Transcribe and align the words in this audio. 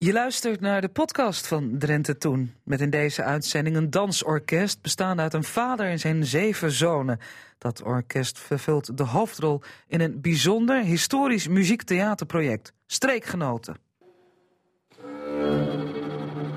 Je 0.00 0.12
luistert 0.12 0.60
naar 0.60 0.80
de 0.80 0.88
podcast 0.88 1.46
van 1.46 1.78
Drenthe 1.78 2.18
Toen. 2.18 2.54
Met 2.64 2.80
in 2.80 2.90
deze 2.90 3.22
uitzending 3.22 3.76
een 3.76 3.90
dansorkest 3.90 4.82
bestaande 4.82 5.22
uit 5.22 5.34
een 5.34 5.44
vader 5.44 5.86
en 5.86 5.98
zijn 5.98 6.24
zeven 6.24 6.70
zonen. 6.70 7.18
Dat 7.58 7.82
orkest 7.82 8.38
vervult 8.38 8.96
de 8.96 9.02
hoofdrol 9.02 9.62
in 9.88 10.00
een 10.00 10.20
bijzonder 10.20 10.82
historisch 10.82 11.48
muziektheaterproject, 11.48 12.72
Streekgenoten. 12.86 13.76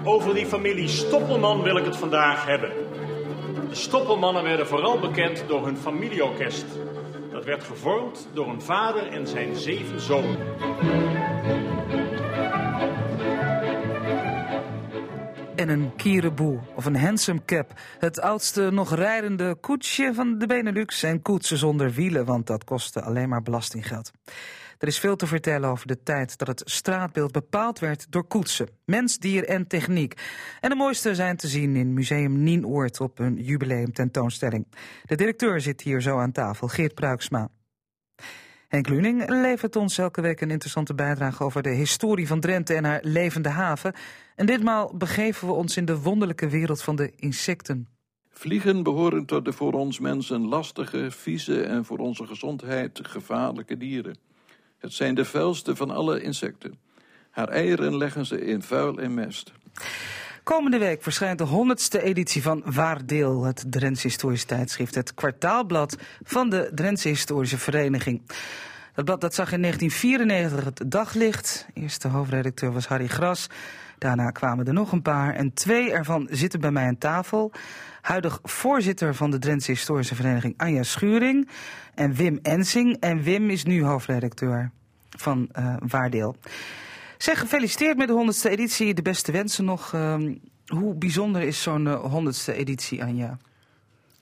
Over 0.04 0.34
die 0.34 0.46
familie 0.46 0.88
Stoppelman 0.88 1.62
wil 1.62 1.78
ik 1.78 1.86
het 1.86 1.98
vandaag 1.98 2.46
hebben. 2.46 2.70
De 3.70 3.76
Stoppelmannen 3.76 4.44
werden 4.44 4.68
vooral 4.68 5.00
bekend 5.00 5.44
door 5.48 5.66
hun 5.66 5.78
familieorkest. 5.78 6.66
Dat 7.32 7.46
werd 7.46 7.64
gevormd 7.64 8.28
door 8.34 8.50
een 8.50 8.62
vader 8.62 9.08
en 9.08 9.28
zijn 9.28 9.56
zeven 9.56 10.02
zonen. 10.02 11.71
En 15.62 15.70
een 15.70 15.96
kiereboe 15.96 16.60
of 16.76 16.86
een 16.86 16.96
handsome 16.96 17.46
cap. 17.46 17.74
Het 18.00 18.22
oudste 18.22 18.70
nog 18.72 18.96
rijdende 18.96 19.56
koetsje 19.56 20.12
van 20.14 20.38
de 20.38 20.48
Benelux. 20.48 21.04
En 21.04 21.22
koetsen 21.22 21.58
zonder 21.58 21.92
wielen, 21.92 22.26
want 22.26 22.48
dat 22.48 22.64
kostte 22.64 23.02
alleen 23.02 23.30
maar 23.30 23.42
belastinggeld. 23.42 24.12
Er 24.78 24.88
is 24.88 25.00
veel 25.00 25.16
te 25.16 25.28
vertellen 25.28 25.70
over 25.70 25.88
de 25.88 26.04
tijd 26.04 26.38
dat 26.38 26.48
het 26.48 26.62
straatbeeld 26.66 27.32
bepaald 27.32 27.80
werd 27.80 28.06
door 28.10 28.24
koetsen. 28.24 28.70
Mens, 28.86 29.18
dier 29.18 29.46
en 29.46 29.68
techniek. 29.68 30.14
En 30.60 30.70
de 30.70 30.76
mooiste 30.76 31.16
zijn 31.16 31.38
te 31.38 31.48
zien 31.48 31.76
in 31.76 31.94
Museum 31.94 32.44
Nienoord 32.44 33.00
op 33.00 33.20
een 33.20 33.36
jubileum 33.36 33.94
tentoonstelling. 33.94 34.68
De 35.06 35.16
directeur 35.16 35.62
zit 35.62 35.82
hier 35.82 36.02
zo 36.02 36.18
aan 36.18 36.32
tafel, 36.32 36.68
Geert 36.68 36.94
Pruiksma. 36.94 37.50
Henk 38.72 38.90
Luning 38.90 39.30
levert 39.30 39.76
ons 39.76 39.98
elke 39.98 40.22
week 40.22 40.42
een 40.42 40.52
interessante 40.52 40.94
bijdrage 40.94 41.44
over 41.44 41.62
de 41.62 41.70
historie 41.70 42.28
van 42.28 42.40
Drenthe 42.40 42.74
en 42.74 42.84
haar 42.84 43.00
levende 43.04 43.50
haven. 43.50 43.94
En 44.36 44.46
ditmaal 44.46 44.94
begeven 44.98 45.48
we 45.48 45.54
ons 45.54 45.78
in 45.78 45.86
de 45.86 46.00
wonderlijke 46.00 46.48
wereld 46.50 46.82
van 46.82 46.96
de 46.96 47.12
insecten. 47.16 47.88
Vliegen 48.30 48.84
behoren 48.84 49.26
tot 49.26 49.46
de 49.46 49.54
voor 49.54 49.74
ons 49.74 50.00
mensen 50.00 50.48
lastige, 50.48 51.12
vieze 51.12 51.64
en 51.64 51.86
voor 51.86 51.98
onze 51.98 52.28
gezondheid 52.28 53.00
gevaarlijke 53.04 53.78
dieren. 53.78 54.18
Het 54.78 54.94
zijn 54.94 55.16
de 55.16 55.26
vuilste 55.26 55.76
van 55.76 55.92
alle 55.92 56.22
insecten. 56.22 56.80
Haar 57.30 57.50
eieren 57.50 57.98
leggen 57.98 58.26
ze 58.26 58.46
in 58.46 58.62
vuil 58.62 59.00
en 59.00 59.14
mest. 59.14 59.52
Komende 60.44 60.78
week 60.78 61.04
verschijnt 61.04 61.38
de 61.38 61.44
honderdste 61.44 62.02
editie 62.02 62.42
van 62.42 62.62
Waardeel, 62.66 63.44
het 63.44 63.64
Drentse 63.68 64.08
Historische 64.08 64.48
Tijdschrift, 64.48 64.96
het 64.96 65.14
kwartaalblad 65.14 65.98
van 66.24 66.50
de 66.50 66.72
Drentse 66.76 67.08
Historische 67.08 67.58
Vereniging. 67.58 68.22
Dat 68.94 69.06
blad 69.06 69.22
dat 69.22 69.34
zag 69.34 69.52
in 69.52 69.62
1994 69.62 70.66
het 70.66 70.92
daglicht. 70.92 71.68
Eerste 71.74 72.08
hoofdredacteur 72.08 72.72
was 72.72 72.88
Harry 72.88 73.08
Gras. 73.08 73.48
Daarna 73.98 74.30
kwamen 74.30 74.68
er 74.68 74.74
nog 74.74 74.92
een 74.92 75.02
paar 75.02 75.34
en 75.34 75.54
twee 75.54 75.92
ervan 75.92 76.28
zitten 76.32 76.60
bij 76.60 76.72
mij 76.72 76.88
aan 76.88 76.98
tafel. 76.98 77.52
Huidig 78.02 78.40
voorzitter 78.44 79.16
van 79.16 79.32
de 79.32 79.40
Drentse 79.40 79.72
Historische 79.72 80.16
Vereniging 80.16 80.54
Anja 80.58 80.84
Schuring 80.84 81.50
en 81.96 82.14
Wim 82.14 82.40
Ensing. 82.42 82.98
En 83.00 83.22
Wim 83.22 83.50
is 83.50 83.64
nu 83.64 83.84
hoofdredacteur 83.84 84.72
van 85.10 85.50
uh, 85.60 85.76
Waardeel. 85.80 86.36
Zeg, 87.22 87.40
gefeliciteerd 87.40 87.98
met 87.98 88.08
de 88.08 88.14
honderdste 88.14 88.50
editie. 88.50 88.94
De 88.94 89.02
beste 89.02 89.32
wensen 89.32 89.66
nog. 89.66 89.94
Uh, 89.94 90.16
hoe 90.66 90.96
bijzonder 90.96 91.42
is 91.42 91.62
zo'n 91.62 91.88
honderdste 91.88 92.54
uh, 92.54 92.60
editie, 92.60 93.04
Anja? 93.04 93.38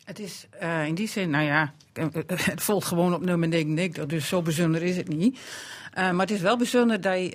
Het 0.04 0.20
is 0.20 0.48
uh, 0.62 0.86
in 0.86 0.96
die 0.96 1.08
zin, 1.08 1.30
nou 1.30 1.44
ja, 1.44 1.74
het 2.28 2.62
volgt 2.62 2.88
gewoon 2.88 3.14
op 3.14 3.26
nummer 3.26 3.48
99, 3.48 4.06
dus 4.06 4.28
zo 4.28 4.42
bijzonder 4.42 4.82
is 4.82 4.98
het 4.98 5.08
niet. 5.08 5.40
Maar 5.96 6.20
het 6.20 6.32
is 6.32 6.42
wel 6.42 6.58
bijzonder 6.58 7.02
dat 7.02 7.18
je, 7.18 7.30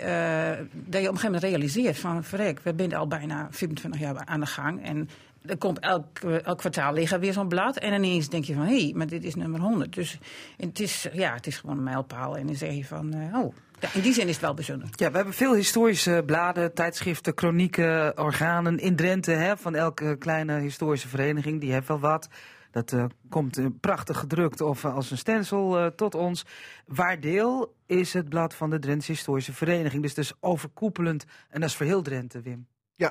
dat 0.72 1.00
je 1.02 1.08
op 1.08 1.14
een 1.14 1.20
gegeven 1.20 1.24
moment 1.24 1.42
realiseert 1.42 1.98
van, 1.98 2.24
verrek, 2.24 2.60
we 2.62 2.74
zijn 2.76 2.94
al 2.94 3.06
bijna 3.06 3.48
25 3.50 4.00
jaar 4.00 4.24
aan 4.24 4.40
de 4.40 4.46
gang 4.46 4.82
en 4.82 5.08
er 5.46 5.56
komt 5.56 5.78
elk, 5.78 6.18
elk 6.18 6.58
kwartaal 6.58 6.92
liggen 6.92 7.20
weer 7.20 7.32
zo'n 7.32 7.48
blad. 7.48 7.76
En 7.76 7.92
ineens 7.92 8.28
denk 8.28 8.44
je 8.44 8.54
van, 8.54 8.66
hé, 8.66 8.82
hey, 8.82 8.92
maar 8.94 9.06
dit 9.06 9.24
is 9.24 9.34
nummer 9.34 9.60
100. 9.60 9.94
Dus 9.94 10.18
het 10.56 10.80
is, 10.80 11.08
ja, 11.12 11.34
het 11.34 11.46
is 11.46 11.56
gewoon 11.56 11.76
een 11.76 11.82
mijlpaal. 11.82 12.36
En 12.36 12.46
dan 12.46 12.56
zeg 12.56 12.74
je 12.74 12.84
van, 12.84 13.14
oh, 13.34 13.54
ja, 13.84 13.94
in 13.94 14.00
die 14.00 14.12
zin 14.12 14.28
is 14.28 14.32
het 14.32 14.40
wel 14.40 14.54
bijzonder. 14.54 14.88
Ja, 14.90 15.10
we 15.10 15.16
hebben 15.16 15.34
veel 15.34 15.54
historische 15.54 16.22
bladen, 16.26 16.74
tijdschriften, 16.74 17.34
kronieken, 17.34 18.18
organen 18.18 18.78
in 18.78 18.96
Drenthe. 18.96 19.30
Hè, 19.30 19.56
van 19.56 19.74
elke 19.74 20.16
kleine 20.18 20.58
historische 20.58 21.08
vereniging, 21.08 21.60
die 21.60 21.72
heeft 21.72 21.88
wel 21.88 22.00
wat. 22.00 22.28
Dat 22.70 22.92
uh, 22.92 23.04
komt 23.28 23.58
uh, 23.58 23.66
prachtig 23.80 24.18
gedrukt 24.18 24.60
of 24.60 24.84
uh, 24.84 24.94
als 24.94 25.10
een 25.10 25.18
stencil 25.18 25.94
tot 25.94 26.14
ons. 26.14 26.44
Waardeel 26.86 27.76
is 27.86 28.12
het 28.12 28.28
blad 28.28 28.54
van 28.54 28.70
de 28.70 28.78
Drentse 28.78 29.12
Historische 29.12 29.52
Vereniging. 29.52 30.02
Dus 30.02 30.14
dus 30.14 30.32
overkoepelend. 30.40 31.24
En 31.48 31.60
dat 31.60 31.68
is 31.68 31.76
voor 31.76 31.86
heel 31.86 32.02
Drenthe, 32.02 32.40
Wim. 32.40 32.66
Ja, 32.94 33.08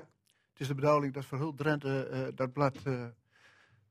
het 0.52 0.60
is 0.60 0.68
de 0.68 0.76
bedoeling 0.76 1.14
dat 1.14 1.26
voor 1.26 1.38
heel 1.38 1.54
Drenthe 1.54 2.32
dat 2.36 2.54
blad 2.54 2.78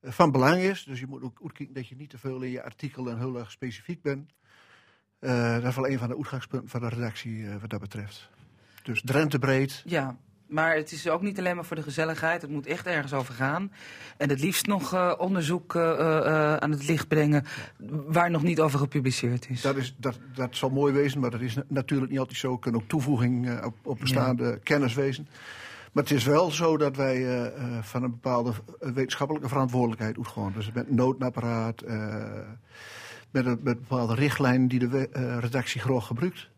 van 0.03 0.31
belang 0.31 0.63
is. 0.63 0.85
Dus 0.85 1.01
je 1.01 1.07
moet 1.07 1.23
ook 1.23 1.39
uitkijken 1.43 1.75
dat 1.75 1.89
je 1.89 1.97
niet 1.97 2.11
te 2.11 2.19
veel 2.19 2.43
in 2.43 2.51
je 2.51 2.63
artikelen 2.63 3.19
heel 3.19 3.39
erg 3.39 3.51
specifiek 3.51 4.03
bent. 4.03 4.33
Dat 5.23 5.65
is 5.65 5.75
wel 5.75 5.89
een 5.89 5.99
van 5.99 6.09
de 6.09 6.17
uitgangspunten 6.17 6.69
van 6.69 6.81
de 6.81 6.89
redactie 6.89 7.47
wat 7.61 7.71
dat 7.71 7.81
betreft. 7.81 8.29
Dus 8.83 9.03
Drenthe 9.05 9.39
breed. 9.39 9.83
Ja, 9.85 10.17
maar 10.53 10.77
het 10.77 10.93
is 10.93 11.09
ook 11.09 11.23
niet 11.23 11.39
alleen 11.39 11.55
maar 11.55 11.65
voor 11.65 11.77
de 11.77 11.83
gezelligheid. 11.83 12.43
Het 12.43 12.51
moet 12.51 12.67
echt 12.67 12.87
ergens 12.87 13.13
over 13.13 13.35
gaan. 13.35 13.73
En 14.17 14.29
het 14.29 14.41
liefst 14.41 14.67
nog 14.67 14.95
uh, 14.95 15.13
onderzoek 15.19 15.75
uh, 15.75 15.83
uh, 15.83 16.57
aan 16.57 16.71
het 16.71 16.89
licht 16.89 17.09
brengen 17.09 17.45
waar 18.07 18.31
nog 18.31 18.43
niet 18.43 18.61
over 18.61 18.79
gepubliceerd 18.79 19.51
is. 19.51 19.61
Dat, 19.61 19.77
is, 19.77 19.95
dat, 19.99 20.19
dat 20.35 20.57
zal 20.57 20.71
mooi 20.71 20.93
wezen, 20.93 21.21
maar 21.21 21.31
dat 21.31 21.41
is 21.41 21.57
natuurlijk 21.69 22.11
niet 22.11 22.21
altijd 22.21 22.39
zo. 22.39 22.59
Kunnen 22.59 22.81
ook 22.81 22.89
toevoeging 22.89 23.65
op, 23.65 23.75
op 23.83 23.99
bestaande 23.99 24.45
ja. 24.45 24.59
kennis 24.63 24.95
wezen. 24.95 25.29
Maar 25.93 26.03
het 26.03 26.13
is 26.13 26.25
wel 26.25 26.51
zo 26.51 26.77
dat 26.77 26.97
wij 26.97 27.53
van 27.83 28.03
een 28.03 28.11
bepaalde 28.11 28.53
wetenschappelijke 28.79 29.49
verantwoordelijkheid 29.49 30.17
uitgaan. 30.17 30.53
Dus 30.55 30.73
met 30.73 30.91
noodapparaat, 30.91 31.83
met, 33.33 33.47
een, 33.47 33.61
met 33.63 33.79
bepaalde 33.79 34.15
richtlijnen 34.15 34.69
die 34.69 34.89
de 34.89 35.09
redactie 35.41 35.81
graag 35.81 36.07
gebruikt. 36.07 36.51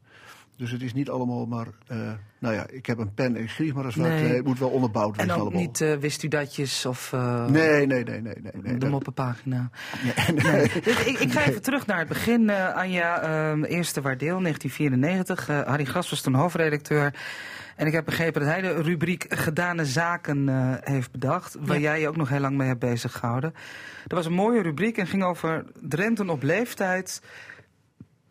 Dus 0.57 0.71
het 0.71 0.83
is 0.83 0.93
niet 0.93 1.11
allemaal 1.11 1.47
maar, 1.47 1.67
uh, 1.93 2.13
nou 2.39 2.55
ja, 2.55 2.67
ik 2.69 2.87
heb 2.87 2.99
een 2.99 3.15
pen 3.15 3.37
en 3.37 3.43
ik 3.43 3.49
schrijf 3.49 3.75
maar 3.75 3.85
eens 3.85 3.95
wat. 3.95 4.07
Nee. 4.07 4.35
Het 4.35 4.45
moet 4.45 4.59
wel 4.59 4.69
onderbouwd 4.69 5.17
worden. 5.17 5.35
En 5.35 5.41
ook 5.41 5.53
niet 5.53 5.81
uh, 5.81 5.95
wist 5.95 6.23
u 6.23 6.29
datjes 6.29 6.87
of... 6.87 7.13
Uh, 7.15 7.47
nee, 7.47 7.87
nee, 7.87 8.05
nee, 8.05 8.21
nee. 8.21 8.35
nee, 8.63 8.79
de 8.79 8.89
moppenpagina. 8.89 9.71
Nee, 10.03 10.43
nee. 10.43 10.53
nee. 10.53 10.71
Dus 10.83 11.05
ik, 11.05 11.19
ik, 11.19 11.33
ga 11.33 11.45
even 11.49 11.63
terug 11.63 11.87
naar 11.87 11.99
het 11.99 12.09
begin, 12.09 12.51
Anja. 12.51 13.55
eerste 13.65 14.01
waardeel, 14.01 14.41
1994. 14.41 15.47
Harry 15.47 15.85
Gras 15.85 16.11
was 16.11 16.21
toen 16.21 16.35
hoofdredacteur. 16.35 17.15
En 17.77 17.87
ik 17.87 17.93
heb 17.93 18.05
begrepen 18.05 18.41
dat 18.41 18.51
hij 18.51 18.61
de 18.61 18.83
rubriek 18.83 19.27
Gedane 19.29 19.85
Zaken 19.85 20.49
heeft 20.85 21.11
bedacht. 21.11 21.57
Waar 21.61 21.77
ja. 21.77 21.83
jij 21.83 22.01
je 22.01 22.09
ook 22.09 22.17
nog 22.17 22.29
heel 22.29 22.41
lang 22.41 22.57
mee 22.57 22.69
hebt 22.69 22.81
bezig 22.81 23.13
gehouden. 23.13 23.55
Dat 24.07 24.19
was 24.19 24.27
een 24.27 24.33
mooie 24.33 24.63
rubriek 24.63 24.99
en 24.99 25.07
ging 25.07 25.25
over 25.25 25.65
Drenten 25.81 26.31
op 26.31 26.43
leeftijd 26.43 27.21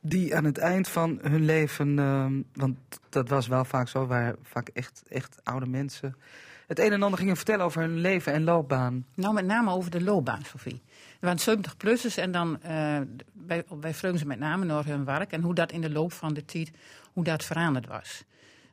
die 0.04 0.36
aan 0.36 0.44
het 0.44 0.58
eind 0.58 0.88
van 0.88 1.20
hun 1.22 1.46
leven, 1.46 1.98
uh, 1.98 2.26
want 2.54 2.78
dat 3.10 3.30
was 3.30 3.48
wel 3.48 3.66
vaak 3.66 3.88
zo, 3.88 4.06
waar 4.06 4.36
vaak 4.42 4.70
echt, 4.74 5.04
echt 5.10 5.40
oude 5.44 5.66
mensen 5.66 6.16
het 6.68 6.80
een 6.80 6.92
en 6.92 7.04
ander 7.04 7.20
gingen 7.20 7.36
vertellen 7.36 7.66
over 7.66 7.82
hun 7.82 7.98
leven 8.00 8.34
en 8.34 8.44
loopbaan. 8.44 9.06
Nou, 9.14 9.34
met 9.34 9.46
name 9.46 9.72
over 9.72 9.92
de 9.92 10.02
loopbaan, 10.02 10.44
Sofie. 10.44 10.82
Er 11.20 11.36
waren 11.36 11.60
70-plussers 11.60 12.16
en 12.16 12.32
dan 12.32 12.60
uh, 12.66 12.98
bij, 13.34 13.64
bij 13.76 13.94
ze 13.94 14.26
met 14.26 14.40
name 14.40 14.66
naar 14.66 14.86
hun 14.86 15.06
werk 15.06 15.32
en 15.32 15.42
hoe 15.42 15.56
dat 15.56 15.72
in 15.72 15.82
de 15.82 15.90
loop 15.90 16.14
van 16.14 16.34
de 16.34 16.46
tijd, 16.46 16.72
hoe 17.14 17.24
dat 17.24 17.44
veranderd 17.44 17.88
was. 17.88 18.24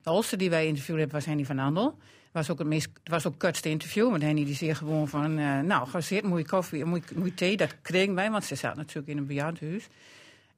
De 0.02 0.10
oudste 0.10 0.36
die 0.36 0.50
wij 0.50 0.66
interviewd 0.66 1.12
was 1.12 1.24
Henny 1.24 1.44
van 1.44 1.58
Andel. 1.58 1.98
Was 2.32 2.50
ook 2.50 2.58
het 2.58 2.88
was 3.04 3.26
ook 3.26 3.32
het 3.32 3.42
kortste 3.42 3.68
interview, 3.68 4.10
want 4.10 4.22
Henny 4.22 4.44
die 4.44 4.54
zei 4.54 4.74
gewoon 4.74 5.08
van, 5.08 5.38
uh, 5.38 5.60
nou, 5.60 5.88
ga 5.88 6.00
zitten, 6.00 6.28
mooie 6.28 6.46
koffie, 6.46 6.84
mooie, 6.84 7.02
mooie 7.14 7.34
thee, 7.34 7.56
dat 7.56 7.74
kregen 7.82 8.14
wij, 8.14 8.30
want 8.30 8.44
ze 8.44 8.54
zat 8.54 8.76
natuurlijk 8.76 9.08
in 9.08 9.16
een 9.16 9.26
bejaardenhuis. 9.26 9.88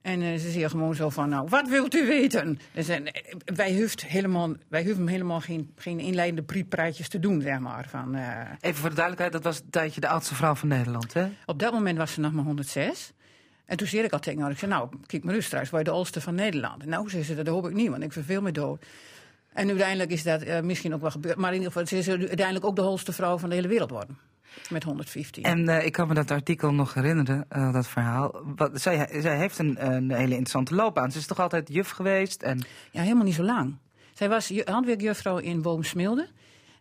En 0.03 0.21
uh, 0.21 0.33
ze 0.33 0.51
zeggen 0.51 0.71
gewoon 0.71 0.95
zo 0.95 1.11
van, 1.11 1.29
nou, 1.29 1.49
wat 1.49 1.69
wilt 1.69 1.95
u 1.95 2.07
weten? 2.07 2.59
Dus, 2.73 2.89
uh, 2.89 2.97
wij 3.45 3.77
hoeven 3.77 4.09
helemaal, 4.09 4.53
wij 4.69 4.85
hoeven 4.85 5.07
helemaal 5.07 5.41
geen, 5.41 5.73
geen 5.77 5.99
inleidende 5.99 6.43
priepraatjes 6.43 7.09
te 7.09 7.19
doen, 7.19 7.41
zeg 7.41 7.59
maar. 7.59 7.87
Van, 7.88 8.17
uh, 8.17 8.38
Even 8.61 8.81
voor 8.81 8.88
de 8.88 8.94
duidelijkheid, 8.94 9.32
dat 9.32 9.44
was 9.44 9.59
een 9.59 9.71
tijdje 9.71 10.00
de 10.00 10.09
oudste 10.09 10.35
vrouw 10.35 10.55
van 10.55 10.69
Nederland, 10.69 11.12
hè? 11.12 11.29
Op 11.47 11.59
dat 11.59 11.73
moment 11.73 11.99
was 11.99 12.12
ze 12.12 12.21
nog 12.21 12.32
maar 12.32 12.44
106. 12.44 13.12
En 13.65 13.76
toen 13.76 13.87
zei 13.87 14.03
ik 14.03 14.12
al 14.12 14.19
tegen 14.19 14.41
haar, 14.41 14.50
ik 14.50 14.59
zei, 14.59 14.71
nou, 14.71 14.88
kijk 15.06 15.25
maar 15.25 15.35
eens 15.35 15.47
straks, 15.47 15.71
waar 15.71 15.81
je 15.81 15.87
de 15.87 15.93
oudste 15.93 16.21
van 16.21 16.35
Nederland. 16.35 16.87
Nou, 16.87 17.11
zei 17.11 17.23
ze, 17.23 17.35
dat 17.35 17.47
hoop 17.47 17.67
ik 17.67 17.75
niet, 17.75 17.88
want 17.88 18.03
ik 18.03 18.12
verveel 18.12 18.43
me 18.43 18.53
dood. 18.53 18.85
En 19.53 19.69
uiteindelijk 19.69 20.11
is 20.11 20.23
dat 20.23 20.44
uh, 20.44 20.61
misschien 20.61 20.94
ook 20.94 21.00
wel 21.00 21.11
gebeurd. 21.11 21.37
Maar 21.37 21.53
in 21.53 21.59
ieder 21.59 21.73
geval, 21.73 21.87
ze 21.87 21.97
is 21.97 22.09
uiteindelijk 22.09 22.65
ook 22.65 22.76
de 22.76 22.82
holste 22.82 23.12
vrouw 23.12 23.38
van 23.38 23.49
de 23.49 23.55
hele 23.55 23.69
wereld 23.69 23.91
worden. 23.91 24.19
Met 24.70 24.82
115. 24.82 25.43
En 25.43 25.69
uh, 25.69 25.84
ik 25.84 25.93
kan 25.93 26.08
me 26.08 26.14
dat 26.14 26.31
artikel 26.31 26.72
nog 26.72 26.94
herinneren, 26.94 27.46
uh, 27.56 27.72
dat 27.72 27.88
verhaal. 27.88 28.43
Wat, 28.56 28.81
zij, 28.81 29.20
zij 29.20 29.37
heeft 29.37 29.58
een, 29.58 29.87
een, 29.87 30.10
hele 30.10 30.31
interessante 30.31 30.75
loopbaan. 30.75 31.12
Ze 31.12 31.19
is 31.19 31.26
toch 31.26 31.40
altijd 31.40 31.69
juf 31.69 31.90
geweest? 31.90 32.43
En... 32.43 32.60
Ja, 32.90 33.02
helemaal 33.02 33.25
niet 33.25 33.34
zo 33.34 33.43
lang. 33.43 33.76
Zij 34.12 34.28
was 34.28 34.52
handwerkjuffrouw 34.64 35.38
in 35.38 35.62
Boomsmilde. 35.62 36.28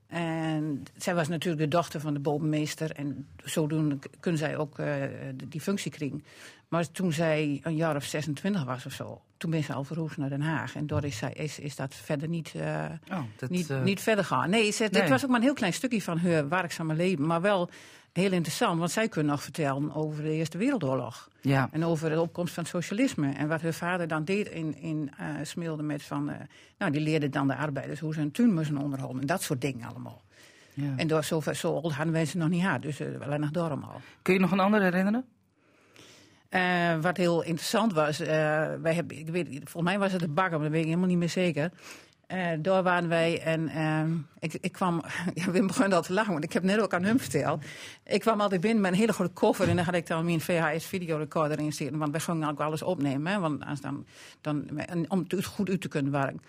En 0.07 0.83
zij 0.97 1.15
was 1.15 1.27
natuurlijk 1.27 1.61
de 1.61 1.67
dochter 1.67 1.99
van 1.99 2.13
de 2.13 2.19
boommeester. 2.19 2.91
En 2.91 3.27
zodoende 3.43 3.99
kunnen 4.19 4.39
zij 4.39 4.57
ook 4.57 4.79
uh, 4.79 4.93
die 5.33 5.61
functie 5.61 5.91
kringen. 5.91 6.23
Maar 6.67 6.91
toen 6.91 7.13
zij 7.13 7.59
een 7.63 7.75
jaar 7.75 7.95
of 7.95 8.03
26 8.03 8.63
was 8.63 8.85
of 8.85 8.93
zo, 8.93 9.21
toen 9.41 9.51
ben 9.51 9.63
ze 9.63 9.73
al 9.73 9.83
verhuisd 9.83 10.17
naar 10.17 10.29
Den 10.29 10.41
Haag. 10.41 10.75
En 10.75 10.87
door 10.87 11.03
is, 11.03 11.21
is, 11.33 11.59
is 11.59 11.75
dat 11.75 11.95
verder 11.95 12.27
niet, 12.27 12.53
eh, 12.55 12.85
Oh, 13.11 13.19
dat, 13.35 13.49
niet, 13.49 13.69
eh, 13.69 13.81
niet 13.83 14.01
verder 14.01 14.25
gaan. 14.25 14.49
Nee, 14.49 14.71
ze, 14.71 14.81
Nee. 14.81 14.89
dit 15.01 15.09
was 15.09 15.23
ook 15.23 15.29
maar 15.29 15.39
een 15.39 15.45
heel 15.45 15.53
klein 15.53 15.73
stukje 15.73 16.01
van 16.01 16.17
haar 16.17 16.49
werkzame 16.49 16.93
leven. 16.95 17.25
Maar 17.25 17.41
wel 17.41 17.69
heel 18.13 18.31
interessant, 18.31 18.79
want 18.79 18.91
zij 18.91 19.07
kunnen 19.07 19.31
nog 19.31 19.43
vertellen 19.43 19.93
over 19.95 20.23
de 20.23 20.31
Eerste 20.31 20.57
Wereldoorlog. 20.57 21.29
Ja. 21.41 21.69
En 21.71 21.85
over 21.85 22.09
de 22.09 22.21
opkomst 22.21 22.53
van 22.53 22.63
het 22.63 22.71
socialisme. 22.71 23.31
En 23.31 23.47
wat 23.47 23.61
haar 23.61 23.73
vader 23.73 24.07
dan 24.07 24.23
deed 24.23 24.49
in, 24.49 24.75
in 24.77 25.11
eh, 25.17 25.25
Smilde 25.43 25.83
met 25.83 26.03
van... 26.03 26.31
nou, 26.77 26.91
die 26.91 27.01
leerde 27.01 27.29
dan 27.29 27.47
de 27.47 27.55
arbeiders 27.55 27.99
hoe 27.99 28.13
ze 28.13 28.21
een 28.21 28.31
tuin 28.31 28.53
moesten 28.53 28.77
onderhouden. 28.77 29.21
En 29.21 29.27
dat 29.27 29.41
soort 29.41 29.61
dingen 29.61 29.87
allemaal. 29.89 30.21
ja. 30.73 30.93
En 30.95 31.07
door 31.07 31.23
zo, 31.23 31.41
zo 31.53 31.73
oud 31.73 31.93
hadden 31.93 32.13
wij 32.13 32.25
ze 32.25 32.37
nog 32.37 32.49
niet 32.49 32.61
gehad. 32.61 32.81
Dus 32.81 33.01
alleen 33.21 33.39
nog 33.39 33.51
daarom 33.51 33.83
al. 33.83 34.01
Kun 34.21 34.33
je 34.33 34.39
nog 34.39 34.51
een 34.51 34.59
ander 34.59 34.81
herinneren? 34.81 35.25
Eh, 36.51 36.95
wat 37.01 37.17
heel 37.17 37.41
interessant 37.41 37.93
was, 37.93 38.19
eh, 38.19 38.27
wij 38.81 38.93
hebben, 38.93 39.17
ik 39.17 39.29
weet, 39.29 39.47
volgens 39.47 39.83
mij 39.83 39.99
was 39.99 40.11
het 40.11 40.21
de 40.21 40.27
bakker, 40.27 40.59
maar 40.59 40.61
dat 40.61 40.71
weet 40.71 40.81
ik 40.81 40.87
helemaal 40.87 41.07
niet 41.07 41.17
meer 41.17 41.29
zeker. 41.29 41.71
Eh 42.27 42.47
daar 42.59 42.83
waren 42.83 43.09
wij 43.09 43.41
en 43.41 43.67
ehm, 43.67 44.11
ik, 44.39 44.53
ik 44.61 44.71
kwam, 44.71 45.03
ja, 45.33 45.51
Wim 45.51 45.67
begon 45.67 45.93
al 45.93 46.01
te 46.01 46.13
lachen, 46.13 46.31
want 46.31 46.43
ik 46.43 46.53
heb 46.53 46.63
net 46.63 46.79
ook 46.79 46.93
aan 46.93 47.03
hem 47.03 47.19
verteld. 47.19 47.63
Ik 48.05 48.19
kwam 48.19 48.41
altijd 48.41 48.61
binnen 48.61 48.81
met 48.81 48.91
een 48.91 48.97
hele 48.97 49.13
grote 49.13 49.31
koffer 49.31 49.69
en 49.69 49.75
dan 49.75 49.85
had 49.85 49.93
ik 49.93 50.07
dan 50.07 50.25
mijn 50.25 50.41
VHS-videorecorder 50.41 51.59
in 51.59 51.73
zitten. 51.73 51.97
Want 51.97 52.11
wij 52.11 52.19
gingen 52.19 52.49
ook 52.49 52.59
alles 52.59 52.81
opnemen, 52.81 53.41
want 53.41 53.81
dan, 53.81 54.05
dan, 54.41 54.69
om 55.07 55.25
het 55.27 55.45
goed 55.45 55.69
uit 55.69 55.81
te 55.81 55.87
kunnen 55.87 56.11
werken. 56.11 56.41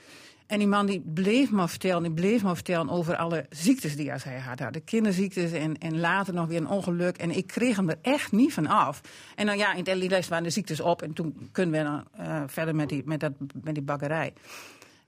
En 0.52 0.58
die 0.58 0.66
man 0.66 0.87
die 0.87 1.00
bleef 1.00 1.50
maar 1.50 1.69
vertellen, 1.69 2.02
die 2.02 2.12
bleef 2.12 2.43
maar 2.43 2.54
vertellen 2.54 2.90
over 2.90 3.16
alle 3.16 3.46
ziektes 3.50 3.96
die 3.96 4.10
hij 4.10 4.40
had. 4.40 4.72
De 4.72 4.81
kinderziektes 4.81 5.52
en, 5.52 5.78
en 5.78 6.00
later 6.00 6.34
nog 6.34 6.46
weer 6.46 6.58
een 6.58 6.69
ongeluk. 6.69 7.16
En 7.16 7.31
ik 7.37 7.46
kreeg 7.46 7.76
hem 7.76 7.88
er 7.88 7.99
echt 8.02 8.32
niet 8.32 8.52
van 8.52 8.66
af. 8.66 9.00
En 9.34 9.46
dan 9.46 9.58
ja, 9.58 9.75
in 9.75 9.84
de 9.84 9.96
lijst 9.96 10.28
waren 10.28 10.44
de 10.44 10.50
ziektes 10.50 10.81
op. 10.81 11.02
En 11.02 11.12
toen 11.12 11.49
kunnen 11.52 11.78
we 11.78 11.90
dan 11.90 12.26
uh, 12.26 12.43
verder 12.46 12.75
met 12.75 12.88
die, 12.88 13.02
met, 13.04 13.20
dat, 13.20 13.32
met 13.62 13.75
die 13.75 13.82
bakkerij. 13.82 14.32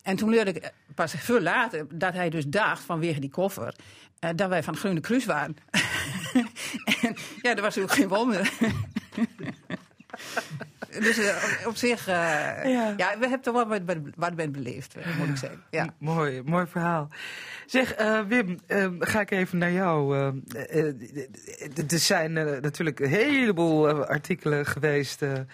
En 0.02 0.16
toen 0.16 0.30
leerde 0.30 0.52
ik 0.52 0.72
pas 0.94 1.14
veel 1.16 1.40
later 1.40 1.86
dat 1.98 2.12
hij 2.12 2.30
dus 2.30 2.46
dacht 2.46 2.82
vanwege 2.82 3.20
die 3.20 3.30
koffer. 3.30 3.74
Uh, 4.20 4.30
dat 4.36 4.48
wij 4.48 4.62
van 4.62 4.76
Groene 4.76 5.00
Kruis 5.00 5.24
waren. 5.24 5.56
en 7.02 7.16
ja, 7.42 7.56
er 7.56 7.62
was 7.62 7.78
ook 7.78 7.92
geen 7.92 8.08
wol 8.08 8.24
meer. 8.24 8.52
Dus 10.98 11.18
uh, 11.18 11.66
op 11.66 11.76
zich, 11.76 12.08
uh, 12.08 12.14
ja. 12.14 12.94
ja. 12.96 13.18
we 13.18 13.28
hebben 13.28 13.40
toch 13.40 13.54
wel 13.54 13.68
wat, 13.68 13.96
wat 14.16 14.34
ben 14.34 14.52
beleefd, 14.52 14.96
moet 15.18 15.28
ik 15.28 15.36
zeggen. 15.36 15.62
Ja. 15.70 15.94
Mooi, 15.98 16.42
mooi 16.42 16.66
verhaal. 16.66 17.08
Zeg, 17.66 18.00
uh, 18.00 18.20
Wim, 18.20 18.58
ga 18.98 19.20
ik 19.20 19.30
even 19.30 19.58
naar 19.58 19.72
jou. 19.72 20.16
er 21.88 21.98
zijn 21.98 22.32
natuurlijk 22.32 23.00
een 23.00 23.08
heleboel 23.08 24.04
artikelen 24.04 24.66
geweest 24.66 25.20
nou, 25.20 25.48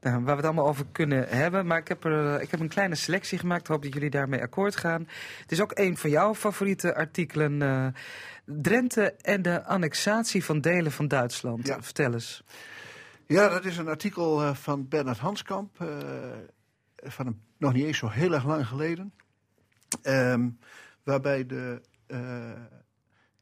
waar 0.00 0.24
we 0.24 0.30
het 0.30 0.44
allemaal 0.44 0.68
over 0.68 0.84
kunnen 0.92 1.28
hebben. 1.28 1.66
Maar 1.66 1.78
ik 1.78 1.88
heb, 1.88 2.04
er, 2.04 2.40
ik 2.40 2.50
heb 2.50 2.60
een 2.60 2.68
kleine 2.68 2.94
selectie 2.94 3.38
gemaakt. 3.38 3.60
Ik 3.60 3.66
hoop 3.66 3.82
dat 3.82 3.92
jullie 3.92 4.10
daarmee 4.10 4.42
akkoord 4.42 4.76
gaan. 4.76 5.08
Het 5.40 5.52
is 5.52 5.60
ook 5.60 5.78
een 5.78 5.96
van 5.96 6.10
jouw 6.10 6.34
favoriete 6.34 6.94
artikelen. 6.94 7.94
Drenthe 8.44 9.14
en 9.22 9.42
de 9.42 9.64
annexatie 9.64 10.44
van 10.44 10.60
delen 10.60 10.92
van 10.92 11.08
Duitsland. 11.08 11.66
Ja. 11.66 11.82
Vertel 11.82 12.12
eens. 12.12 12.44
Ja, 13.30 13.48
dat 13.48 13.64
is 13.64 13.76
een 13.76 13.88
artikel 13.88 14.42
uh, 14.42 14.54
van 14.54 14.88
Bernard 14.88 15.18
Hanskamp. 15.18 15.80
Uh, 15.82 15.88
van 16.96 17.26
een, 17.26 17.40
nog 17.58 17.72
niet 17.72 17.84
eens 17.84 17.98
zo 17.98 18.08
heel 18.08 18.32
erg 18.32 18.44
lang 18.44 18.66
geleden. 18.66 19.12
Um, 20.02 20.58
waarbij 21.02 21.46
de, 21.46 21.80
uh, 22.06 22.50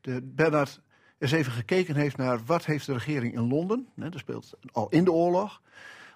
de 0.01 0.23
Bernard 0.23 0.81
eens 1.19 1.33
even 1.33 1.53
gekeken 1.53 1.95
heeft 1.95 2.17
naar 2.17 2.45
wat 2.45 2.65
heeft 2.65 2.87
de 2.87 2.93
regering 2.93 3.35
in 3.35 3.49
Londen. 3.49 3.89
Hè, 3.97 4.11
dat 4.11 4.21
speelt 4.21 4.59
al 4.73 4.89
in 4.89 5.05
de 5.05 5.13
oorlog. 5.13 5.63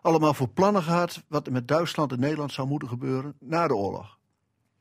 Allemaal 0.03 0.35
voor 0.35 0.49
plannen 0.49 0.83
gehad 0.83 1.23
wat 1.29 1.47
er 1.47 1.53
met 1.53 1.69
Duitsland 1.69 2.13
en 2.13 2.21
Nederland 2.21 2.53
zou 2.53 2.69
moeten 2.69 2.89
gebeuren 2.89 3.35
na 3.41 3.67
de 3.67 3.75
oorlog. 3.75 4.19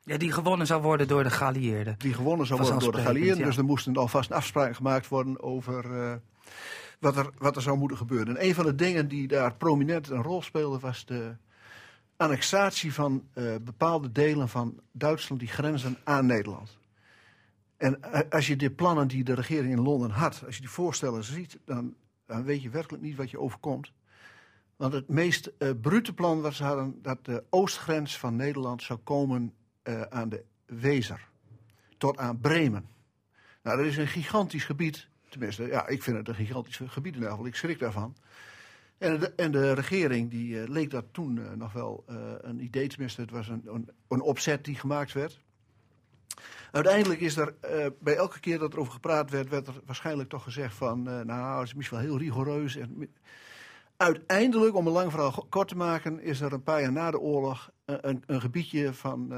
Ja, 0.02 0.16
die 0.16 0.32
gewonnen 0.32 0.66
zou 0.66 0.82
worden 0.82 1.08
door 1.08 1.22
de 1.22 1.30
geallieerden. 1.30 1.94
Die 1.98 2.14
gewonnen 2.14 2.46
zou 2.46 2.60
worden 2.60 2.78
door 2.80 2.92
de 2.92 3.00
geallieerden. 3.00 3.38
Ja. 3.38 3.44
Dus 3.44 3.56
er 3.56 3.64
moesten 3.64 3.96
alvast 3.96 4.30
een 4.30 4.36
afspraak 4.36 4.76
gemaakt 4.76 5.08
worden 5.08 5.42
over 5.42 5.84
uh, 5.84 6.14
wat, 7.02 7.16
er, 7.16 7.30
wat 7.38 7.56
er 7.56 7.62
zou 7.62 7.78
moeten 7.78 7.96
gebeuren. 7.96 8.36
En 8.36 8.44
een 8.46 8.54
van 8.54 8.64
de 8.64 8.74
dingen 8.74 9.08
die 9.08 9.28
daar 9.28 9.54
prominent 9.54 10.08
een 10.08 10.22
rol 10.22 10.42
speelde 10.42 10.78
was 10.78 11.04
de 11.04 11.36
annexatie 12.16 12.94
van 12.94 13.28
uh, 13.34 13.54
bepaalde 13.62 14.12
delen 14.12 14.48
van 14.48 14.80
Duitsland 14.92 15.40
die 15.40 15.50
grenzen 15.50 15.96
aan 16.04 16.26
Nederland. 16.26 16.78
En 17.76 17.98
uh, 18.00 18.20
als 18.30 18.46
je 18.46 18.56
de 18.56 18.70
plannen 18.70 19.08
die 19.08 19.24
de 19.24 19.34
regering 19.34 19.72
in 19.72 19.82
Londen 19.82 20.10
had, 20.10 20.42
als 20.46 20.54
je 20.54 20.60
die 20.60 20.70
voorstellen 20.70 21.24
ziet, 21.24 21.58
dan, 21.64 21.94
dan 22.26 22.44
weet 22.44 22.62
je 22.62 22.70
werkelijk 22.70 23.02
niet 23.02 23.16
wat 23.16 23.30
je 23.30 23.40
overkomt. 23.40 23.92
Want 24.76 24.92
het 24.92 25.08
meest 25.08 25.52
uh, 25.58 25.70
brute 25.80 26.14
plan 26.14 26.52
ze 26.52 26.64
hadden, 26.64 26.98
dat 27.02 27.24
de 27.24 27.44
oostgrens 27.50 28.18
van 28.18 28.36
Nederland 28.36 28.82
zou 28.82 28.98
komen 28.98 29.54
aan 30.08 30.28
de 30.28 30.44
Wezer. 30.66 31.28
Tot 31.98 32.18
aan 32.18 32.40
Bremen. 32.40 32.88
Nou, 33.62 33.76
dat 33.76 33.86
is 33.86 33.96
een 33.96 34.06
gigantisch 34.06 34.64
gebied. 34.64 35.10
Tenminste, 35.32 35.66
ja, 35.66 35.86
ik 35.86 36.02
vind 36.02 36.16
het 36.16 36.28
een 36.28 36.34
gigantisch 36.34 36.76
gebied 36.76 37.12
in 37.12 37.18
ieder 37.18 37.30
geval. 37.30 37.46
Ik 37.46 37.54
schrik 37.54 37.78
daarvan. 37.78 38.16
En 38.98 39.18
de, 39.18 39.32
en 39.36 39.52
de 39.52 39.72
regering 39.72 40.30
die 40.30 40.54
uh, 40.54 40.68
leek 40.68 40.90
dat 40.90 41.04
toen 41.12 41.36
uh, 41.36 41.50
nog 41.52 41.72
wel 41.72 42.04
een 42.40 42.60
idee. 42.60 42.88
Tenminste, 42.88 43.20
het 43.20 43.30
was 43.30 43.48
een, 43.48 43.62
een, 43.64 43.90
een, 44.08 44.20
opzet 44.20 44.64
die 44.64 44.74
gemaakt 44.74 45.12
werd. 45.12 45.40
Uiteindelijk 46.70 47.20
is 47.20 47.36
er 47.36 47.54
bij 48.00 48.16
elke 48.16 48.40
keer 48.40 48.58
dat 48.58 48.72
er 48.72 48.78
over 48.78 48.92
gepraat 48.92 49.30
werd, 49.30 49.48
werd 49.48 49.66
er 49.66 49.80
waarschijnlijk 49.86 50.28
toch 50.28 50.42
gezegd 50.42 50.74
van, 50.74 51.02
nou, 51.02 51.58
het 51.58 51.66
is 51.66 51.74
misschien 51.74 51.98
wel 51.98 52.06
heel 52.06 52.18
rigoureus. 52.18 52.76
En, 52.76 53.12
uiteindelijk, 53.96 54.74
om 54.74 54.86
een 54.86 54.92
lang 54.92 55.10
verhaal 55.10 55.46
kort 55.48 55.68
te 55.68 55.76
maken, 55.76 56.20
is 56.20 56.40
er 56.40 56.52
een 56.52 56.62
paar 56.62 56.80
jaar 56.80 56.92
na 56.92 57.10
de 57.10 57.18
oorlog 57.18 57.70
een, 57.84 58.22
een 58.26 58.40
gebiedje 58.40 58.94
van 58.94 59.32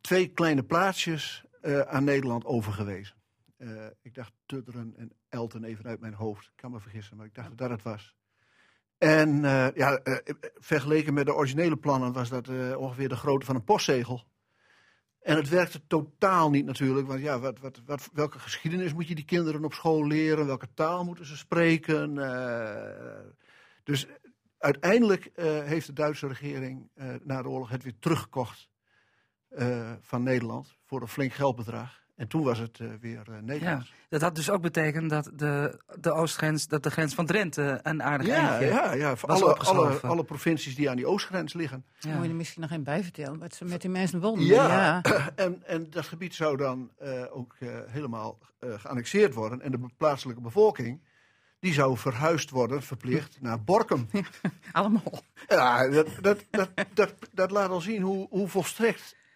twee 0.00 0.28
kleine 0.28 0.62
plaatsjes 0.62 1.44
aan 1.86 2.04
Nederland 2.04 2.44
overgewezen. 2.44 3.17
Uh, 3.58 3.86
ik 4.02 4.14
dacht 4.14 4.32
Tutteren 4.46 4.94
en 4.96 5.12
Elten 5.28 5.64
even 5.64 5.86
uit 5.86 6.00
mijn 6.00 6.14
hoofd. 6.14 6.46
Ik 6.46 6.52
kan 6.56 6.70
me 6.70 6.80
vergissen, 6.80 7.16
maar 7.16 7.26
ik 7.26 7.34
dacht 7.34 7.48
dat 7.48 7.58
dat 7.58 7.70
het 7.70 7.82
was. 7.82 8.16
En 8.98 9.40
ja, 9.74 10.00
vergeleken 10.54 11.14
met 11.14 11.26
de 11.26 11.34
originele 11.34 11.76
plannen 11.76 12.12
was 12.12 12.28
dat 12.28 12.48
ongeveer 12.76 13.08
de 13.08 13.16
grootte 13.16 13.46
van 13.46 13.54
een 13.54 13.64
postzegel. 13.64 14.24
En 15.20 15.36
het 15.36 15.48
werkte 15.48 15.86
totaal 15.86 16.50
niet 16.50 16.64
natuurlijk. 16.64 17.06
Want 17.06 17.20
ja, 17.20 17.38
wat, 17.38 17.58
wat, 17.58 17.80
wat, 17.86 18.10
welke 18.12 18.38
geschiedenis 18.38 18.92
moet 18.92 19.08
je 19.08 19.14
die 19.14 19.24
kinderen 19.24 19.64
op 19.64 19.72
school 19.72 20.06
leren? 20.06 20.46
Welke 20.46 20.74
taal 20.74 21.04
moeten 21.04 21.26
ze 21.26 21.36
spreken? 21.36 22.14
dus 23.84 24.06
uiteindelijk 24.58 25.30
heeft 25.64 25.86
de 25.86 25.92
Duitse 25.92 26.26
regering 26.26 26.90
na 27.22 27.42
de 27.42 27.48
oorlog 27.48 27.68
het 27.68 27.82
weer 27.82 27.98
teruggekocht 27.98 28.68
van 30.00 30.22
Nederland 30.22 30.78
voor 30.84 31.00
een 31.00 31.08
flink 31.08 31.32
geldbedrag. 31.32 32.06
En 32.18 32.28
toen 32.28 32.42
was 32.42 32.58
het 32.58 32.78
weer 33.00 33.22
Nederlands. 33.42 33.88
Ja, 33.88 33.96
dat 34.08 34.20
had 34.20 34.34
dus 34.34 34.50
ook 34.50 34.62
betekend 34.62 35.10
dat 35.10 35.30
de, 35.34 35.80
de 36.00 36.12
oostgrens, 36.12 36.66
dat 36.66 36.82
de 36.82 36.90
grens 36.90 37.14
van 37.14 37.26
Drenthe 37.26 37.80
een 37.82 38.02
aardig 38.02 38.26
ja, 38.26 38.50
eindje 38.50 38.66
ja, 38.66 38.92
ja, 38.94 39.16
voor 39.16 39.28
alle, 39.28 39.54
alle, 39.54 40.00
alle 40.00 40.24
provincies 40.24 40.74
die 40.74 40.90
aan 40.90 40.96
die 40.96 41.06
oostgrens 41.06 41.52
liggen. 41.52 41.84
Ja. 41.98 42.14
Moet 42.14 42.22
je 42.22 42.28
er 42.28 42.34
misschien 42.34 42.62
nog 42.62 42.70
een 42.70 42.82
bij 42.82 43.02
vertellen, 43.02 43.38
wat 43.38 43.54
ze 43.54 43.64
met 43.64 43.80
die 43.80 43.90
mensen 43.90 44.20
wonen. 44.20 44.44
Ja, 44.44 45.00
ja. 45.02 45.30
En, 45.34 45.62
en 45.66 45.90
dat 45.90 46.06
gebied 46.06 46.34
zou 46.34 46.56
dan 46.56 46.90
ook 47.30 47.56
helemaal 47.88 48.38
geannexeerd 48.60 49.34
worden. 49.34 49.60
En 49.60 49.70
de 49.70 49.78
plaatselijke 49.96 50.42
bevolking 50.42 51.00
die 51.60 51.72
zou 51.72 51.96
verhuisd 51.96 52.50
worden, 52.50 52.82
verplicht, 52.82 53.38
naar 53.40 53.62
Borkum. 53.62 54.08
Allemaal. 54.72 55.22
Ja, 55.48 55.88
dat, 55.88 56.08
dat, 56.20 56.44
dat, 56.50 56.70
dat, 56.94 57.14
dat 57.32 57.50
laat 57.50 57.70
al 57.70 57.80
zien 57.80 58.02
hoe, 58.02 58.26
hoe 58.30 58.48
volstrekt 58.48 59.16
uh, 59.20 59.27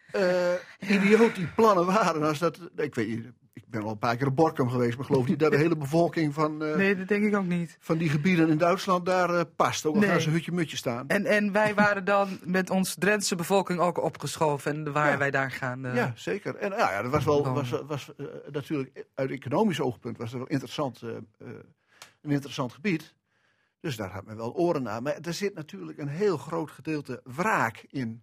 idioot 0.79 1.35
die 1.35 1.47
plannen 1.47 1.87
waren. 1.87 2.23
Als 2.23 2.39
dat, 2.39 2.59
ik 2.77 2.95
weet 2.95 3.09
niet, 3.09 3.27
ik 3.53 3.65
ben 3.69 3.83
al 3.83 3.91
een 3.91 3.99
paar 3.99 4.17
keer 4.17 4.27
op 4.27 4.37
Borkum 4.37 4.69
geweest, 4.69 4.97
maar 4.97 5.07
geloof 5.07 5.27
niet 5.27 5.39
dat 5.39 5.51
de 5.51 5.57
hele 5.57 5.77
bevolking 5.77 6.35
van, 6.35 6.63
uh, 6.63 6.77
nee, 6.77 6.97
dat 6.97 7.09
denk 7.09 7.25
ik 7.25 7.37
ook 7.37 7.47
niet. 7.47 7.77
van 7.81 7.99
die 7.99 8.09
gebieden 8.09 8.49
in 8.49 8.59
Duitsland 8.59 9.07
daar 9.07 9.31
uh, 9.31 9.41
past. 9.57 9.87
Ook 9.87 9.95
al 9.95 10.01
nee. 10.01 10.11
gaan 10.11 10.21
ze 10.21 10.31
hutje-mutje 10.31 10.77
staan. 10.77 11.09
En, 11.09 11.27
en 11.27 11.53
wij 11.53 11.75
waren 11.75 12.05
dan 12.05 12.39
met 12.45 12.71
ons 12.71 12.95
Drentse 12.99 13.37
bevolking 13.37 13.81
ook 13.81 14.03
opgeschoven 14.03 14.75
en 14.75 14.93
ja. 14.93 15.19
wij 15.19 15.31
daar 15.31 15.51
gaan. 15.51 15.87
Uh, 15.87 15.95
ja, 15.95 16.13
zeker. 16.15 16.57
En 16.57 16.71
ja, 16.71 16.93
ja 16.93 17.03
dat 17.03 17.11
was 17.11 17.25
wel, 17.25 17.53
was, 17.53 17.71
was, 17.87 18.11
natuurlijk 18.51 19.07
uit 19.15 19.31
economisch 19.31 19.81
oogpunt 19.81 20.19
was 20.19 20.31
dat 20.31 20.39
wel 20.39 20.49
interessant 20.49 21.03
een 22.23 22.31
interessant 22.31 22.73
gebied. 22.73 23.15
Dus 23.81 23.97
daar 23.97 24.11
had 24.11 24.25
men 24.25 24.37
wel 24.37 24.55
oren 24.55 24.83
naar. 24.83 25.03
Maar 25.03 25.19
er 25.21 25.35
zit 25.35 25.55
natuurlijk 25.55 25.99
een 25.99 26.09
heel 26.09 26.37
groot 26.37 26.71
gedeelte 26.71 27.21
wraak 27.25 27.85
in. 27.89 28.23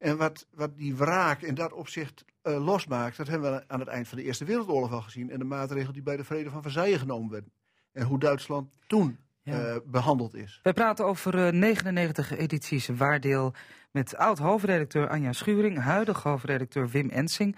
En 0.00 0.16
wat, 0.16 0.46
wat 0.54 0.76
die 0.76 0.96
wraak 0.96 1.42
in 1.42 1.54
dat 1.54 1.72
opzicht 1.72 2.24
uh, 2.42 2.64
losmaakt, 2.64 3.16
dat 3.16 3.28
hebben 3.28 3.52
we 3.52 3.64
aan 3.66 3.80
het 3.80 3.88
eind 3.88 4.08
van 4.08 4.18
de 4.18 4.24
Eerste 4.24 4.44
Wereldoorlog 4.44 4.92
al 4.92 5.00
gezien. 5.00 5.30
En 5.30 5.38
de 5.38 5.44
maatregelen 5.44 5.92
die 5.92 6.02
bij 6.02 6.16
de 6.16 6.24
Vrede 6.24 6.50
van 6.50 6.62
Versailles 6.62 6.98
genomen 6.98 7.30
werden. 7.30 7.52
En 7.92 8.06
hoe 8.06 8.18
Duitsland 8.18 8.78
toen 8.86 9.18
ja. 9.42 9.66
uh, 9.66 9.76
behandeld 9.84 10.34
is. 10.34 10.60
Wij 10.62 10.72
praten 10.72 11.04
over 11.04 11.46
uh, 11.46 11.52
99 11.52 12.36
edities 12.36 12.88
Waardeel 12.88 13.54
met 13.90 14.16
oud-hoofdredacteur 14.16 15.08
Anja 15.08 15.32
Schuring, 15.32 15.78
huidig 15.78 16.22
hoofdredacteur 16.22 16.88
Wim 16.88 17.08
Ensing. 17.08 17.56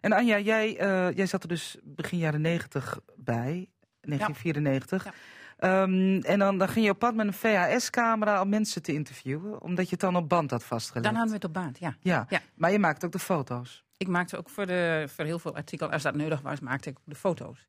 En 0.00 0.12
Anja, 0.12 0.38
jij, 0.38 0.72
jij 1.14 1.26
zat 1.26 1.42
er 1.42 1.48
dus 1.48 1.78
begin 1.82 2.18
jaren 2.18 2.40
90 2.40 3.00
bij. 3.16 3.68
1994. 4.00 5.04
Ja. 5.04 5.12
Ehm, 5.62 6.20
en 6.20 6.38
dan, 6.38 6.58
dan 6.58 6.68
ging 6.68 6.84
je 6.84 6.90
op 6.90 6.98
pad 6.98 7.14
met 7.14 7.26
een 7.26 7.32
VHS-camera 7.32 8.40
om 8.40 8.48
mensen 8.48 8.82
te 8.82 8.92
interviewen, 8.92 9.60
omdat 9.62 9.84
je 9.84 9.90
het 9.90 10.00
dan 10.00 10.16
op 10.16 10.28
band 10.28 10.50
had 10.50 10.64
vastgelegd. 10.64 11.04
Dan 11.04 11.14
hadden 11.14 11.30
we 11.32 11.46
het 11.46 11.56
op 11.56 11.62
band, 11.62 11.78
ja. 11.78 11.96
Ja, 12.00 12.26
Ja. 12.28 12.40
maar 12.54 12.72
je 12.72 12.78
maakt 12.78 13.04
ook 13.04 13.12
de 13.12 13.18
foto's. 13.18 13.84
Ik 13.96 14.08
maakte 14.08 14.36
ook 14.36 14.50
voor, 14.50 14.66
de, 14.66 15.04
voor 15.08 15.24
heel 15.24 15.38
veel 15.38 15.54
artikelen, 15.54 15.92
als 15.92 16.02
dat 16.02 16.14
nodig 16.14 16.40
was, 16.40 16.60
maakte 16.60 16.90
ik 16.90 16.96
de 17.04 17.14
foto's. 17.14 17.66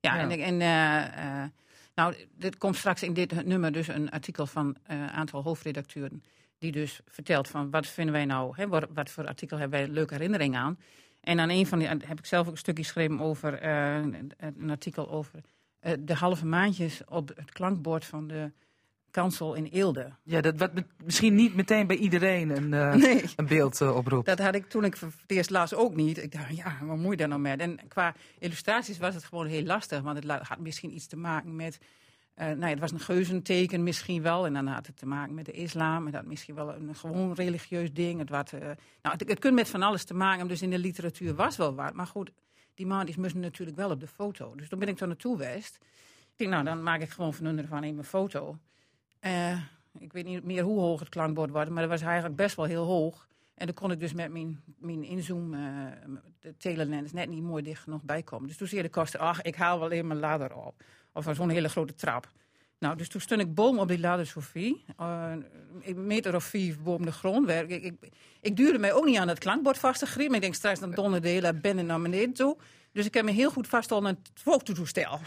Ja, 0.00 0.14
Ja. 0.16 0.20
en, 0.30 0.40
en 0.40 0.60
eh, 0.60 1.42
eh, 1.42 1.48
nou, 1.94 2.14
er 2.40 2.58
komt 2.58 2.76
straks 2.76 3.02
in 3.02 3.12
dit 3.12 3.44
nummer 3.44 3.72
dus 3.72 3.88
een 3.88 4.10
artikel 4.10 4.46
van 4.46 4.76
een 4.86 5.10
aantal 5.10 5.42
hoofdredacteuren. 5.42 6.22
Die 6.58 6.72
dus 6.72 7.00
vertelt 7.06 7.48
van 7.48 7.70
wat 7.70 7.86
vinden 7.86 8.14
wij 8.14 8.24
nou, 8.24 8.52
hè, 8.56 8.68
wat, 8.68 8.86
wat 8.94 9.10
voor 9.10 9.26
artikel 9.26 9.58
hebben 9.58 9.78
wij 9.78 9.88
een 9.88 9.94
leuke 9.94 10.14
herinnering 10.14 10.56
aan. 10.56 10.78
En 11.20 11.40
aan 11.40 11.50
een 11.50 11.66
van 11.66 11.78
die 11.78 11.88
heb 11.88 12.18
ik 12.18 12.26
zelf 12.26 12.46
ook 12.46 12.52
een 12.52 12.58
stukje 12.58 12.82
geschreven 12.82 13.20
over 13.20 13.54
eh, 13.54 13.94
een 14.38 14.70
artikel 14.70 15.10
over 15.10 15.40
eh, 15.88 15.96
de 16.00 16.14
halve 16.14 16.46
maandjes 16.46 17.02
op 17.08 17.28
het 17.36 17.52
klankbord 17.52 18.04
van 18.04 18.26
de 18.26 18.52
kansel 19.10 19.54
in 19.54 19.64
Eelde. 19.64 20.12
Ja, 20.22 20.40
dat 20.40 20.58
wat 20.58 20.70
misschien 21.04 21.34
niet 21.34 21.54
meteen 21.54 21.86
bij 21.86 21.96
iedereen 21.96 22.56
een, 22.56 22.74
eh, 22.74 22.94
Nee. 23.04 23.24
een 23.36 23.46
beeld 23.46 23.80
eh, 23.80 23.96
oproept. 23.96 24.26
Dat 24.26 24.38
had 24.38 24.54
ik 24.54 24.68
toen 24.68 24.84
ik 24.84 24.96
voor 24.96 25.08
het 25.08 25.30
eerst 25.30 25.50
las 25.50 25.74
ook 25.74 25.94
niet. 25.94 26.22
Ik 26.22 26.32
dacht, 26.32 26.56
ja, 26.56 26.78
wat 26.82 26.96
moet 26.96 27.10
je 27.10 27.16
daar 27.16 27.28
nou 27.28 27.40
met? 27.40 27.60
En 27.60 27.78
qua 27.88 28.14
illustraties 28.38 28.98
was 28.98 29.14
het 29.14 29.24
gewoon 29.24 29.46
heel 29.46 29.64
lastig. 29.64 30.00
Want 30.00 30.22
het 30.22 30.48
had 30.48 30.58
misschien 30.58 30.94
iets 30.94 31.06
te 31.06 31.16
maken 31.16 31.56
met... 31.56 31.78
nou 32.34 32.60
ja, 32.60 32.68
het 32.68 32.80
was 32.80 32.92
een 32.92 33.00
geuzenteken 33.00 33.82
misschien 33.82 34.22
wel. 34.22 34.46
En 34.46 34.52
dan 34.52 34.66
had 34.66 34.86
het 34.86 34.96
te 34.96 35.06
maken 35.06 35.34
met 35.34 35.44
de 35.44 35.52
islam. 35.52 36.06
En 36.06 36.12
dat 36.12 36.24
misschien 36.24 36.54
wel 36.54 36.74
een 36.74 36.94
gewoon 36.94 37.32
religieus 37.32 37.92
ding. 37.92 38.18
Het, 38.18 38.30
wat, 38.30 38.52
eh, 38.52 38.60
nou, 39.02 39.16
het, 39.16 39.28
het 39.28 39.38
kunt 39.38 39.54
met 39.54 39.68
van 39.68 39.82
alles 39.82 40.04
te 40.04 40.14
maken. 40.14 40.48
Dus 40.48 40.62
in 40.62 40.70
de 40.70 40.78
literatuur 40.78 41.34
was 41.34 41.56
wel 41.56 41.74
wat. 41.74 41.94
Maar 41.94 42.06
goed, 42.06 42.30
die 42.78 42.86
man 42.86 43.08
moesten 43.16 43.40
natuurlijk 43.40 43.76
wel 43.76 43.90
op 43.90 44.00
de 44.00 44.06
foto. 44.06 44.54
Dus 44.54 44.68
toen 44.68 44.78
ben 44.78 44.88
ik 44.88 45.00
er 45.00 45.06
naartoe 45.06 45.36
geweest. 45.36 45.78
Ik 46.20 46.36
denk, 46.36 46.50
nou, 46.50 46.64
dan 46.64 46.82
maak 46.82 47.00
ik 47.00 47.10
gewoon 47.10 47.34
van 47.34 47.46
onder 47.46 47.66
van 47.66 47.82
een 47.82 48.04
foto. 48.04 48.58
Eh, 49.20 49.60
ik 49.98 50.12
weet 50.12 50.24
niet 50.24 50.44
meer 50.44 50.62
hoe 50.62 50.80
hoog 50.80 51.00
het 51.00 51.08
klankbord 51.08 51.50
was. 51.50 51.68
Maar 51.68 51.82
dat 51.82 51.90
was 51.90 52.02
eigenlijk 52.02 52.36
best 52.36 52.56
wel 52.56 52.64
heel 52.64 52.84
hoog. 52.84 53.28
En 53.54 53.66
dan 53.66 53.74
kon 53.74 53.90
ik 53.90 54.00
dus 54.00 54.12
met 54.12 54.32
mijn, 54.32 54.62
mijn 54.78 55.04
inzoom, 55.04 55.54
eh 55.54 55.60
de 56.40 56.56
telelens, 56.56 57.12
net 57.12 57.28
niet 57.28 57.42
mooi 57.42 57.62
dicht 57.62 57.82
genoeg 57.82 58.02
bij 58.02 58.22
komen. 58.22 58.48
Dus 58.48 58.56
toen 58.56 58.66
zei 58.66 58.82
de 58.82 58.88
koster, 58.88 59.20
ach, 59.20 59.42
ik 59.42 59.54
haal 59.54 59.80
wel 59.80 59.90
even 59.90 60.06
mijn 60.06 60.20
ladder 60.20 60.54
op. 60.54 60.82
Of 61.12 61.28
zo'n 61.32 61.48
hele 61.48 61.68
grote 61.68 61.94
trap. 61.94 62.30
Nou, 62.78 62.96
dus 62.96 63.08
toen 63.08 63.20
stond 63.20 63.40
ik 63.40 63.54
boom 63.54 63.78
op 63.78 63.88
die 63.88 64.00
ladder, 64.00 64.26
Sophie. 64.26 64.84
eh, 64.96 65.32
een 65.82 66.06
meter 66.06 66.34
of 66.34 66.44
vier 66.44 66.76
boven 66.82 67.04
de 67.06 67.12
grond. 67.12 67.48
Ik, 67.48 67.70
ik, 67.70 67.94
ik, 68.40 68.56
duurde 68.56 68.78
mij 68.78 68.92
ook 68.92 69.04
niet 69.04 69.18
aan 69.18 69.28
het 69.28 69.38
klankbord 69.38 69.78
vast 69.78 69.98
te 69.98 70.06
griepen. 70.06 70.34
Ik 70.34 70.40
denk 70.40 70.54
straks 70.54 70.80
dan 70.80 70.90
donder 70.90 71.20
de 71.22 71.28
hele 71.28 71.82
naar 71.82 72.00
beneden 72.00 72.32
toe. 72.32 72.56
Dus 72.92 73.06
ik 73.06 73.14
heb 73.14 73.24
me 73.24 73.30
heel 73.30 73.50
goed 73.50 73.66
vastgehouden 73.68 74.16
aan 74.16 74.22
het 74.22 74.42
fototoestel. 74.42 75.20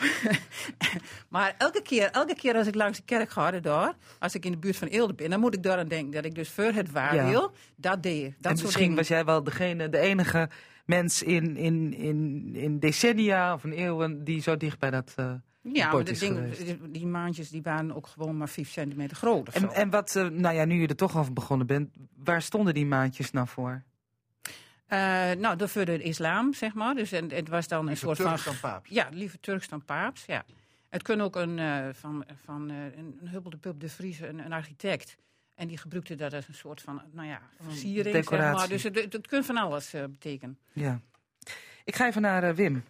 maar 1.30 1.56
elke 1.58 1.82
keer, 1.82 2.10
elke 2.12 2.36
keer 2.36 2.56
als 2.56 2.68
ik 2.68 2.76
langs 2.76 2.98
de 2.98 3.04
kerk 3.06 3.30
ga, 3.30 3.52
daar, 3.52 3.96
als 4.20 4.36
ik 4.36 4.46
in 4.46 4.52
de 4.52 4.58
buurt 4.58 4.78
van 4.78 4.88
Eelde 4.88 5.14
ben, 5.14 5.30
dan 5.30 5.40
moet 5.40 5.54
ik 5.54 5.64
daaraan 5.64 5.88
denken 5.88 6.12
dat 6.12 6.26
ik 6.26 6.36
dus 6.36 6.50
voor 6.50 6.72
het 6.72 6.92
waar 6.92 7.16
Ja. 7.16 7.30
wil, 7.30 7.52
dat 7.76 8.04
deed. 8.04 8.36
Dat 8.40 8.52
en 8.52 8.64
misschien 8.64 8.82
dingen. 8.82 8.98
was 8.98 9.08
jij 9.08 9.26
wel 9.26 9.44
degene, 9.44 9.90
de 9.90 9.98
enige 9.98 10.50
mens 10.86 11.24
in, 11.24 11.58
in, 11.58 11.94
in, 11.94 12.50
in 12.56 12.80
decennia 12.80 13.54
of 13.54 13.64
in 13.64 13.72
eeuwen 13.72 14.24
die 14.24 14.42
zo 14.42 14.58
dicht 14.58 14.80
bij 14.80 14.90
dat 14.90 15.14
eh 15.16 15.34
Ja, 15.64 15.92
maar 15.92 16.04
ding, 16.04 16.56
die, 16.92 17.06
maandjes 17.08 17.50
die 17.50 17.62
waren 17.62 17.96
ook 17.96 18.08
gewoon 18.08 18.38
maar 18.38 18.50
5 18.50 18.70
centimeter 18.70 19.18
groot. 19.18 19.50
En, 19.50 19.74
en 19.74 19.90
wat, 19.90 20.16
eh, 20.16 20.28
nou 20.28 20.56
ja, 20.56 20.66
nu 20.66 20.82
je 20.82 20.88
er 20.88 20.96
toch 20.96 21.18
over 21.18 21.34
begonnen 21.34 21.68
bent, 21.68 21.90
waar 22.16 22.42
stonden 22.42 22.74
die 22.74 22.86
maandjes 22.86 23.32
nou 23.32 23.48
voor? 23.48 23.84
Eh, 24.92 25.32
nou, 25.38 25.56
dat 25.56 25.70
voor 25.70 25.86
de 25.86 26.02
islam, 26.02 26.54
zeg 26.54 26.74
maar. 26.74 26.96
Dus 26.96 27.12
en, 27.12 27.30
het 27.32 27.50
was 27.50 27.68
dan 27.68 27.80
een 27.80 27.86
Liever 27.86 28.08
soort 28.08 28.18
Turks 28.18 28.42
van. 28.42 28.52
dan 28.52 28.62
paaps. 28.62 28.90
Ja, 28.90 29.10
liever 29.12 29.40
Turks 29.40 29.68
dan 29.68 29.86
paaps. 29.86 30.26
Ja. 30.26 30.46
Het 30.90 31.02
kan 31.02 31.22
ook 31.22 31.36
een 31.36 31.60
eh, 31.60 31.88
van, 31.92 32.26
van 32.46 32.70
eh, 32.70 32.76
een, 32.98 33.20
een 33.22 33.60
Pub 33.60 33.80
de 33.80 33.90
Vries, 33.90 34.20
een, 34.20 34.46
een 34.46 34.54
architect. 34.54 35.18
En 35.56 35.68
die 35.68 35.78
gebruikte 35.78 36.16
dat 36.16 36.34
als 36.34 36.48
een 36.48 36.54
soort 36.54 36.82
van, 36.82 37.02
nou 37.12 37.28
ja, 37.28 37.42
versiering. 37.60 38.26
Zeg 38.26 38.30
maar. 38.30 38.68
Dus 38.68 38.84
het, 38.84 38.96
het, 38.96 39.14
het 39.14 39.28
kan 39.28 39.44
van 39.44 39.58
alles 39.58 39.92
betekenen. 39.92 40.58
Ja. 40.74 41.02
Ik 41.84 41.96
ga 41.96 42.08
even 42.08 42.22
naar 42.22 42.56
Wim. 42.56 42.84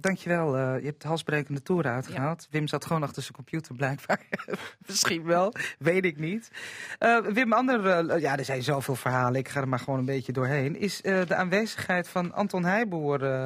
Dankjewel, 0.00 0.56
eh 0.56 0.78
je 0.80 0.86
hebt 0.86 1.02
de 1.02 1.08
halsbrekende 1.08 1.62
toeren 1.62 1.92
uitgehaald. 1.92 2.46
Wim 2.50 2.66
zat 2.68 2.84
gewoon 2.86 3.02
achter 3.02 3.22
zijn 3.22 3.34
computer 3.34 3.74
blijkbaar. 3.74 4.26
Misschien 4.86 5.24
wel, 5.24 5.52
weet 5.78 6.04
ik 6.04 6.18
niet. 6.18 6.50
Eh, 6.98 7.18
Wim, 7.18 7.52
ander, 7.52 7.86
eh, 7.86 8.20
ja, 8.20 8.38
er 8.38 8.44
zijn 8.44 8.62
zoveel 8.62 8.94
verhalen, 8.96 9.34
ik 9.40 9.48
ga 9.48 9.60
er 9.60 9.68
maar 9.68 9.78
gewoon 9.78 9.98
een 9.98 10.04
beetje 10.04 10.32
doorheen. 10.32 10.76
Is 10.76 11.02
eh, 11.02 11.26
de 11.26 11.34
aanwezigheid 11.34 12.08
van 12.08 12.32
Anton 12.32 12.64
Heijboer. 12.64 13.24
eh, 13.24 13.44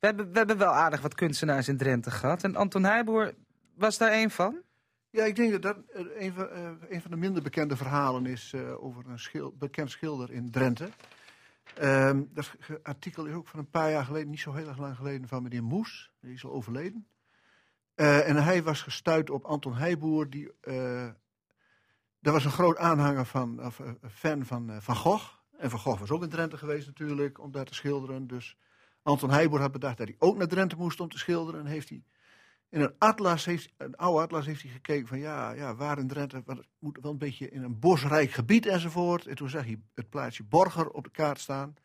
we, 0.00 0.06
hebben, 0.06 0.32
we 0.32 0.38
hebben 0.38 0.58
wel 0.58 0.72
aardig 0.72 1.00
wat 1.00 1.14
kunstenaars 1.14 1.68
in 1.68 1.76
Drenthe 1.76 2.10
gehad. 2.10 2.44
En 2.44 2.56
Anton 2.56 2.84
Heijboer 2.84 3.32
was 3.76 3.98
daar 3.98 4.10
één 4.10 4.30
van? 4.30 4.56
Ja, 5.10 5.24
ik 5.24 5.36
denk 5.36 5.52
dat 5.52 5.62
dat 5.62 5.76
een 6.18 6.32
van, 6.32 6.48
een 6.88 7.00
van 7.02 7.10
de 7.10 7.16
minder 7.16 7.42
bekende 7.42 7.76
verhalen 7.76 8.26
is 8.26 8.52
eh, 8.54 8.84
over 8.84 9.02
een 9.08 9.18
schil- 9.18 9.54
bekend 9.58 9.90
schilder 9.90 10.32
in 10.32 10.50
Drenthe. 10.50 10.88
Ehm, 11.74 12.22
dat 12.32 12.50
artikel 12.82 13.24
is 13.24 13.34
ook 13.34 13.48
van 13.48 13.58
een 13.58 13.70
paar 13.70 13.90
jaar 13.90 14.04
geleden, 14.04 14.30
niet 14.30 14.40
zo 14.40 14.52
heel 14.52 14.68
erg 14.68 14.78
lang 14.78 14.96
geleden, 14.96 15.28
van 15.28 15.42
meneer 15.42 15.62
Moes. 15.62 16.12
Die 16.20 16.32
is 16.32 16.44
al 16.44 16.52
overleden. 16.52 17.06
Eh, 17.94 18.28
en 18.28 18.36
hij 18.36 18.62
was 18.62 18.82
gestuurd 18.82 19.30
op 19.30 19.44
Anton 19.44 19.74
Heijboer. 19.74 20.30
Die, 20.30 20.52
eh 20.60 21.08
dat 22.20 22.32
was 22.32 22.44
een 22.44 22.50
groot 22.50 22.76
aanhanger 22.76 23.26
van, 23.26 23.64
of 23.64 23.80
eh, 23.80 23.90
fan 24.10 24.44
van 24.46 24.82
Van 24.82 24.96
Gogh. 24.96 25.34
En 25.58 25.70
Van 25.70 25.78
Gogh 25.78 26.00
was 26.00 26.10
ook 26.10 26.22
in 26.22 26.28
Drenthe 26.28 26.56
geweest 26.56 26.86
natuurlijk, 26.86 27.40
om 27.40 27.50
daar 27.50 27.64
te 27.64 27.74
schilderen. 27.74 28.26
Dus 28.26 28.56
Anton 29.02 29.30
Heijboer 29.30 29.60
had 29.60 29.72
bedacht 29.72 29.98
dat 29.98 30.06
hij 30.06 30.16
ook 30.18 30.36
naar 30.36 30.46
Drenthe 30.46 30.76
moest 30.76 31.00
om 31.00 31.08
te 31.08 31.18
schilderen. 31.18 31.60
En 31.60 31.66
heeft 31.66 31.88
hij 31.88 32.04
in 32.72 32.80
een 32.80 32.94
atlas 32.98 33.44
heeft, 33.44 33.72
een 33.76 33.96
oude 33.96 34.22
atlas 34.22 34.46
heeft 34.46 34.62
hij 34.62 34.70
gekeken 34.70 35.06
van 35.06 35.18
ja, 35.18 35.52
ja 35.52 35.74
waar 35.74 35.98
in 35.98 36.06
Drenthe, 36.06 36.42
want 36.44 36.58
het 36.58 36.68
moet 36.78 36.98
wel 37.02 37.10
een 37.10 37.18
beetje 37.18 37.50
in 37.50 37.62
een 37.62 37.78
bosrijk 37.78 38.30
gebied 38.30 38.66
enzovoort. 38.66 39.26
En 39.26 39.34
toen 39.34 39.48
zag 39.48 39.64
hij 39.64 39.80
het 39.94 40.08
plaatsje 40.08 40.44
Borger 40.44 40.90
op 40.90 41.04
de 41.04 41.10
kaart 41.10 41.40
staan. 41.40 41.76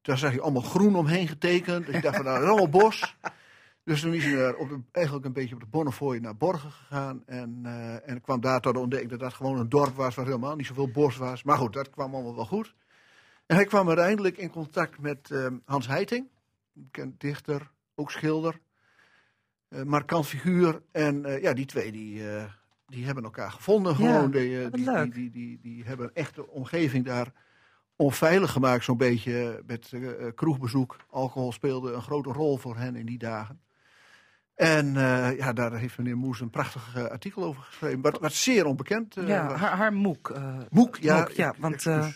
Toen 0.00 0.18
zag 0.18 0.30
hij 0.30 0.40
allemaal 0.40 0.62
groen 0.62 0.96
omheen 0.96 1.28
getekend. 1.28 1.86
Dus 1.86 1.94
ik 1.94 2.02
dacht 2.02 2.16
van 2.16 2.24
nou, 2.24 2.36
dat 2.36 2.44
is 2.44 2.50
allemaal 2.50 2.80
bos. 2.80 3.16
Dus 3.84 4.00
toen 4.00 4.14
is 4.14 4.24
hij 4.24 4.54
op 4.54 4.70
eigenlijk 4.90 5.26
een 5.26 5.32
beetje 5.32 5.54
op 5.54 5.60
de 5.60 5.66
Bonnefoy 5.66 6.16
naar 6.16 6.36
Borger 6.36 6.70
gegaan. 6.70 7.22
En, 7.26 7.60
eh, 7.64 8.10
en 8.10 8.20
kwam 8.20 8.40
daar 8.40 8.60
tot 8.60 8.74
de 8.74 8.80
ontdekking 8.80 9.10
dat 9.10 9.20
dat 9.20 9.34
gewoon 9.34 9.58
een 9.58 9.68
dorp 9.68 9.94
was 9.94 10.14
waar 10.14 10.24
helemaal 10.24 10.56
niet 10.56 10.66
zoveel 10.66 10.90
bos 10.90 11.16
was. 11.16 11.42
Maar 11.42 11.58
goed, 11.58 11.72
dat 11.72 11.90
kwam 11.90 12.14
allemaal 12.14 12.34
wel 12.34 12.46
goed. 12.46 12.74
En 13.46 13.56
hij 13.56 13.64
kwam 13.64 13.88
uiteindelijk 13.88 14.36
in 14.36 14.50
contact 14.50 14.98
met 14.98 15.30
eh, 15.30 15.46
Hans 15.64 15.86
Heiting, 15.86 16.28
bekend 16.72 17.20
dichter, 17.20 17.70
ook 17.94 18.10
schilder 18.10 18.60
markant 19.84 20.26
figuur. 20.26 20.82
En 20.92 21.24
eh, 21.24 21.42
ja, 21.42 21.52
die 21.52 21.66
twee 21.66 21.92
die, 21.92 22.30
eh, 22.30 22.44
die 22.86 23.04
hebben 23.04 23.24
elkaar 23.24 23.50
gevonden. 23.50 23.94
Gewoon. 23.94 24.30
Die, 24.30 24.64
eh, 24.64 24.70
die, 24.72 24.84
die, 25.10 25.30
die, 25.30 25.58
die, 25.62 25.84
hebben 25.84 26.10
echt 26.14 26.34
de 26.34 26.48
omgeving 26.48 27.04
daar 27.04 27.32
onveilig 27.96 28.52
gemaakt, 28.52 28.84
zo'n 28.84 28.96
beetje. 28.96 29.62
Met 29.66 29.88
eh, 29.92 30.26
eh, 30.26 30.34
kroegbezoek. 30.34 30.96
Alcohol 31.10 31.52
speelde 31.52 31.92
een 31.92 32.02
grote 32.02 32.32
rol 32.32 32.56
voor 32.56 32.76
hen 32.76 32.96
in 32.96 33.06
die 33.06 33.18
dagen. 33.18 33.60
En 34.54 34.96
eh, 34.96 35.36
ja, 35.36 35.52
daar 35.52 35.72
heeft 35.78 35.98
meneer 35.98 36.16
Moes 36.16 36.40
een 36.40 36.50
prachtig 36.50 36.94
eh, 36.96 37.04
artikel 37.04 37.44
over 37.44 37.62
geschreven. 37.62 38.00
Wat, 38.00 38.18
wat 38.20 38.32
zeer 38.32 38.64
onbekend 38.66 39.16
eh, 39.16 39.28
ja, 39.28 39.46
was. 39.48 39.60
haar, 39.60 39.76
haar 39.76 39.92
moek. 39.92 40.30
eh, 40.30 40.58
Moek, 40.70 40.96
ja. 40.96 41.18
Moek, 41.18 41.30
ja, 41.30 41.50
ik- 41.50 41.56
want 41.58 41.86
eh. 41.86 42.06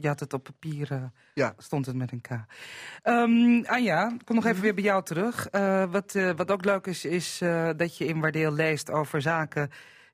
Je 0.00 0.06
had 0.08 0.20
het 0.20 0.32
op 0.32 0.42
papier, 0.44 0.92
eh, 0.92 1.04
Ja. 1.34 1.54
stond 1.58 1.86
het 1.86 1.96
met 1.96 2.12
een 2.12 2.20
K. 2.20 2.28
Ehm 3.02 3.64
Anja, 3.64 4.12
ik 4.14 4.24
kom 4.24 4.36
nog 4.36 4.44
even 4.46 4.62
weer 4.62 4.74
bij 4.74 4.82
jou 4.84 5.04
terug. 5.04 5.46
Eh, 5.48 5.90
wat, 5.90 6.14
eh, 6.14 6.30
wat 6.36 6.50
ook 6.50 6.64
leuk 6.64 6.86
is, 6.86 7.04
is 7.04 7.40
eh, 7.40 7.70
dat 7.76 7.96
je 7.96 8.04
in 8.06 8.20
Waardeel 8.20 8.52
leest 8.52 8.90
over 8.90 9.22
zaken 9.22 9.70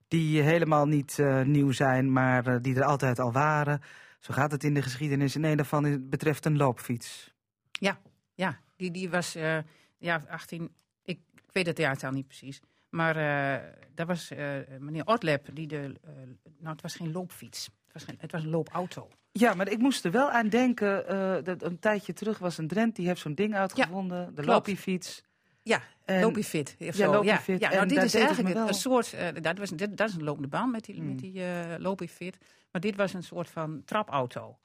die 0.08 0.42
helemaal 0.42 0.86
niet 0.86 1.18
eh, 1.18 1.42
nieuw 1.42 1.72
zijn, 1.72 2.12
maar 2.12 2.46
eh, 2.46 2.56
die 2.62 2.76
er 2.76 2.84
altijd 2.84 3.18
al 3.18 3.32
waren. 3.32 3.80
Zo 4.20 4.34
gaat 4.34 4.50
het 4.50 4.64
in 4.64 4.74
de 4.74 4.82
geschiedenis. 4.82 5.34
En 5.34 5.44
een 5.44 5.56
daarvan 5.56 6.08
betreft 6.08 6.44
een 6.44 6.56
loopfiets. 6.56 7.34
Ja, 8.34 8.58
die, 8.76 8.90
die 8.90 9.10
was 9.10 9.34
eh, 9.34 9.58
ja, 9.98 10.22
18. 10.28 10.70
Ik, 11.02 11.18
ik 11.34 11.52
weet 11.52 11.66
het 11.66 11.78
jaartal 11.78 12.10
niet 12.10 12.26
precies. 12.26 12.60
Maar 12.90 13.16
eh 13.16 13.64
dat 13.94 14.06
was 14.06 14.30
eh, 14.30 14.54
meneer 14.78 15.06
Ortleb 15.06 15.46
die 15.52 15.66
de. 15.66 15.94
eh, 16.04 16.10
nou, 16.58 16.72
het 16.72 16.82
was 16.82 16.94
geen 16.96 17.12
loopfiets. 17.12 17.64
Het 17.64 17.92
was, 17.92 18.04
geen, 18.04 18.16
het 18.18 18.32
was 18.32 18.42
een 18.42 18.50
loopauto. 18.50 19.08
Ja, 19.32 19.54
maar 19.54 19.68
ik 19.68 19.78
moest 19.78 20.04
er 20.04 20.10
wel 20.10 20.30
aan 20.30 20.48
denken. 20.48 21.06
eh, 21.08 21.36
dat 21.44 21.62
een 21.62 21.78
tijdje 21.78 22.12
terug 22.12 22.38
was 22.38 22.58
een 22.58 22.68
Drent 22.68 22.96
die 22.96 23.06
heeft 23.06 23.20
zo'n 23.20 23.34
ding 23.34 23.54
uitgevonden. 23.54 24.26
de 24.26 24.32
klopt. 24.32 24.48
loopiefiets. 24.48 25.22
Ja, 25.62 25.80
En- 26.04 26.20
Lopiefit. 26.20 26.76
Of 26.78 26.96
Ja. 26.96 27.06
Lopiefit. 27.10 27.60
Ja, 27.60 27.70
En 27.70 27.76
nou, 27.76 27.88
dit 27.88 28.02
is 28.02 28.14
eigenlijk 28.14 28.56
een 28.56 28.74
soort. 28.74 29.12
eh, 29.12 29.28
dat, 29.42 29.58
was, 29.58 29.70
dit, 29.70 29.96
dat 29.96 30.08
is 30.08 30.14
een 30.14 30.24
lopende 30.24 30.48
baan 30.48 30.70
met 30.70 30.84
die, 30.84 31.00
Mm. 31.00 31.06
met 31.08 31.18
die 31.18 31.42
eh 31.44 31.74
Lopiefit. 31.78 32.38
Maar 32.72 32.80
dit 32.80 32.96
was 32.96 33.12
een 33.12 33.22
soort 33.22 33.48
van 33.50 33.82
trapauto. 33.84 34.58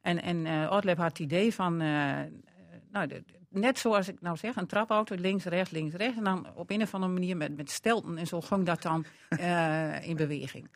En, 0.00 0.22
en 0.22 0.70
Ortleb 0.70 0.96
had 0.96 1.08
het 1.08 1.18
idee 1.18 1.54
van. 1.54 1.76
nou, 1.76 3.06
de- 3.06 3.24
net 3.48 3.78
zoals 3.78 4.08
ik 4.08 4.20
nou 4.20 4.36
zeg, 4.36 4.56
een 4.56 4.66
trapauto, 4.66 5.14
links, 5.18 5.44
rechts, 5.44 5.70
links, 5.70 5.94
rechts. 5.94 6.16
En 6.16 6.24
dan 6.24 6.46
op 6.54 6.70
een 6.70 6.82
of 6.82 6.94
andere 6.94 7.12
manier 7.12 7.36
met, 7.36 7.56
met 7.56 7.70
stelten 7.70 8.18
en 8.18 8.26
zo 8.26 8.40
ging 8.40 8.64
dat 8.66 8.82
dan 8.82 9.04
in 10.10 10.16
beweging. 10.16 10.68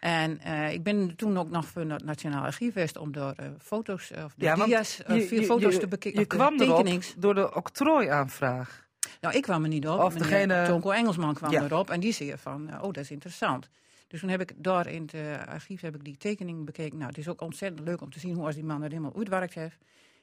En 0.00 0.40
eh, 0.40 0.72
ik 0.72 0.82
ben 0.82 1.16
toen 1.16 1.38
ook 1.38 1.50
nog 1.50 1.66
voor 1.66 1.82
het 1.82 2.04
Nationaal 2.04 2.42
Archief 2.44 2.72
geweest 2.72 2.96
om 2.96 3.12
door 3.12 3.32
eh, 3.36 3.46
foto's, 3.60 4.10
eh, 4.10 4.24
of 4.24 4.34
de 4.36 4.44
Ja, 4.44 4.54
dia's, 4.54 4.96
je, 4.96 5.04
vier 5.26 5.40
je- 5.40 5.46
foto's 5.46 5.72
je- 5.74 5.78
te 5.80 5.86
bekijken. 5.88 6.20
Je 6.20 6.26
kwam 6.26 6.56
tekenings. 6.56 7.14
door 7.18 7.34
de 7.34 7.54
octrooiaanvraag. 7.54 8.84
Nou, 9.20 9.34
ik 9.36 9.42
kwam 9.42 9.62
er 9.62 9.68
niet 9.68 9.88
op. 9.88 10.00
Of 10.00 10.14
degene- 10.14 10.66
Tonko 10.66 10.90
Engelsman 10.90 11.34
kwam 11.34 11.50
Ja. 11.50 11.62
erop 11.64 11.90
en 11.90 12.00
die 12.00 12.12
zei 12.12 12.34
van, 12.36 12.68
oh, 12.74 12.82
dat 12.82 12.96
is 12.96 13.10
interessant. 13.10 13.68
Dus 14.08 14.20
toen 14.20 14.28
heb 14.28 14.40
ik 14.40 14.52
daar 14.56 14.86
in 14.86 15.08
het 15.12 15.46
archief 15.48 15.80
heb 15.80 15.94
ik 15.94 16.04
die 16.04 16.16
tekening 16.16 16.64
bekeken. 16.64 16.96
Nou, 16.98 17.08
het 17.08 17.18
is 17.18 17.28
ook 17.28 17.40
ontzettend 17.40 17.88
leuk 17.88 18.00
om 18.00 18.10
te 18.10 18.20
zien 18.20 18.34
hoe 18.34 18.46
als 18.46 18.54
die 18.54 18.64
man 18.64 18.82
er 18.82 18.88
helemaal 18.90 19.16
uitwerkt 19.16 19.54
heeft. 19.54 19.76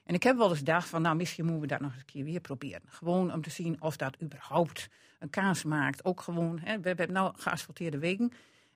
En 0.04 0.14
ik 0.14 0.22
heb 0.22 0.36
wel 0.36 0.48
eens 0.48 0.58
gedacht 0.58 0.88
van, 0.88 1.02
nou, 1.02 1.16
misschien 1.16 1.44
moeten 1.44 1.62
we 1.62 1.68
dat 1.68 1.80
nog 1.80 1.90
eens 1.90 2.00
een 2.00 2.06
keer 2.06 2.24
weer 2.24 2.40
proberen. 2.40 2.82
Gewoon 2.88 3.32
om 3.32 3.42
te 3.42 3.50
zien 3.50 3.76
of 3.82 3.96
dat 3.96 4.16
überhaupt 4.22 4.88
een 5.18 5.30
kaas 5.30 5.64
maakt. 5.64 6.04
Ook 6.04 6.20
gewoon, 6.20 6.58
hè, 6.62 6.80
we 6.80 6.88
hebben 6.88 7.12
nou 7.12 7.32
geasfalteerde 7.36 7.98
wegen. 7.98 8.32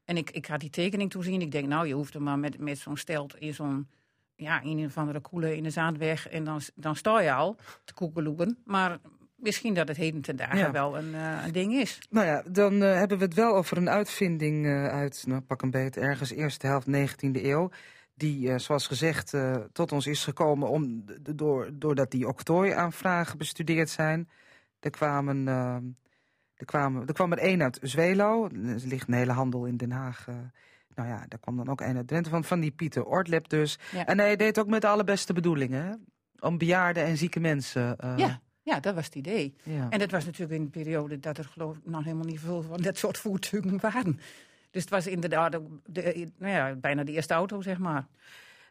En 0.08 0.16
ik, 0.16 0.30
ik 0.30 0.46
had 0.46 0.60
die 0.60 0.70
tekening 0.70 1.10
toen 1.10 1.22
zien. 1.22 1.40
Ik 1.40 1.52
denk, 1.52 1.68
nou, 1.68 1.86
je 1.86 1.94
hoeft 1.94 2.14
er 2.14 2.22
maar 2.22 2.38
met, 2.38 2.58
met 2.58 2.78
zo'n 2.78 2.96
stelt 2.96 3.36
in 3.36 3.54
zo'n, 3.54 3.88
ja, 4.36 4.60
in 4.60 4.78
een 4.78 4.84
of 4.84 4.96
andere 4.98 5.20
koele 5.20 5.56
in 5.56 5.62
de 5.62 5.70
zaadweg. 5.70 6.28
En 6.28 6.44
dan, 6.44 6.60
dan 6.74 6.96
sta 6.96 7.20
je 7.20 7.32
al 7.32 7.56
te 7.84 7.94
koekeloeken. 7.94 8.58
Maar 8.64 8.98
misschien 9.36 9.74
dat 9.74 9.88
het 9.88 9.96
heden 9.96 10.20
ten 10.20 10.36
dagen 10.36 10.58
Ja. 10.58 10.70
wel 10.70 10.98
een, 10.98 11.14
eh, 11.14 11.44
een 11.44 11.52
ding 11.52 11.72
is. 11.74 11.98
Nou 12.10 12.26
ja, 12.26 12.42
dan 12.50 12.82
eh, 12.82 12.94
hebben 12.94 13.18
we 13.18 13.24
het 13.24 13.34
wel 13.34 13.54
over 13.54 13.76
een 13.76 13.88
uitvinding 13.88 14.66
eh, 14.66 14.86
uit, 14.86 15.24
nou, 15.26 15.40
pak 15.40 15.62
een 15.62 15.70
beet, 15.70 15.96
ergens 15.96 16.30
eerste 16.30 16.66
helft 16.66 16.86
19e 16.86 17.44
eeuw. 17.44 17.70
Die, 18.14 18.58
zoals 18.58 18.86
gezegd, 18.86 19.34
tot 19.72 19.92
ons 19.92 20.06
is 20.06 20.24
gekomen 20.24 20.68
om, 20.68 21.04
door, 21.34 21.70
doordat 21.72 22.10
die 22.10 22.28
octrooiaanvragen 22.28 23.38
bestudeerd 23.38 23.90
zijn. 23.90 24.28
Er, 24.80 24.90
kwamen, 24.90 25.48
eh, 25.48 25.76
er, 26.58 26.64
kwamen, 26.66 27.06
er 27.06 27.14
kwam 27.14 27.32
er 27.32 27.38
één 27.38 27.62
uit 27.62 27.78
Zwelo. 27.82 28.44
Er 28.44 28.80
ligt 28.84 29.08
een 29.08 29.14
hele 29.14 29.32
handel 29.32 29.64
in 29.64 29.76
Den 29.76 29.90
Haag. 29.90 30.28
eh. 30.28 30.34
nou 30.94 31.08
ja, 31.08 31.24
daar 31.28 31.38
kwam 31.38 31.56
dan 31.56 31.68
ook 31.68 31.80
één 31.80 31.96
uit 31.96 32.08
Drenthe 32.08 32.30
van, 32.30 32.44
van 32.44 32.60
die 32.60 32.70
Pieter 32.70 33.04
Ortleb 33.04 33.48
dus. 33.48 33.78
Ja. 33.92 34.06
En 34.06 34.18
hij 34.18 34.36
deed 34.36 34.58
ook 34.58 34.66
met 34.68 34.80
de 34.80 34.88
allerbeste 34.88 35.32
bedoelingen. 35.32 35.84
Hè? 35.84 35.92
Om 36.48 36.58
bejaarde 36.58 37.00
en 37.00 37.16
zieke 37.16 37.40
mensen. 37.40 37.96
eh, 37.98 38.14
Ja, 38.16 38.40
ja, 38.62 38.80
dat 38.80 38.94
was 38.94 39.04
het 39.04 39.14
idee. 39.14 39.54
ja. 39.62 39.86
En 39.90 39.98
dat 39.98 40.10
was 40.10 40.24
natuurlijk 40.24 40.52
in 40.52 40.60
een 40.64 40.70
periode 40.70 41.18
dat 41.18 41.38
er 41.38 41.44
geloof 41.44 41.76
ik 41.76 41.82
nog 41.86 42.04
helemaal 42.04 42.24
niet 42.26 42.40
veel 42.40 42.62
van 42.62 42.80
dat 42.82 42.96
soort 42.98 43.18
voertuigen 43.18 43.80
waren. 43.80 44.20
Dus 44.70 44.82
het 44.82 44.90
was 44.90 45.06
inderdaad 45.06 45.58
de, 45.86 46.28
nou 46.38 46.52
ja, 46.52 46.74
bijna 46.74 47.04
de 47.04 47.12
eerste 47.12 47.34
auto, 47.34 47.60
zeg 47.62 47.78
maar. 47.78 48.06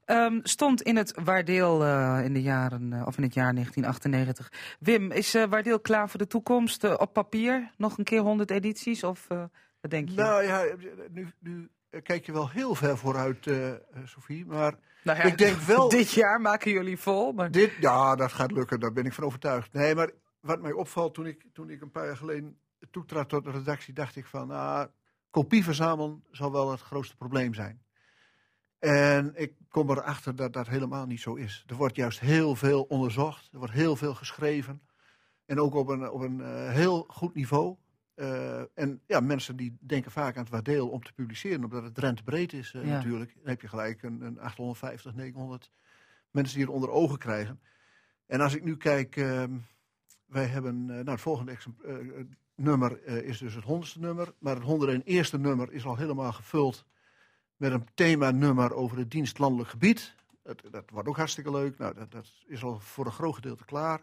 Ehm, 0.07 0.39
stond 0.43 0.81
in 0.81 0.95
het 0.95 1.13
Waardeel 1.23 1.83
eh, 1.83 2.19
in, 2.23 2.33
de 2.33 2.41
jaren, 2.41 2.93
eh, 2.93 3.05
of 3.07 3.17
in 3.17 3.23
het 3.23 3.33
jaar 3.33 3.53
1998. 3.53 4.51
Wim, 4.79 5.11
is 5.11 5.35
eh, 5.35 5.43
Waardeel 5.43 5.79
klaar 5.79 6.09
voor 6.09 6.19
de 6.19 6.27
toekomst 6.27 6.97
op 6.97 7.13
papier? 7.13 7.71
Nog 7.77 7.97
een 7.97 8.03
keer 8.03 8.19
100 8.19 8.51
edities? 8.51 9.03
Of 9.03 9.25
eh, 9.29 9.43
wat 9.81 9.91
denk 9.91 10.09
je? 10.09 10.15
Nou 10.15 10.43
ja, 10.43 10.63
nu, 11.11 11.27
nu 11.39 11.69
kijk 12.03 12.25
je 12.25 12.31
wel 12.31 12.49
heel 12.49 12.75
ver 12.75 12.97
vooruit, 12.97 13.47
eh, 13.47 13.69
eh, 13.69 13.77
Sophie. 14.05 14.45
Maar 14.45 14.73
Nou 15.03 15.17
ja, 15.17 15.23
ik 15.23 15.37
denk 15.37 15.57
wel- 15.75 15.89
Dit 15.89 16.11
jaar 16.11 16.41
maken 16.41 16.71
jullie 16.71 16.97
vol. 16.97 17.31
Maar... 17.31 17.51
dit, 17.51 17.71
ja, 17.79 18.15
dat 18.15 18.31
gaat 18.31 18.51
lukken, 18.51 18.79
daar 18.79 18.93
ben 18.93 19.05
ik 19.05 19.13
van 19.13 19.23
overtuigd. 19.23 19.73
Nee, 19.73 19.95
maar 19.95 20.11
wat 20.39 20.61
mij 20.61 20.71
opvalt 20.71 21.13
toen 21.13 21.25
ik, 21.25 21.45
toen 21.53 21.69
ik 21.69 21.81
een 21.81 21.91
paar 21.91 22.05
jaar 22.05 22.17
geleden 22.17 22.57
toetrad 22.91 23.29
tot 23.29 23.43
de 23.43 23.51
redactie, 23.51 23.93
dacht 23.93 24.15
ik 24.15 24.25
van, 24.25 24.51
ah, 24.51 24.83
kopie 25.29 25.63
verzamelen 25.63 26.23
zal 26.31 26.51
wel 26.51 26.71
het 26.71 26.81
grootste 26.81 27.15
probleem 27.15 27.53
zijn. 27.53 27.81
En 28.79 29.31
ik 29.35 29.53
kom 29.69 29.89
erachter 29.89 30.35
dat 30.35 30.53
dat 30.53 30.67
helemaal 30.67 31.05
niet 31.05 31.21
zo 31.21 31.35
is. 31.35 31.63
Er 31.67 31.75
wordt 31.75 31.95
juist 31.95 32.19
heel 32.19 32.55
veel 32.55 32.83
onderzocht, 32.83 33.49
er 33.51 33.57
wordt 33.57 33.73
heel 33.73 33.95
veel 33.95 34.15
geschreven. 34.15 34.81
En 35.45 35.59
ook 35.59 35.75
op 35.75 35.87
een, 35.87 36.09
op 36.09 36.21
een 36.21 36.41
eh, 36.41 36.69
heel 36.71 37.05
goed 37.07 37.33
niveau. 37.35 37.75
Eh, 38.13 38.59
en 38.59 39.01
ja, 39.05 39.19
mensen 39.19 39.55
die 39.55 39.77
denken 39.79 40.11
vaak 40.11 40.35
aan 40.35 40.43
het 40.43 40.51
waardeel 40.51 40.89
om 40.89 41.03
te 41.03 41.13
publiceren, 41.13 41.63
omdat 41.63 41.83
het 41.83 41.95
Drenthe 41.95 42.23
breed 42.23 42.53
is 42.53 42.73
eh, 42.73 42.81
Ja. 42.85 42.87
natuurlijk. 42.89 43.33
Dan 43.33 43.49
heb 43.49 43.61
je 43.61 43.67
gelijk 43.67 44.03
een, 44.03 44.21
een 44.21 44.39
850, 44.39 45.13
900 45.13 45.69
mensen 46.31 46.55
die 46.55 46.65
het 46.65 46.73
onder 46.73 46.89
ogen 46.89 47.17
krijgen. 47.17 47.59
En 48.25 48.41
als 48.41 48.55
ik 48.55 48.63
nu 48.63 48.77
kijk, 48.77 49.15
ehm, 49.15 49.57
wij 50.25 50.45
hebben, 50.45 50.85
nou 50.85 51.09
het 51.09 51.21
volgende 51.21 51.57
nummer 52.55 53.03
is 53.23 53.37
dus 53.37 53.55
het 53.55 53.63
honderdste 53.63 53.99
nummer. 53.99 54.33
Maar 54.39 54.55
het 54.55 54.63
101ste 54.63 55.39
nummer 55.39 55.71
is 55.71 55.85
al 55.85 55.97
helemaal 55.97 56.33
gevuld 56.33 56.85
met 57.57 57.71
een 57.71 57.87
themanummer 57.93 58.73
over 58.73 58.97
het 58.97 59.11
dienstlandelijk 59.11 59.69
gebied. 59.69 60.15
Dat, 60.43 60.61
dat 60.71 60.83
wordt 60.91 61.07
ook 61.09 61.17
hartstikke 61.17 61.51
leuk. 61.51 61.77
Nou, 61.77 61.93
dat, 61.93 62.11
dat 62.11 62.31
is 62.47 62.63
al 62.63 62.79
voor 62.79 63.05
een 63.05 63.11
groot 63.11 63.35
gedeelte 63.35 63.65
klaar. 63.65 64.01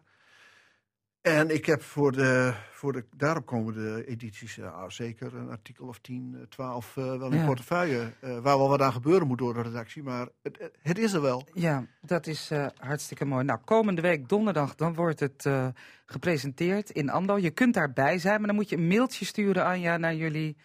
En 1.20 1.54
ik 1.54 1.64
heb 1.66 1.82
voor 1.82 2.12
de, 2.12 2.54
voor 2.70 2.92
de 2.92 3.04
daarop 3.16 3.46
komende 3.46 4.06
edities 4.06 4.54
ja, 4.54 4.88
zeker 4.88 5.34
een 5.34 5.50
artikel 5.50 5.86
of 5.86 5.98
10, 5.98 6.34
eh, 6.36 6.42
12 6.48 6.96
eh, 6.96 7.04
wel 7.18 7.30
in 7.30 7.38
Ja. 7.38 7.46
portefeuille. 7.46 8.12
eh, 8.20 8.30
waar 8.30 8.58
wel 8.58 8.68
wat 8.68 8.80
aan 8.80 8.92
gebeuren 8.92 9.26
moet 9.26 9.38
door 9.38 9.54
de 9.54 9.62
redactie. 9.62 10.02
Maar 10.02 10.28
het, 10.42 10.70
het- 10.82 10.98
is 10.98 11.12
er 11.12 11.20
wel. 11.20 11.46
Ja, 11.52 11.86
dat 12.00 12.26
is 12.26 12.50
eh, 12.50 12.66
hartstikke 12.76 13.24
mooi. 13.24 13.44
Nou, 13.44 13.58
komende 13.64 14.00
week 14.02 14.28
donderdag 14.28 14.74
dan 14.74 14.94
wordt 14.94 15.20
het 15.20 15.46
eh, 15.46 15.66
gepresenteerd 16.06 16.90
in 16.90 17.10
Ando. 17.10 17.38
Je 17.38 17.50
kunt 17.50 17.74
daarbij 17.74 18.18
zijn, 18.18 18.38
maar 18.38 18.46
dan 18.46 18.56
moet 18.56 18.68
je 18.68 18.76
een 18.76 18.86
mailtje 18.86 19.24
sturen, 19.24 19.64
Anja, 19.64 19.96
naar 19.96 20.14
jullie. 20.14 20.56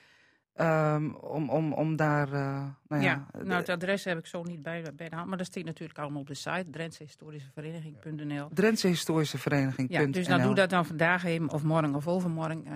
Ehm, 0.60 1.10
om, 1.13 1.50
om, 1.50 1.74
om 1.74 1.95
daar. 1.95 2.28
eh, 2.34 2.63
nou 2.88 3.02
ja, 3.02 3.28
Ja, 3.34 3.41
nou, 3.43 3.60
het 3.60 3.69
adres 3.69 4.04
heb 4.04 4.17
ik 4.17 4.26
zo 4.26 4.43
niet 4.43 4.62
bij, 4.62 4.84
bij 4.95 5.10
de 5.10 5.15
hand. 5.15 5.28
Maar 5.28 5.38
dat 5.38 5.48
staat 5.48 5.63
natuurlijk 5.63 6.00
allemaal 6.00 6.22
op 6.22 6.28
de 6.28 6.34
site, 6.34 6.65
drentsehistorischevereniging.nl. 6.72 8.48
Drentse 8.54 8.88
Historische 8.88 9.38
Vereniging. 9.38 9.89
Ja, 9.91 10.06
dus 10.06 10.28
nou 10.28 10.41
doe 10.41 10.56
dat 10.56 10.69
dan 10.69 10.86
vandaag 10.86 11.24
even, 11.24 11.50
of 11.50 11.63
morgen 11.63 11.95
of 11.95 12.08
overmorgen. 12.08 12.65
eh, 12.65 12.74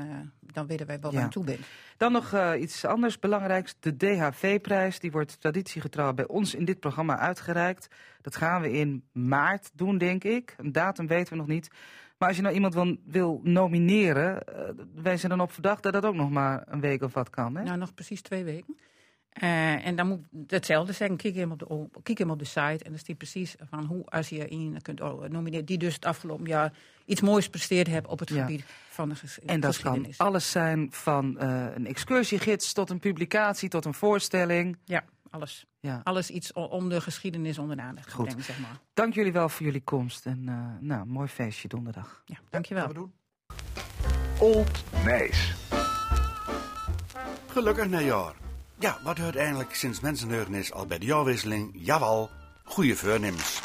dan 0.52 0.68
weten 0.68 0.88
wij 0.88 1.00
wel 1.00 1.12
waar 1.12 1.20
Ja. 1.20 1.26
je 1.26 1.32
toe 1.34 1.44
bent. 1.44 1.60
Dan 1.98 2.12
nog 2.12 2.34
eh, 2.34 2.52
iets 2.62 2.86
anders 2.86 3.20
belangrijks. 3.20 3.76
De 3.80 3.98
DHV-prijs. 3.98 5.00
Die 5.00 5.12
wordt 5.12 5.42
traditiegetrouw 5.42 6.14
bij 6.14 6.28
ons 6.28 6.56
in 6.56 6.66
dit 6.66 6.80
programma 6.80 7.18
uitgereikt. 7.18 7.88
Dat 8.22 8.36
gaan 8.36 8.62
we 8.62 8.72
in 8.72 9.04
maart 9.12 9.72
doen, 9.74 9.98
denk 9.98 10.24
ik. 10.24 10.54
Een 10.58 10.72
datum 10.72 11.08
weten 11.08 11.34
we 11.34 11.40
nog 11.40 11.48
niet. 11.48 11.70
Maar 12.18 12.28
als 12.28 12.38
je 12.38 12.44
nou 12.44 12.56
iemand 12.56 12.74
wil, 12.74 12.98
wil 13.06 13.40
nomineren, 13.44 14.44
eh 14.48 14.70
wij 14.96 15.18
zijn 15.18 15.32
dan 15.32 15.42
op 15.42 15.52
verdacht 15.52 15.84
dat 15.84 15.94
dat 15.94 16.06
ook 16.06 16.16
nog 16.16 16.30
maar 16.30 16.64
een 16.66 16.80
week 16.80 17.02
of 17.02 17.14
wat 17.14 17.30
kan. 17.30 17.56
Hè? 17.56 17.64
Nou, 17.64 17.78
nog 17.78 17.94
precies 17.94 18.22
twee 18.22 18.44
weken. 18.44 18.78
Eh, 19.34 19.86
en 19.86 19.96
dan 19.96 20.08
moet 20.08 20.20
ik 20.44 20.52
hetzelfde 20.52 20.94
zeggen. 20.94 21.18
Kijk 21.18 21.36
hem 21.36 21.52
op 21.52 21.60
de, 21.60 21.88
kijk 22.04 22.18
hem 22.18 22.30
op 22.30 22.40
de 22.40 22.46
site. 22.46 22.84
En 22.84 22.90
dan 22.90 22.98
staat 22.98 23.18
precies 23.18 23.56
van 23.70 23.86
hoe, 23.86 24.06
als 24.06 24.30
je 24.30 24.48
in 24.48 24.82
kunt 24.82 25.00
nomineren. 25.30 25.66
Die 25.66 25.78
dus 25.78 25.94
het 25.94 26.06
afgelopen 26.06 26.46
jaar 26.46 26.74
iets 27.06 27.22
moois 27.22 27.50
presteerd 27.50 27.88
hebben 27.88 28.12
op 28.12 28.20
het 28.20 28.30
Ja. 28.30 28.46
gebied 28.46 28.64
van 28.90 29.10
de 29.10 29.16
ges 29.16 29.40
en 29.40 29.60
dat 29.60 29.78
kan 29.78 29.92
geschiedenis. 29.92 30.18
alles 30.18 30.52
zijn 30.52 30.88
van 30.92 31.38
eh, 31.40 31.66
een 31.76 31.88
excursiegids 31.88 32.74
tot 32.74 32.90
een 32.90 33.00
publicatie, 33.00 33.70
tot 33.70 33.86
een 33.86 33.94
voorstelling. 33.94 34.78
Ja, 34.86 35.04
alles. 35.30 35.66
Ja. 35.80 36.02
Alles 36.04 36.30
iets 36.30 36.54
om 36.54 36.90
de 36.90 37.02
geschiedenis 37.02 37.58
onder 37.58 37.76
de 37.76 37.82
aandacht 37.82 38.08
te 38.08 38.14
Goed. 38.16 38.26
brengen, 38.26 38.44
zeg 38.44 38.60
maar. 38.60 38.80
Dank 38.94 39.14
jullie 39.14 39.32
wel 39.34 39.50
voor 39.50 39.66
jullie 39.66 39.82
komst. 39.84 40.26
En 40.26 40.44
eh, 40.48 40.56
nou, 40.80 41.06
mooi 41.06 41.28
feestje 41.28 41.68
donderdag. 41.68 42.22
Ja, 42.26 42.38
dankjewel. 42.50 42.84
Gaan 42.84 42.94
we 42.94 43.00
doen. 43.00 43.14
Old 44.40 44.84
Nijs. 45.06 45.54
Gelukkig 47.48 47.88
nieuwjaar. 47.90 48.34
Ja, 48.80 49.00
wat 49.04 49.18
hoort 49.18 49.36
eigenlijk 49.36 49.76
sinds 49.76 50.00
mensenheugenis 50.00 50.72
al 50.72 50.86
bij 50.86 50.98
de 50.98 51.06
jaarwisseling? 51.06 51.72
Jawel, 51.74 52.30
goede 52.64 52.96
voornemens. 52.96 53.62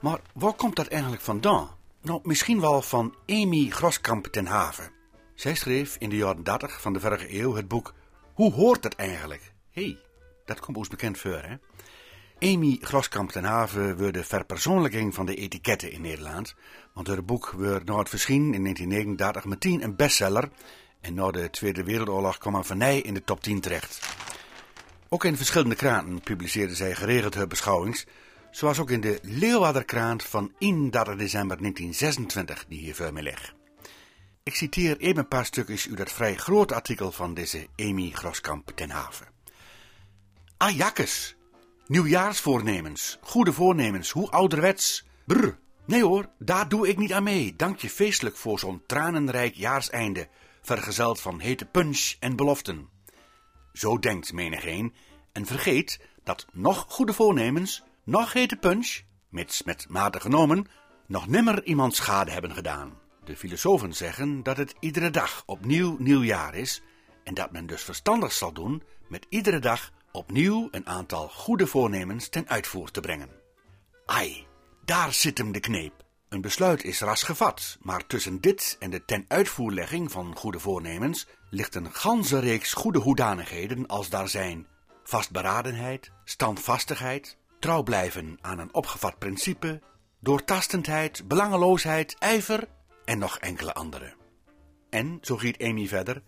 Maar 0.00 0.20
waar 0.34 0.52
komt 0.52 0.76
dat 0.76 0.86
eigenlijk 0.86 1.22
vandaan? 1.22 1.68
Nou, 2.02 2.20
misschien 2.22 2.60
wel 2.60 2.82
van 2.82 3.14
Amy 3.26 3.68
Groskamp 3.70 4.26
ten 4.26 4.46
Haven. 4.46 4.90
Zij 5.34 5.54
schreef 5.54 5.96
in 5.98 6.08
de 6.08 6.16
jaren 6.16 6.42
30 6.42 6.80
van 6.80 6.92
de 6.92 7.00
vorige 7.00 7.40
eeuw 7.40 7.54
het 7.54 7.68
boek 7.68 7.94
Hoe 8.34 8.52
hoort 8.52 8.84
het 8.84 8.94
eigenlijk? 8.94 9.52
Hé, 9.70 9.82
hey, 9.82 9.98
dat 10.44 10.60
komt 10.60 10.76
ons 10.76 10.88
bekend 10.88 11.18
voor, 11.18 11.42
hè? 11.42 11.56
Amy 12.38 12.78
Groskamp 12.80 13.30
ten 13.30 13.44
Haven 13.44 13.96
werd 13.96 14.14
de 14.14 14.24
verpersoonlijking 14.24 15.14
van 15.14 15.26
de 15.26 15.34
etiketten 15.34 15.92
in 15.92 16.00
Nederland. 16.00 16.54
Want 16.94 17.06
haar 17.06 17.24
boek 17.24 17.54
werd 17.56 17.84
na 17.84 17.98
het 17.98 18.08
verschijnen 18.08 18.54
in 18.54 18.62
1939 18.62 19.44
meteen 19.44 19.82
een 19.82 19.96
bestseller. 19.96 20.48
En 21.02 21.14
na 21.14 21.30
de 21.30 21.50
Tweede 21.50 21.84
Wereldoorlog 21.84 22.38
kwam 22.38 22.54
er 22.54 22.64
van 22.64 22.82
in 22.82 23.14
de 23.14 23.24
top 23.24 23.40
10 23.40 23.60
terecht. 23.60 24.16
Ook 25.08 25.24
in 25.24 25.36
verschillende 25.36 25.74
kranten 25.74 26.20
publiceerde 26.20 26.74
zij 26.74 26.94
geregeld 26.94 27.34
haar 27.34 27.46
beschouwings. 27.46 28.06
Zoals 28.50 28.78
ook 28.78 28.90
in 28.90 29.00
de 29.00 29.18
Leeuwarderkrant 29.22 30.22
van 30.22 30.52
31 30.58 31.16
december 31.16 31.58
1926, 31.58 32.64
die 32.68 32.78
hier 32.78 32.94
voor 32.94 33.12
mij. 33.12 33.34
Ik 34.42 34.54
citeer 34.54 34.98
even 34.98 35.18
een 35.18 35.28
paar 35.28 35.44
stukjes 35.44 35.88
uit 35.88 35.96
dat 35.96 36.12
vrij 36.12 36.34
grote 36.34 36.74
artikel 36.74 37.12
van 37.12 37.34
deze 37.34 37.66
Amy 37.76 38.10
Groskamp 38.10 38.70
ten 38.74 38.90
Haven. 38.90 39.26
Ajakkes. 40.56 41.36
Nieuwjaarsvoornemens. 41.86 43.18
Goede 43.20 43.52
voornemens. 43.52 44.10
Hoe 44.10 44.30
ouderwets. 44.30 45.04
Brr. 45.24 45.58
Nee 45.84 46.04
hoor, 46.04 46.28
daar 46.38 46.68
doe 46.68 46.88
ik 46.88 46.98
niet 46.98 47.12
aan 47.12 47.22
mee. 47.22 47.54
Dank 47.56 47.78
je 47.78 47.90
feestelijk 47.90 48.36
voor 48.36 48.58
zo'n 48.58 48.82
tranenrijk 48.86 49.54
jaarseinde. 49.54 50.28
Vergezeld 50.62 51.20
van 51.20 51.40
hete 51.40 51.64
punch 51.64 52.14
en 52.20 52.36
beloften. 52.36 52.88
Zo 53.72 53.98
denkt 53.98 54.32
menigeen. 54.32 54.94
En 55.32 55.46
vergeet 55.46 56.00
dat 56.24 56.46
nog 56.52 56.84
goede 56.88 57.12
voornemens, 57.12 57.82
nog 58.04 58.32
hete 58.32 58.56
punch, 58.56 59.00
mits 59.28 59.62
met 59.62 59.88
mate 59.88 60.20
genomen, 60.20 60.66
nog 61.06 61.26
nimmer 61.26 61.64
iemand 61.64 61.94
schade 61.94 62.30
hebben 62.30 62.54
gedaan. 62.54 62.98
De 63.24 63.36
filosofen 63.36 63.94
zeggen 63.94 64.42
dat 64.42 64.56
het 64.56 64.74
iedere 64.80 65.10
dag 65.10 65.42
opnieuw 65.46 65.96
nieuwjaar 65.98 66.54
is 66.54 66.82
en 67.24 67.34
dat 67.34 67.52
men 67.52 67.66
dus 67.66 67.82
verstandig 67.82 68.32
zal 68.32 68.52
doen 68.52 68.82
met 69.08 69.26
iedere 69.28 69.58
dag 69.58 69.92
opnieuw 70.12 70.68
een 70.70 70.86
aantal 70.86 71.28
goede 71.28 71.66
voornemens 71.66 72.28
ten 72.28 72.48
uitvoer 72.48 72.90
te 72.90 73.00
brengen. 73.00 73.28
Ai, 74.06 74.46
daar 74.84 75.12
zit 75.12 75.38
hem 75.38 75.52
de 75.52 75.60
kneep. 75.60 76.01
Een 76.32 76.40
besluit 76.40 76.84
is 76.84 77.00
ras 77.00 77.22
gevat, 77.22 77.78
maar 77.80 78.06
tussen 78.06 78.40
dit 78.40 78.76
en 78.78 78.90
de 78.90 79.04
ten 79.04 79.24
uitvoerlegging 79.28 80.12
van 80.12 80.36
goede 80.36 80.58
voornemens 80.58 81.26
ligt 81.50 81.74
een 81.74 81.92
ganse 81.92 82.38
reeks 82.38 82.72
goede 82.72 82.98
hoedanigheden 82.98 83.86
als 83.86 84.08
daar 84.08 84.28
zijn 84.28 84.66
vastberadenheid, 85.04 86.10
standvastigheid, 86.24 87.36
trouw 87.58 87.82
blijven 87.82 88.38
aan 88.40 88.58
een 88.58 88.74
opgevat 88.74 89.18
principe, 89.18 89.80
doortastendheid, 90.20 91.28
belangeloosheid, 91.28 92.16
ijver 92.18 92.68
en 93.04 93.18
nog 93.18 93.38
enkele 93.38 93.74
andere. 93.74 94.14
En, 94.90 95.18
zo 95.20 95.36
giet 95.36 95.62
Amy 95.62 95.86
verder, 95.88 96.22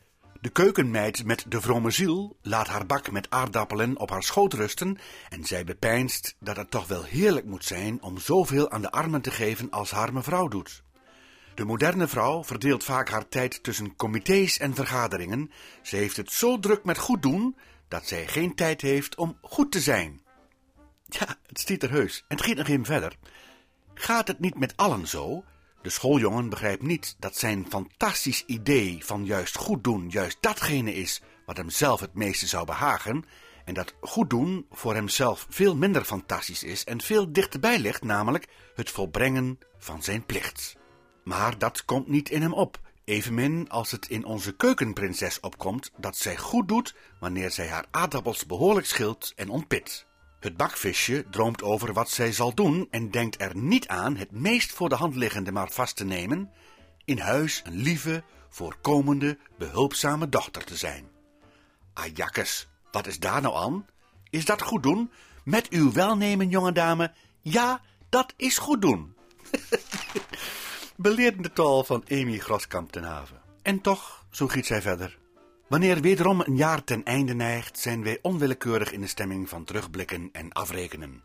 de 0.44 0.50
keukenmeid 0.50 1.24
met 1.24 1.44
de 1.48 1.60
vrome 1.60 1.90
ziel 1.90 2.36
laat 2.42 2.66
haar 2.66 2.86
bak 2.86 3.10
met 3.10 3.30
aardappelen 3.30 3.98
op 3.98 4.10
haar 4.10 4.22
schoot 4.22 4.52
rusten 4.52 4.98
en 5.28 5.44
zij 5.44 5.64
bepeinst 5.64 6.36
dat 6.40 6.56
het 6.56 6.70
toch 6.70 6.86
wel 6.86 7.02
heerlijk 7.02 7.46
moet 7.46 7.64
zijn 7.64 8.02
om 8.02 8.18
zoveel 8.18 8.70
aan 8.70 8.82
de 8.82 8.90
armen 8.90 9.20
te 9.20 9.30
geven 9.30 9.70
als 9.70 9.90
haar 9.90 10.12
mevrouw 10.12 10.48
doet. 10.48 10.82
De 11.54 11.64
moderne 11.64 12.08
vrouw 12.08 12.44
verdeelt 12.44 12.84
vaak 12.84 13.08
haar 13.08 13.28
tijd 13.28 13.62
tussen 13.62 13.96
comité's 13.96 14.58
en 14.58 14.74
vergaderingen. 14.74 15.50
Ze 15.82 15.96
heeft 15.96 16.16
het 16.16 16.32
zo 16.32 16.58
druk 16.58 16.84
met 16.84 16.98
goed 16.98 17.22
doen 17.22 17.56
dat 17.88 18.06
zij 18.06 18.26
geen 18.26 18.54
tijd 18.54 18.80
heeft 18.80 19.16
om 19.16 19.38
goed 19.42 19.72
te 19.72 19.80
zijn. 19.80 20.20
Ja, 21.06 21.36
het 21.46 21.58
stiet 21.58 21.82
er 21.82 21.90
heus 21.90 22.24
en 22.28 22.36
het 22.36 22.46
gaat 22.46 22.56
nog 22.56 22.68
even 22.68 22.84
verder. 22.84 23.16
Gaat 23.94 24.28
het 24.28 24.40
niet 24.40 24.58
met 24.58 24.76
allen 24.76 25.06
zo? 25.06 25.44
De 25.84 25.90
schooljongen 25.90 26.48
begrijpt 26.48 26.82
niet 26.82 27.16
dat 27.18 27.36
zijn 27.36 27.66
fantastisch 27.68 28.44
idee 28.46 29.04
van 29.04 29.24
juist 29.24 29.56
goed 29.56 29.84
doen 29.84 30.08
juist 30.08 30.36
datgene 30.40 30.94
is 30.94 31.22
wat 31.46 31.56
hem 31.56 31.70
zelf 31.70 32.00
het 32.00 32.14
meeste 32.14 32.46
zou 32.46 32.66
behagen, 32.66 33.24
en 33.64 33.74
dat 33.74 33.94
goed 34.00 34.30
doen 34.30 34.66
voor 34.70 34.94
hemzelf 34.94 35.46
veel 35.48 35.76
minder 35.76 36.04
fantastisch 36.04 36.62
is 36.62 36.84
en 36.84 37.00
veel 37.00 37.32
dichterbij 37.32 37.78
ligt, 37.78 38.02
namelijk 38.02 38.48
het 38.74 38.90
volbrengen 38.90 39.58
van 39.78 40.02
zijn 40.02 40.26
plicht. 40.26 40.76
Maar 41.24 41.58
dat 41.58 41.84
komt 41.84 42.08
niet 42.08 42.30
in 42.30 42.42
hem 42.42 42.52
op, 42.52 42.80
evenmin 43.04 43.68
als 43.68 43.90
het 43.90 44.08
in 44.08 44.24
onze 44.24 44.56
keukenprinses 44.56 45.40
opkomt 45.40 45.90
dat 45.96 46.16
zij 46.16 46.36
goed 46.36 46.68
doet 46.68 46.94
wanneer 47.20 47.50
zij 47.50 47.68
haar 47.68 47.86
aardappels 47.90 48.46
behoorlijk 48.46 48.86
schilt 48.86 49.32
en 49.36 49.48
ontpit. 49.48 50.06
Het 50.44 50.56
bakvisje 50.56 51.24
droomt 51.30 51.62
over 51.62 51.92
wat 51.92 52.10
zij 52.10 52.32
zal 52.32 52.54
doen 52.54 52.88
en 52.90 53.10
denkt 53.10 53.40
er 53.40 53.56
niet 53.56 53.88
aan 53.88 54.16
het 54.16 54.30
meest 54.30 54.72
voor 54.72 54.88
de 54.88 54.94
hand 54.94 55.14
liggende 55.14 55.52
maar 55.52 55.70
vast 55.70 55.96
te 55.96 56.04
nemen, 56.04 56.50
in 57.04 57.18
huis 57.18 57.62
een 57.64 57.76
lieve, 57.76 58.22
voorkomende, 58.48 59.38
behulpzame 59.58 60.28
dochter 60.28 60.64
te 60.64 60.76
zijn. 60.76 61.08
Ajakkes, 61.92 62.68
wat 62.90 63.06
is 63.06 63.18
daar 63.18 63.40
nou 63.40 63.56
aan? 63.56 63.86
Is 64.30 64.44
dat 64.44 64.62
goed 64.62 64.82
doen? 64.82 65.10
Met 65.44 65.68
uw 65.68 65.92
welnemen, 65.92 66.48
jonge 66.48 66.72
dame? 66.72 67.12
Ja, 67.40 67.80
dat 68.08 68.32
is 68.36 68.58
goed 68.58 68.82
doen. 68.82 69.14
Beleerdende 70.96 71.52
taal 71.52 71.84
van 71.84 72.04
Amy 72.10 72.38
Groskamp 72.38 72.92
ten 72.92 73.04
Haven. 73.04 73.40
En 73.62 73.80
toch, 73.80 74.24
zo 74.30 74.48
giet 74.48 74.66
zij 74.66 74.82
verder, 74.82 75.18
Wanneer 75.68 76.00
wederom 76.00 76.40
een 76.40 76.56
jaar 76.56 76.84
ten 76.84 77.04
einde 77.04 77.34
neigt, 77.34 77.78
zijn 77.78 78.02
wij 78.02 78.18
onwillekeurig 78.22 78.92
in 78.92 79.00
de 79.00 79.06
stemming 79.06 79.48
van 79.48 79.64
terugblikken 79.64 80.28
en 80.32 80.52
afrekenen. 80.52 81.22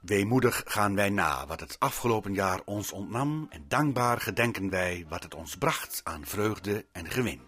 Weemoedig 0.00 0.62
gaan 0.66 0.94
wij 0.94 1.10
na 1.10 1.46
wat 1.46 1.60
het 1.60 1.76
afgelopen 1.78 2.34
jaar 2.34 2.60
ons 2.64 2.92
ontnam 2.92 3.46
en 3.50 3.64
dankbaar 3.68 4.20
gedenken 4.20 4.70
wij 4.70 5.06
wat 5.08 5.22
het 5.22 5.34
ons 5.34 5.56
bracht 5.56 6.00
aan 6.04 6.26
vreugde 6.26 6.84
en 6.92 7.10
gewin. 7.10 7.40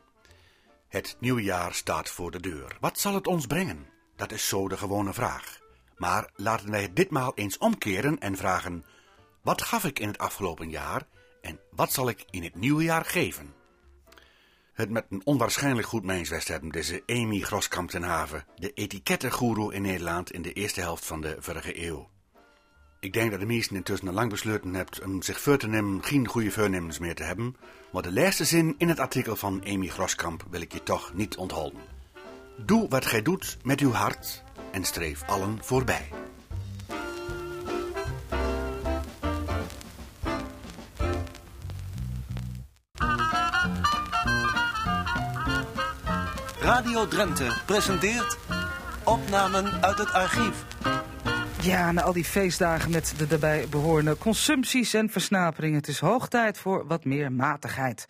Het 0.89 1.17
nieuwe 1.21 1.43
jaar 1.43 1.75
staat 1.75 2.09
voor 2.09 2.31
de 2.31 2.41
deur. 2.41 2.77
Wat 2.81 2.99
zal 2.99 3.15
het 3.15 3.27
ons 3.27 3.47
brengen? 3.47 3.87
Dat 4.17 4.33
is 4.33 4.49
zo 4.49 4.69
de 4.69 4.77
gewone 4.77 5.13
vraag. 5.13 5.61
Maar 5.97 6.31
laten 6.37 6.71
wij 6.71 6.83
het 6.83 6.97
ditmaal 6.97 7.33
eens 7.35 7.59
omkeren 7.59 8.19
en 8.19 8.37
vragen: 8.37 8.85
wat 9.43 9.63
gaf 9.63 9.85
ik 9.85 9.99
in 9.99 10.09
het 10.09 10.19
afgelopen 10.19 10.71
jaar 10.71 11.07
en 11.41 11.61
wat 11.71 11.93
zal 11.93 12.09
ik 12.09 12.25
in 12.31 12.43
het 12.43 12.55
nieuwe 12.55 12.83
jaar 12.83 13.05
geven? 13.05 13.62
Het 14.83 14.91
met 14.91 15.07
een 15.11 15.21
onwaarschijnlijk 15.25 15.87
goed 15.87 16.05
menswest 16.05 16.49
hebben, 16.49 16.69
deze 16.69 17.03
Amy 17.07 17.41
Groskamp 17.41 17.91
ten 17.91 18.03
Haven, 18.03 18.45
de 18.55 18.73
etikettengoeroe 18.73 19.75
in 19.75 19.83
Nederland 19.83 20.33
in 20.33 20.43
de 20.43 20.53
eerste 20.53 20.81
helft 20.81 21.07
van 21.07 21.21
de 21.21 21.37
vorige 21.39 21.87
eeuw. 21.87 22.09
Ik 23.01 23.13
denk 23.13 23.31
dat 23.31 23.41
de 23.41 23.47
meesten 23.47 23.77
intussen 23.77 24.09
al 24.09 24.15
lang 24.15 24.31
besloten 24.31 24.75
hebt 24.75 25.03
om 25.03 25.23
zich 25.23 25.41
voor 25.41 25.59
te 25.59 25.69
nemen 25.69 26.05
geen 26.05 26.29
goede 26.29 26.51
voornemens 26.51 26.99
meer 26.99 27.15
te 27.15 27.23
hebben, 27.23 27.57
maar 27.93 28.03
de 28.03 28.13
laatste 28.13 28.45
zin 28.45 28.75
in 28.79 28.89
het 28.89 28.99
artikel 28.99 29.37
van 29.37 29.63
Amy 29.67 29.87
Groskamp 29.87 30.47
wil 30.51 30.61
ik 30.61 30.73
je 30.73 30.83
toch 30.83 31.15
niet 31.15 31.37
onthouden. 31.37 31.81
Doe 32.57 32.89
wat 32.89 33.07
gij 33.07 33.23
doet 33.23 33.59
met 33.63 33.81
uw 33.81 33.93
hart 33.93 34.43
en 34.73 34.85
streef 34.85 35.23
allen 35.23 35.65
voorbij. 35.65 36.09
Radio 46.83 47.09
Drenthe 47.09 47.61
presenteert 47.67 48.39
opnamen 49.05 49.83
uit 49.83 49.99
het 49.99 50.13
archief. 50.13 50.65
Ja, 51.61 51.93
na 51.93 52.03
al 52.03 52.13
die 52.13 52.25
feestdagen 52.25 52.91
met 52.91 53.15
de 53.19 53.27
daarbij 53.27 53.67
behorende 53.71 54.17
consumpties 54.17 54.95
en 54.95 55.09
versnaperingen, 55.09 55.77
het 55.77 55.89
is 55.89 55.99
hoog 55.99 56.29
tijd 56.29 56.59
voor 56.59 56.87
wat 56.87 57.05
meer 57.05 57.33
matigheid. 57.33 58.07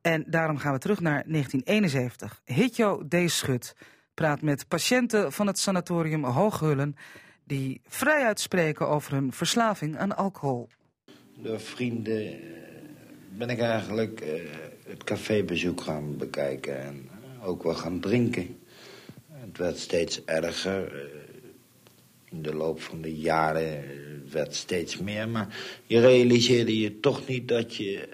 En 0.00 0.24
daarom 0.26 0.58
gaan 0.58 0.72
we 0.72 0.78
terug 0.78 1.00
naar 1.00 1.24
1971. 1.26 2.40
Hitjo 2.44 3.02
D. 3.08 3.14
Schut 3.26 3.74
praat 4.14 4.42
met 4.42 4.68
patiënten 4.68 5.32
van 5.32 5.46
het 5.46 5.58
sanatorium 5.58 6.24
Hooghullen 6.24 6.96
die 7.44 7.80
vrij 7.88 8.24
uitspreken 8.24 8.88
over 8.88 9.12
hun 9.12 9.32
verslaving 9.32 9.98
aan 9.98 10.16
alcohol. 10.16 10.68
Door 11.36 11.60
vrienden 11.60 12.32
eh, 12.32 12.38
ben 13.28 13.50
ik 13.50 13.60
eigenlijk 13.60 14.20
uh, 14.20 14.28
het 14.86 15.04
cafébezoek 15.04 15.80
gaan 15.80 16.16
bekijken 16.16 16.82
en 16.82 17.09
ook 17.42 17.62
wel 17.62 17.74
gaan 17.74 18.00
drinken. 18.00 18.58
Het 19.30 19.58
werd 19.58 19.78
steeds 19.78 20.24
erger. 20.24 20.94
Eh, 20.94 21.18
in 22.30 22.42
de 22.42 22.54
loop 22.54 22.80
van 22.80 23.00
de 23.00 23.14
jaren 23.14 23.84
werd 24.30 24.54
steeds 24.54 24.98
meer. 24.98 25.28
Maar 25.28 25.56
je 25.86 26.00
realiseerde 26.00 26.78
je 26.78 27.00
toch 27.00 27.26
niet 27.26 27.48
dat 27.48 27.76
je 27.76 28.08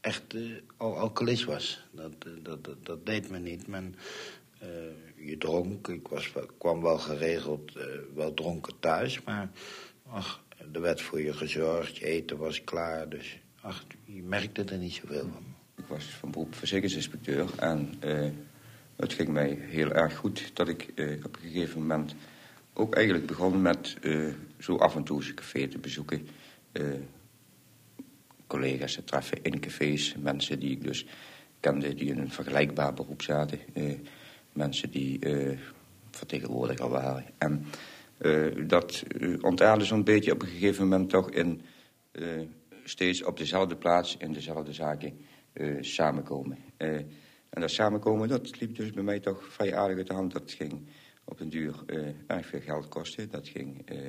echt 0.00 0.34
uh, 0.34 0.56
al 0.76 0.96
alcoholist 0.96 1.44
was. 1.44 1.84
Dat, 1.90 2.12
dat, 2.42 2.68
dat, 2.82 3.06
deed 3.06 3.30
men 3.30 3.42
niet. 3.42 3.66
Men, 3.66 3.94
je 5.16 5.38
dronk, 5.38 5.88
ik 5.88 6.08
was, 6.08 6.32
kwam 6.58 6.82
wel 6.82 6.98
geregeld 6.98 7.72
wel 8.14 8.34
dronken 8.34 8.72
thuis. 8.80 9.22
Maar 9.22 9.50
ach, 10.06 10.44
er 10.72 10.80
werd 10.80 11.00
voor 11.00 11.20
je 11.20 11.32
gezorgd, 11.32 11.96
je 11.96 12.04
eten 12.04 12.36
was 12.36 12.64
klaar. 12.64 13.08
Dus 13.08 13.38
ach, 13.60 13.84
je 14.04 14.22
merkte 14.22 14.64
er 14.64 14.78
niet 14.78 14.92
zoveel 14.92 15.28
van. 15.32 15.44
Ik 15.76 15.84
was 15.86 16.04
van 16.04 16.30
beroep 16.30 16.54
verzekeringsinspecteur 16.54 17.48
en 17.58 17.94
het 19.00 19.12
ging 19.12 19.28
mij 19.28 19.58
heel 19.60 19.92
erg 19.92 20.16
goed 20.16 20.50
dat 20.54 20.68
ik 20.68 20.88
uh, 20.94 21.24
op 21.24 21.36
een 21.36 21.50
gegeven 21.50 21.80
moment 21.80 22.14
ook 22.72 22.94
eigenlijk 22.94 23.26
begon 23.26 23.62
met 23.62 23.96
uh, 24.00 24.32
zo 24.58 24.76
af 24.76 24.96
en 24.96 25.02
toe 25.02 25.16
eens 25.16 25.28
een 25.28 25.34
café 25.34 25.68
te 25.68 25.78
bezoeken. 25.78 26.28
Uh, 26.72 26.84
collega's 28.46 28.94
te 28.94 29.04
treffen 29.04 29.38
in 29.42 29.60
cafés, 29.60 30.14
mensen 30.18 30.60
die 30.60 30.70
ik 30.70 30.82
dus 30.82 31.06
kende 31.60 31.94
die 31.94 32.08
in 32.08 32.18
een 32.18 32.30
vergelijkbaar 32.30 32.94
beroep 32.94 33.22
zaten. 33.22 33.58
mensen 34.52 34.90
die 34.90 35.18
vertegenwoordiger 36.10 36.88
waren. 36.88 37.24
En 37.38 37.66
dat 38.66 39.02
ontaarde 39.40 39.84
zo'n 39.84 40.04
beetje 40.04 40.32
op 40.32 40.42
een 40.42 40.48
gegeven 40.48 40.88
moment 40.88 41.10
toch 41.10 41.30
in 41.30 41.60
steeds 42.84 43.22
op 43.22 43.38
dezelfde 43.38 43.76
plaats 43.76 44.16
in 44.16 44.32
dezelfde 44.32 44.72
zaken 44.72 45.18
samenkomen. 45.80 46.58
En 47.50 47.60
dat 47.60 47.70
samenkomen, 47.70 48.28
dat 48.28 48.60
liep 48.60 48.76
dus 48.76 48.90
bij 48.90 49.02
mij 49.02 49.20
toch 49.20 49.52
vrij 49.52 49.76
aardig 49.76 49.96
uit 49.96 50.06
de 50.06 50.14
hand. 50.14 50.32
Dat 50.32 50.52
ging 50.52 50.88
op 51.24 51.40
een 51.40 51.48
duur 51.48 51.74
uh, 51.86 52.08
erg 52.26 52.46
veel 52.46 52.60
geld 52.60 52.88
kosten. 52.88 53.30
Dat 53.30 53.48
ging, 53.48 53.90
uh, 53.92 54.08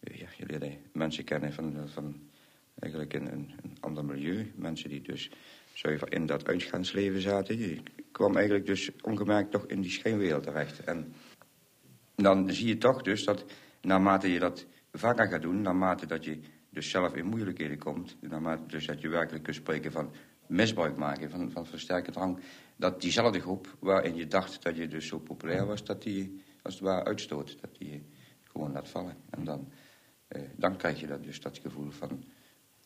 ja, 0.00 0.26
je 0.36 0.46
leerde 0.46 0.78
mensen 0.92 1.24
kennen 1.24 1.52
van, 1.52 1.88
van 1.88 2.30
eigenlijk 2.78 3.14
een, 3.14 3.32
een, 3.32 3.52
een 3.62 3.76
ander 3.80 4.04
milieu. 4.04 4.52
Mensen 4.56 4.88
die 4.88 5.02
dus 5.02 5.30
zuiver 5.72 6.12
in 6.12 6.26
dat 6.26 6.46
uitgaansleven 6.46 7.20
zaten. 7.20 7.58
Je 7.58 7.82
kwam 8.12 8.36
eigenlijk 8.36 8.66
dus 8.66 8.90
ongemerkt 9.00 9.50
toch 9.50 9.66
in 9.66 9.80
die 9.80 9.90
schijnwereld 9.90 10.42
terecht. 10.42 10.84
En 10.84 11.14
dan 12.14 12.52
zie 12.52 12.66
je 12.66 12.78
toch 12.78 13.02
dus 13.02 13.24
dat 13.24 13.44
naarmate 13.80 14.32
je 14.32 14.38
dat 14.38 14.66
vaker 14.92 15.28
gaat 15.28 15.42
doen... 15.42 15.62
naarmate 15.62 16.06
dat 16.06 16.24
je 16.24 16.40
dus 16.70 16.90
zelf 16.90 17.14
in 17.14 17.26
moeilijkheden 17.26 17.78
komt... 17.78 18.16
naarmate 18.20 18.66
dus 18.66 18.86
dat 18.86 19.00
je 19.00 19.08
werkelijk 19.08 19.44
kunt 19.44 19.56
spreken 19.56 19.92
van 19.92 20.12
misbruik 20.52 20.96
maken 20.96 21.30
van, 21.30 21.50
van 21.50 21.66
versterkte 21.66 22.10
drank. 22.10 22.38
Dat 22.76 23.00
diezelfde 23.00 23.40
groep 23.40 23.76
waarin 23.78 24.14
je 24.16 24.26
dacht 24.26 24.62
dat 24.62 24.76
je 24.76 24.88
dus 24.88 25.06
zo 25.06 25.18
populair 25.18 25.66
was, 25.66 25.84
dat 25.84 26.02
die 26.02 26.42
als 26.62 26.74
het 26.74 26.82
ware 26.82 27.04
uitstoot. 27.04 27.56
Dat 27.60 27.70
die 27.78 28.02
gewoon 28.44 28.72
laat 28.72 28.88
vallen. 28.88 29.16
En 29.30 29.44
dan, 29.44 29.68
eh, 30.28 30.42
dan 30.56 30.76
krijg 30.76 31.00
je 31.00 31.06
dat 31.06 31.24
dus 31.24 31.40
dat 31.40 31.58
gevoel 31.58 31.90
van 31.90 32.24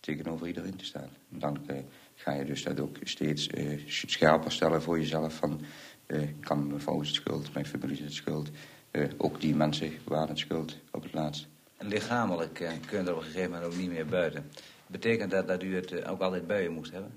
tegenover 0.00 0.46
iedereen 0.46 0.76
te 0.76 0.84
staan. 0.84 1.10
En 1.32 1.38
dan 1.38 1.68
eh, 1.68 1.76
ga 2.14 2.32
je 2.32 2.44
dus 2.44 2.62
dat 2.62 2.80
ook 2.80 2.96
steeds 3.02 3.46
eh, 3.46 3.80
scherper 3.86 4.52
stellen 4.52 4.82
voor 4.82 4.98
jezelf 4.98 5.34
van... 5.36 5.60
Eh, 6.06 6.22
kan 6.40 6.66
mijn 6.66 6.80
vrouw 6.80 6.98
het 6.98 7.08
schuld, 7.08 7.52
mijn 7.52 7.66
familie 7.66 8.02
het 8.02 8.12
schuld. 8.12 8.50
Eh, 8.90 9.08
ook 9.16 9.40
die 9.40 9.54
mensen 9.54 9.92
waren 10.04 10.28
het 10.28 10.38
schuld 10.38 10.76
op 10.90 11.02
het 11.02 11.12
laatst. 11.12 11.46
En 11.76 11.86
lichamelijk 11.86 12.60
uh, 12.60 12.70
kun 12.86 12.98
je 12.98 13.04
er 13.04 13.14
op 13.14 13.18
een 13.18 13.24
gegeven 13.24 13.50
moment 13.50 13.72
ook 13.72 13.78
niet 13.78 13.90
meer 13.90 14.06
buiten. 14.06 14.50
Betekent 14.86 15.30
dat 15.30 15.48
dat 15.48 15.62
u 15.62 15.74
het 15.74 15.92
eh, 15.92 16.10
ook 16.10 16.20
altijd 16.20 16.46
bij 16.46 16.64
u 16.66 16.68
moest 16.68 16.92
hebben? 16.92 17.10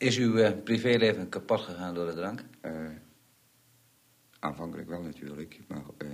Is 0.00 0.18
uw 0.18 0.36
eh, 0.36 0.62
privéleven 0.64 1.28
kapot 1.28 1.60
gegaan 1.60 1.94
door 1.94 2.06
de 2.06 2.14
drank? 2.14 2.44
Eh, 2.60 2.72
aanvankelijk 4.38 4.88
wel 4.88 5.02
natuurlijk, 5.02 5.58
maar 5.68 5.82
eh, 5.98 6.08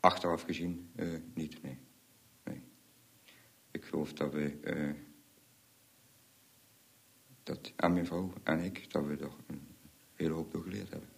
achteraf 0.00 0.42
gezien 0.42 0.90
niet, 1.34 1.62
nee. 1.62 1.78
nee. 2.44 2.62
Ik 3.70 3.84
geloof 3.84 4.12
dat 4.12 4.32
we, 4.32 4.56
dat 7.42 7.72
aan 7.76 7.92
mijn 7.92 8.06
vrouw 8.06 8.32
en 8.42 8.58
ik, 8.58 8.92
dat 8.92 9.04
we 9.04 9.16
er 9.16 9.30
een 9.46 9.66
hele 10.14 10.32
hoop 10.32 10.52
door 10.52 10.62
geleerd 10.62 10.90
hebben. 10.90 11.08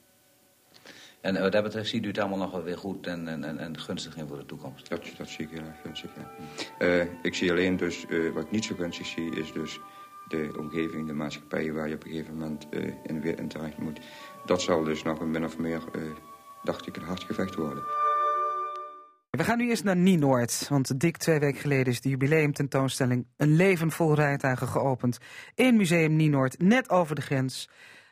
En 1.21 1.41
wat 1.41 1.53
dat 1.53 1.63
betreft 1.63 1.89
ziet 1.89 2.05
u 2.05 2.09
het 2.09 2.19
allemaal 2.19 2.39
nog 2.39 2.51
wel 2.51 2.63
weer 2.63 2.79
goed 2.79 3.07
en, 3.07 3.29
en, 3.29 3.45
en, 3.45 3.59
en 3.59 3.79
gunstig 3.79 4.17
in 4.17 4.27
voor 4.27 4.39
de 4.39 4.47
toekomst? 4.47 4.89
Dat, 4.89 5.13
dat 5.17 5.29
zie 5.29 5.45
ik 5.45 5.51
heel 5.51 5.67
erg 5.67 5.81
gunstig, 5.81 6.11
ja. 6.17 7.09
Ik 7.23 7.35
zie 7.35 7.51
alleen 7.51 7.77
dus, 7.77 8.05
wat 8.33 8.45
ik 8.45 8.51
niet 8.51 8.65
zo 8.65 8.75
gunstig 8.75 9.07
zie, 9.07 9.37
is 9.37 9.53
dus 9.53 9.81
de 10.29 10.55
omgeving, 10.59 11.07
de 11.07 11.15
maatschappij 11.15 11.73
waar 11.73 11.89
je 11.89 11.95
op 11.95 12.05
een 12.05 12.11
gegeven 12.11 12.35
moment 12.35 12.69
eh, 12.69 12.93
in 13.03 13.21
weer 13.21 13.39
in 13.39 13.49
terecht 13.49 13.79
moet. 13.79 14.01
Dat 14.45 14.63
zal 14.63 14.85
dus 14.85 15.03
nog 15.03 15.21
een 15.21 15.31
min 15.31 15.45
of 15.45 15.59
meer, 15.59 15.83
eh, 15.93 16.03
dacht 16.63 16.87
ik, 16.87 16.97
een 16.97 17.03
hard 17.03 17.23
gevecht 17.23 17.55
worden. 17.55 17.83
We 19.31 19.45
gaan 19.45 19.59
nu 19.59 19.69
eerst 19.69 19.85
naar 19.85 19.97
Nienoord, 19.97 20.67
want 20.69 21.01
dik 21.01 21.17
twee 21.17 21.39
weken 21.39 21.61
geleden 21.61 21.93
is 21.93 22.01
de 22.01 22.09
jubileumtentoonstelling 22.09 23.27
Een 23.37 23.57
leven 23.57 23.91
vol 23.91 24.15
rijtuigen 24.15 24.69
geopend 24.69 25.19
in 25.55 25.77
Museum 25.77 26.17
Nienoord, 26.17 26.59
net 26.59 26.91
over 26.91 27.15
de 27.15 27.23
grens. 27.23 27.69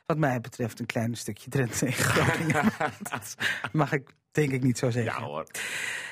Wat 0.06 0.18
mij 0.18 0.40
betreft 0.40 0.80
een 0.80 0.86
klein 0.86 1.14
stukje 1.14 1.50
Drenthe 1.50 1.86
in 1.86 1.92
Groningen. 1.92 2.64
dat 3.10 3.34
mag 3.72 3.92
ik 3.92 4.14
denk 4.32 4.52
ik 4.52 4.62
niet 4.62 4.78
zo 4.78 4.90
zeggen. 4.90 5.12
Ja 5.12 5.26
hoor. 5.26 5.46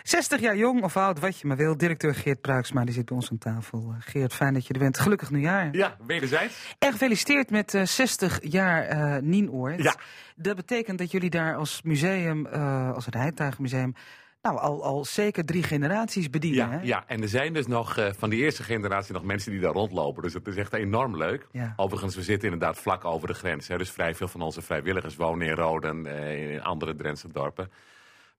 60 0.02 0.40
jaar 0.40 0.56
jong 0.56 0.82
of 0.82 0.96
oud, 0.96 1.18
wat 1.18 1.38
je 1.38 1.46
maar 1.46 1.56
wil. 1.56 1.76
Directeur 1.76 2.14
Geert 2.14 2.40
Pruiksma, 2.40 2.84
die 2.84 2.94
zit 2.94 3.04
bij 3.04 3.16
ons 3.16 3.30
aan 3.30 3.38
tafel. 3.38 3.94
Eh, 3.96 3.96
Geert, 3.98 4.34
fijn 4.34 4.54
dat 4.54 4.66
je 4.66 4.72
er 4.72 4.78
bent. 4.78 4.98
Gelukkig 4.98 5.30
nieuwjaar. 5.30 5.68
Ja, 5.72 5.96
wederzijds. 6.06 6.74
En 6.78 6.92
gefeliciteerd 6.92 7.50
met 7.50 7.74
eh 7.74 7.84
60 7.84 8.38
jaar 8.42 8.82
eh 8.82 9.22
Nienoord. 9.22 9.82
Ja. 9.82 9.96
Dat 10.36 10.56
betekent 10.56 10.98
dat 10.98 11.10
jullie 11.10 11.30
daar 11.30 11.56
als 11.56 11.82
museum, 11.82 12.46
eh, 12.46 12.92
als 12.92 13.06
rijtuigenmuseum, 13.06 13.94
nou 14.42 14.58
al, 14.58 14.84
al 14.84 15.04
zeker 15.04 15.44
drie 15.44 15.62
generaties 15.62 16.30
bedienen. 16.30 16.70
Ja, 16.70 16.70
hè? 16.70 16.80
ja, 16.82 17.04
en 17.06 17.22
er 17.22 17.28
zijn 17.28 17.52
dus 17.52 17.66
nog 17.66 17.96
eh, 17.96 18.12
van 18.16 18.30
die 18.30 18.42
eerste 18.42 18.62
generatie 18.62 19.12
nog 19.12 19.22
mensen 19.22 19.50
die 19.52 19.60
daar 19.60 19.72
rondlopen. 19.72 20.22
Dus 20.22 20.34
het 20.34 20.46
is 20.46 20.56
echt 20.56 20.72
enorm 20.72 21.16
leuk. 21.16 21.46
Ja. 21.52 21.72
Overigens, 21.76 22.14
we 22.14 22.22
zitten 22.22 22.52
inderdaad 22.52 22.78
vlak 22.78 23.04
over 23.04 23.28
de 23.28 23.34
grens. 23.34 23.68
Hè, 23.68 23.78
dus 23.78 23.90
vrij 23.90 24.14
veel 24.14 24.28
van 24.28 24.40
onze 24.40 24.62
vrijwilligers 24.62 25.16
wonen 25.16 25.46
in 25.46 25.54
Roden, 25.54 26.06
eh, 26.06 26.52
in 26.52 26.62
andere 26.62 26.94
Drentse 26.94 27.28
dorpen. 27.28 27.70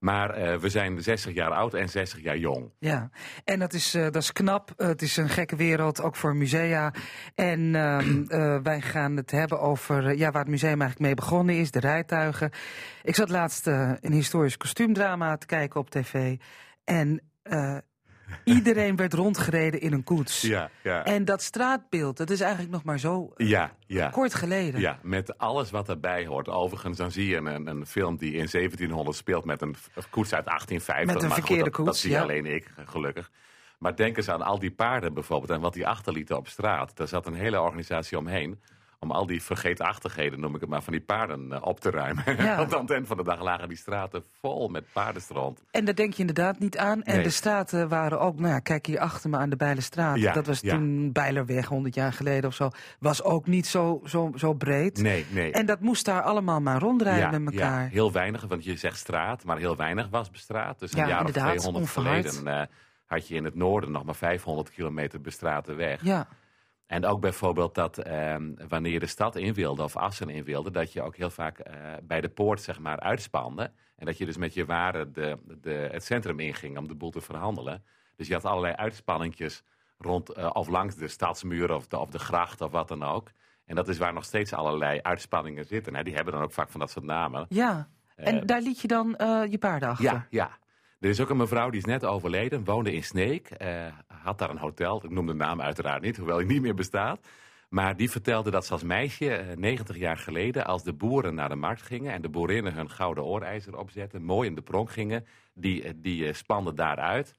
Maar 0.02 0.30
eh, 0.30 0.56
we 0.58 0.68
zijn 0.68 1.02
60 1.02 1.34
jaar 1.34 1.50
oud 1.50 1.74
en 1.74 1.88
60 1.88 2.20
jaar 2.22 2.36
jong. 2.36 2.70
Ja, 2.78 3.10
en 3.44 3.58
dat 3.58 3.72
is, 3.72 3.94
eh, 3.94 4.02
dat 4.02 4.16
is 4.16 4.32
knap. 4.32 4.72
Eh, 4.76 4.86
het 4.86 5.02
is 5.02 5.16
een 5.16 5.28
gekke 5.28 5.56
wereld, 5.56 6.02
ook 6.02 6.16
voor 6.16 6.36
musea. 6.36 6.92
En 7.34 7.74
ehm, 7.74 8.24
eh, 8.26 8.58
wij 8.62 8.80
gaan 8.80 9.16
het 9.16 9.30
hebben 9.30 9.60
over 9.60 10.16
ja, 10.16 10.30
waar 10.30 10.42
het 10.42 10.50
museum 10.50 10.80
eigenlijk 10.80 11.00
mee 11.00 11.14
begonnen 11.14 11.58
is, 11.58 11.70
de 11.70 11.80
rijtuigen. 11.80 12.50
Ik 13.02 13.14
zat 13.14 13.28
laatst 13.28 13.66
een 13.66 14.12
historisch 14.12 14.56
kostuumdrama 14.56 15.36
te 15.36 15.46
kijken 15.46 15.80
op 15.80 15.90
tv. 15.90 16.36
En 16.84 17.22
iedereen 18.44 18.96
werd 18.96 19.14
rondgereden 19.14 19.80
in 19.80 19.92
een 19.92 20.04
koets. 20.04 20.40
Ja, 20.40 20.70
ja. 20.82 21.04
En 21.04 21.24
dat 21.24 21.42
straatbeeld, 21.42 22.16
dat 22.16 22.30
is 22.30 22.40
eigenlijk 22.40 22.72
nog 22.72 22.84
maar 22.84 22.98
zo 22.98 23.32
eh, 23.36 23.48
Ja, 23.48 23.72
ja. 23.86 24.08
kort 24.08 24.34
geleden. 24.34 24.80
Ja, 24.80 24.98
met 25.02 25.38
alles 25.38 25.70
wat 25.70 25.88
erbij 25.88 26.26
hoort. 26.26 26.48
Overigens, 26.48 26.96
dan 26.96 27.10
zie 27.10 27.26
je 27.26 27.36
een, 27.36 27.66
een 27.66 27.86
film 27.86 28.16
die 28.16 28.32
in 28.32 28.48
1700 28.50 29.16
speelt 29.16 29.44
met 29.44 29.62
een 29.62 29.76
koets 30.10 30.34
uit 30.34 30.44
1850. 30.44 31.14
Met 31.14 31.22
een 31.22 31.28
maar 31.28 31.38
verkeerde 31.38 31.64
dat, 31.64 31.74
dat 31.74 31.84
koets, 31.84 32.00
zie 32.00 32.10
ja. 32.10 32.22
alleen 32.22 32.46
ik, 32.46 32.70
gelukkig. 32.86 33.30
Maar 33.78 33.96
denk 33.96 34.16
eens 34.16 34.28
aan 34.28 34.42
al 34.42 34.58
die 34.58 34.70
paarden 34.70 35.14
bijvoorbeeld 35.14 35.50
en 35.50 35.60
wat 35.60 35.72
die 35.72 35.86
achterlieten 35.86 36.36
op 36.36 36.48
straat. 36.48 36.96
Daar 36.96 37.08
zat 37.08 37.26
een 37.26 37.34
hele 37.34 37.60
organisatie 37.60 38.18
omheen 38.18 38.60
om 39.02 39.10
al 39.10 39.26
die 39.26 39.42
vergeetachtigheden, 39.42 40.40
noem 40.40 40.54
ik 40.54 40.60
het 40.60 40.70
maar, 40.70 40.82
van 40.82 40.92
die 40.92 41.02
paarden 41.02 41.52
eh, 41.52 41.62
op 41.62 41.80
te 41.80 41.90
ruimen. 41.90 42.24
Ja. 42.36 42.56
Want 42.62 42.74
aan 42.74 42.80
het 42.80 42.90
eind 42.90 43.06
van 43.06 43.16
de 43.16 43.24
dag 43.24 43.40
lagen 43.42 43.68
die 43.68 43.76
straten 43.76 44.24
vol 44.40 44.68
met 44.68 44.84
paardenstrand. 44.92 45.62
En 45.70 45.84
daar 45.84 45.94
denk 45.94 46.12
je 46.12 46.20
inderdaad 46.20 46.58
niet 46.58 46.78
aan. 46.78 47.02
En 47.02 47.14
Nee. 47.14 47.22
de 47.24 47.30
straten 47.30 47.88
waren 47.88 48.20
ook, 48.20 48.38
nou 48.38 48.52
ja, 48.52 48.58
kijk 48.58 48.86
hier 48.86 48.98
achter 48.98 49.30
me 49.30 49.36
aan 49.36 49.50
de 49.50 49.56
Bijlenstraat. 49.56 50.18
Ja, 50.18 50.32
dat 50.32 50.46
was 50.46 50.60
ja. 50.60 50.74
toen 50.74 51.12
Bijlerweg, 51.12 51.66
100 51.66 51.94
jaar 51.94 52.12
geleden 52.12 52.48
of 52.48 52.54
zo. 52.54 52.70
Was 52.98 53.22
ook 53.22 53.46
niet 53.46 53.66
zo, 53.66 54.00
zo, 54.04 54.32
zo 54.36 54.52
breed. 54.54 54.98
Nee, 54.98 55.26
nee. 55.30 55.52
En 55.52 55.66
dat 55.66 55.80
moest 55.80 56.04
daar 56.04 56.22
allemaal 56.22 56.60
maar 56.60 56.78
rondrijden 56.78 57.42
met 57.44 57.52
elkaar. 57.54 57.82
Ja, 57.82 57.88
heel 57.88 58.12
weinig, 58.12 58.44
want 58.48 58.64
je 58.64 58.76
zegt 58.76 58.98
straat, 58.98 59.44
maar 59.44 59.58
heel 59.58 59.76
weinig 59.76 60.08
was 60.10 60.30
bestraat. 60.30 60.78
Dus 60.78 60.92
een 60.92 60.98
Ja, 60.98 61.08
jaar 61.08 61.20
of 61.20 61.26
inderdaad, 61.26 61.56
200 61.58 61.84
onverhard. 61.84 62.28
geleden 62.34 62.60
eh, 62.60 62.66
had 63.06 63.28
je 63.28 63.34
in 63.34 63.44
het 63.44 63.54
noorden 63.54 63.90
nog 63.90 64.04
maar 64.04 64.14
500 64.14 64.70
kilometer 64.70 65.20
bestrate 65.20 65.74
weg. 65.74 66.02
Ja. 66.04 66.26
En 66.92 67.06
ook 67.06 67.20
bijvoorbeeld 67.20 67.74
dat 67.74 67.98
ehm, 67.98 68.52
wanneer 68.68 68.92
je 68.92 68.98
de 68.98 69.06
stad 69.06 69.36
in 69.36 69.54
wilde 69.54 69.82
of 69.82 69.96
Assen 69.96 70.28
in 70.28 70.44
wilde, 70.44 70.70
dat 70.70 70.92
je 70.92 71.02
ook 71.02 71.16
heel 71.16 71.30
vaak 71.30 71.58
eh, 71.58 71.74
bij 72.02 72.20
de 72.20 72.28
poort 72.28 72.60
zeg 72.60 72.78
maar 72.78 73.00
uitspande. 73.00 73.70
En 73.96 74.06
dat 74.06 74.18
je 74.18 74.24
dus 74.26 74.36
met 74.36 74.54
je 74.54 74.64
waren 74.64 75.12
de, 75.12 75.38
de, 75.60 75.88
het 75.92 76.04
centrum 76.04 76.40
inging 76.40 76.78
om 76.78 76.88
de 76.88 76.94
boel 76.94 77.10
te 77.10 77.20
verhandelen. 77.20 77.84
Dus 78.16 78.26
je 78.26 78.32
had 78.32 78.44
allerlei 78.44 78.74
uitspanningjes 78.74 79.62
rond 79.98 80.30
eh, 80.30 80.50
of 80.52 80.68
langs 80.68 80.94
de 80.94 81.08
stadsmuur 81.08 81.74
of 81.74 81.86
de, 81.86 81.98
of 81.98 82.10
de 82.10 82.18
gracht 82.18 82.60
of 82.60 82.70
wat 82.70 82.88
dan 82.88 83.02
ook. 83.02 83.30
En 83.64 83.74
dat 83.74 83.88
is 83.88 83.98
waar 83.98 84.12
nog 84.12 84.24
steeds 84.24 84.52
allerlei 84.52 85.00
uitspanningen 85.02 85.64
zitten. 85.64 85.94
Hè. 85.94 86.02
Die 86.02 86.14
hebben 86.14 86.32
dan 86.32 86.42
ook 86.42 86.52
vaak 86.52 86.70
van 86.70 86.80
dat 86.80 86.90
soort 86.90 87.04
namen. 87.04 87.46
Ja. 87.48 87.88
En 88.16 88.40
Eh, 88.40 88.46
daar 88.46 88.60
liet 88.60 88.80
je 88.80 88.88
dan 88.88 89.14
je 89.50 89.56
paarden 89.60 89.88
achter. 89.88 90.04
Ja, 90.04 90.26
ja. 90.30 90.58
Er 91.02 91.08
is 91.08 91.20
ook 91.20 91.30
een 91.30 91.36
mevrouw 91.36 91.70
die 91.70 91.80
is 91.80 91.86
net 91.86 92.04
overleden, 92.04 92.64
woonde 92.64 92.92
in 92.92 93.04
Sneek, 93.04 93.50
eh, 93.50 93.86
had 94.06 94.38
daar 94.38 94.50
een 94.50 94.58
hotel. 94.58 95.04
Ik 95.04 95.10
noem 95.10 95.26
de 95.26 95.34
naam 95.34 95.60
uiteraard 95.60 96.02
niet, 96.02 96.16
hoewel 96.16 96.36
die 96.36 96.46
niet 96.46 96.62
meer 96.62 96.74
bestaat. 96.74 97.26
Maar 97.68 97.96
die 97.96 98.10
vertelde 98.10 98.50
dat 98.50 98.66
ze 98.66 98.72
als 98.72 98.82
meisje, 98.82 99.34
eh, 99.34 99.56
90 99.56 99.96
jaar 99.96 100.16
geleden, 100.16 100.64
als 100.64 100.82
de 100.82 100.92
boeren 100.92 101.34
naar 101.34 101.48
de 101.48 101.54
markt 101.54 101.82
gingen 101.82 102.12
en 102.12 102.22
de 102.22 102.28
boerinnen 102.28 102.74
hun 102.74 102.90
gouden 102.90 103.24
oorijzer 103.24 103.76
opzetten, 103.76 104.22
mooi 104.22 104.48
in 104.48 104.54
de 104.54 104.62
pronk 104.62 104.90
gingen, 104.90 105.26
die, 105.54 105.82
eh, 105.82 105.92
die 105.96 106.26
eh, 106.26 106.34
spanden 106.34 106.74
daaruit. 106.74 107.34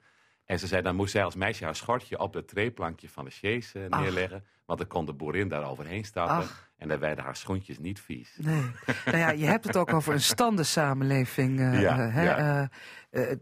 En 0.46 0.60
ze 0.60 0.68
zei, 0.68 0.82
dan 0.82 0.96
moest 0.96 1.12
zij 1.12 1.24
als 1.24 1.36
meisje 1.36 1.64
haar 1.64 1.76
schortje 1.76 2.20
op 2.20 2.34
het 2.34 2.48
treeplankje 2.48 3.10
van 3.10 3.26
de 3.26 3.62
eh, 3.74 3.86
Ach. 3.90 4.02
neerleggen. 4.02 4.46
Want 4.66 4.80
dan 4.80 4.88
kon 4.88 5.06
de 5.06 5.14
boerin 5.14 5.48
daar 5.48 5.70
overheen 5.70 6.04
stappen. 6.04 6.36
Ach. 6.36 6.72
En 6.84 6.90
dan 6.90 7.00
werden 7.00 7.24
haar 7.24 7.36
schoentjes 7.36 7.80
niet 7.80 8.00
vies. 8.00 8.34
Nee. 8.38 8.72
nou 9.06 9.18
ja, 9.18 9.32
je 9.32 9.46
hebt 9.46 9.66
het 9.66 9.78
ook 9.78 9.94
over 9.94 10.14
een 10.14 10.22
standensamenleving 10.22 11.60
Ja, 11.60 12.00
eh, 12.00 12.14
hè, 12.14 12.24
ja. 12.24 12.70
eh, 13.10 13.32
eh, 13.32 13.38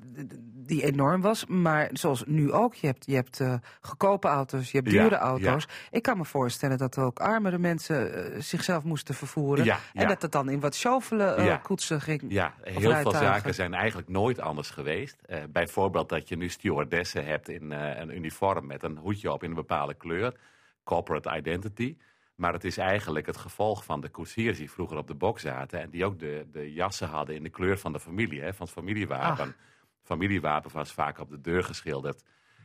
die 0.53 0.83
enorm 0.83 1.21
was. 1.21 1.45
Maar 1.45 1.89
zoals 1.93 2.23
nu 2.25 2.51
ook, 2.51 2.73
je 2.73 2.87
hebt, 2.87 3.05
je 3.05 3.15
hebt 3.15 3.41
goedkope 3.81 4.27
auto's, 4.27 4.71
je 4.71 4.77
hebt 4.77 4.91
Ja, 4.91 5.01
dure 5.03 5.15
auto's. 5.15 5.67
Ik 5.91 6.01
kan 6.01 6.17
me 6.17 6.25
voorstellen 6.25 6.77
dat 6.77 6.97
ook 6.97 7.19
armere 7.19 7.57
mensen 7.57 8.43
zichzelf 8.43 8.83
moesten 8.83 9.15
vervoeren. 9.15 9.79
En 9.93 10.07
dat 10.07 10.21
het 10.21 10.31
dan 10.31 10.49
in 10.49 10.59
wat 10.59 10.75
sjovelen 10.75 11.43
Ja. 11.43 11.57
koetsen 11.57 12.01
ging. 12.01 12.21
Ja, 12.27 12.53
heel 12.61 12.95
veel 12.95 13.11
zaken 13.11 13.53
zijn 13.53 13.73
eigenlijk 13.73 14.07
nooit 14.07 14.39
anders 14.39 14.69
geweest. 14.69 15.21
Bijvoorbeeld 15.49 16.09
dat 16.09 16.29
je 16.29 16.37
nu 16.37 16.49
stewardessen 16.49 17.25
hebt 17.25 17.49
in 17.49 17.71
een 17.71 18.15
uniform 18.15 18.65
met 18.65 18.83
een 18.83 18.97
hoedje 18.97 19.31
op 19.31 19.43
in 19.43 19.49
een 19.49 19.55
bepaalde 19.55 19.93
kleur. 19.93 20.35
Corporate 20.83 21.35
identity. 21.37 21.95
Maar 22.41 22.53
het 22.53 22.63
is 22.63 22.77
eigenlijk 22.77 23.25
het 23.25 23.37
gevolg 23.37 23.83
van 23.85 24.01
de 24.01 24.09
koetsiers 24.09 24.57
die 24.57 24.71
vroeger 24.71 24.97
op 24.97 25.07
de 25.07 25.13
bok 25.15 25.39
zaten. 25.39 25.81
En 25.81 25.89
die 25.89 26.05
ook 26.05 26.19
de, 26.19 26.47
de 26.51 26.73
jassen 26.73 27.07
hadden 27.07 27.35
in 27.35 27.43
de 27.43 27.49
kleur 27.49 27.77
van 27.77 27.93
de 27.93 27.99
familie, 27.99 28.41
hè, 28.41 28.53
van 28.53 28.65
het 28.65 28.75
familiewapen. 28.75 29.55
Familiewapen 30.03 30.71
was 30.73 30.91
vaak 30.91 31.19
op 31.19 31.29
de 31.29 31.41
deur 31.41 31.63
geschilderd. 31.63 32.23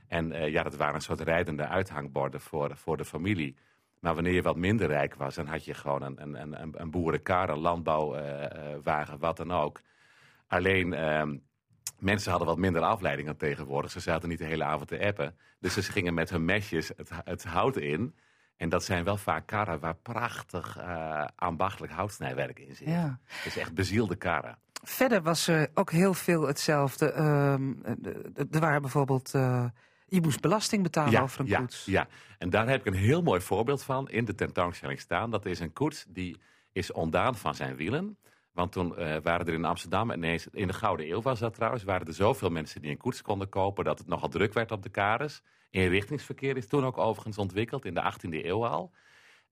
En 0.08 0.32
eh, 0.32 0.48
ja, 0.48 0.62
dat 0.62 0.76
waren 0.76 0.94
een 0.94 1.00
soort 1.00 1.20
rijdende 1.20 1.66
uithangborden 1.66 2.40
voor, 2.40 2.76
voor 2.76 2.96
de 2.96 3.04
familie. 3.04 3.56
Maar 4.00 4.14
wanneer 4.14 4.32
je 4.32 4.42
wat 4.42 4.56
minder 4.56 4.86
rijk 4.86 5.14
was, 5.14 5.34
dan 5.34 5.46
had 5.46 5.64
je 5.64 5.74
gewoon 5.74 6.02
een, 6.02 6.22
een, 6.22 6.62
een, 6.62 6.80
een- 6.80 6.90
boerenkar, 6.90 7.48
een 7.48 7.58
landbouwwagen, 7.58 9.18
wat 9.18 9.36
dan 9.36 9.52
ook. 9.52 9.80
Alleen, 10.46 10.92
ehm, 10.92 11.36
mensen 11.98 12.30
hadden 12.30 12.48
wat 12.48 12.58
minder 12.58 12.82
afleiding 12.82 13.26
dan 13.28 13.36
tegenwoordig. 13.36 13.90
Ze 13.90 14.00
zaten 14.00 14.28
niet 14.28 14.38
de 14.38 14.44
hele 14.44 14.64
avond 14.64 14.88
te 14.88 15.00
appen. 15.06 15.36
Dus 15.60 15.74
ze 15.74 15.82
gingen 15.82 16.14
met 16.14 16.30
hun 16.30 16.44
mesjes 16.44 16.88
het, 16.96 17.10
het 17.24 17.44
hout 17.44 17.76
in. 17.76 18.14
En 18.56 18.68
dat 18.68 18.84
zijn 18.84 19.04
wel 19.04 19.16
vaak 19.16 19.46
karren 19.46 19.80
waar 19.80 19.94
prachtig 19.94 20.76
eh, 20.76 21.24
ambachtelijk 21.36 21.92
houtsnijwerk 21.92 22.58
in 22.58 22.74
zit. 22.74 22.88
Ja. 22.88 23.18
Het 23.24 23.46
is 23.46 23.56
echt 23.56 23.74
bezielde 23.74 24.16
karren. 24.16 24.58
Verder 24.82 25.22
was 25.22 25.46
er 25.48 25.70
ook 25.74 25.90
heel 25.90 26.14
veel 26.14 26.46
hetzelfde. 26.46 27.10
Ehm, 27.12 27.72
eh, 27.82 28.44
er 28.50 28.60
waren 28.60 28.80
bijvoorbeeld... 28.80 29.34
eh, 29.34 29.64
je 30.08 30.20
moest 30.20 30.40
belasting 30.40 30.82
betalen 30.82 31.22
over 31.22 31.40
een 31.40 31.46
ja, 31.46 31.58
koets. 31.58 31.84
Ja, 31.84 32.06
en 32.38 32.50
daar 32.50 32.68
heb 32.68 32.80
ik 32.80 32.86
een 32.86 33.00
heel 33.00 33.22
mooi 33.22 33.40
voorbeeld 33.40 33.82
van 33.82 34.08
in 34.08 34.24
de 34.24 34.34
tentoonstelling 34.34 35.00
staan. 35.00 35.30
Dat 35.30 35.46
is 35.46 35.60
een 35.60 35.72
koets 35.72 36.04
die 36.08 36.36
is 36.72 36.92
ontdaan 36.92 37.36
van 37.36 37.54
zijn 37.54 37.76
wielen. 37.76 38.18
Want 38.52 38.72
toen 38.72 38.96
eh, 38.96 39.16
waren 39.22 39.46
er 39.46 39.52
in 39.52 39.64
Amsterdam, 39.64 40.10
ineens, 40.10 40.46
in 40.52 40.66
de 40.66 40.72
Gouden 40.72 41.10
Eeuw 41.10 41.22
was 41.22 41.38
dat 41.38 41.54
trouwens, 41.54 41.84
waren 41.84 42.06
er 42.06 42.14
zoveel 42.14 42.50
mensen 42.50 42.80
die 42.80 42.90
een 42.90 42.96
koets 42.96 43.22
konden 43.22 43.48
kopen 43.48 43.84
dat 43.84 43.98
het 43.98 44.06
nogal 44.06 44.28
druk 44.28 44.52
werd 44.52 44.72
op 44.72 44.82
de 44.82 44.88
kades. 44.88 45.42
Inrichtingsverkeer 45.82 46.56
is 46.56 46.66
toen 46.66 46.84
ook 46.84 46.98
overigens 46.98 47.38
ontwikkeld, 47.38 47.84
in 47.84 47.94
de 47.94 48.12
18e 48.12 48.44
eeuw 48.44 48.66
al. 48.66 48.92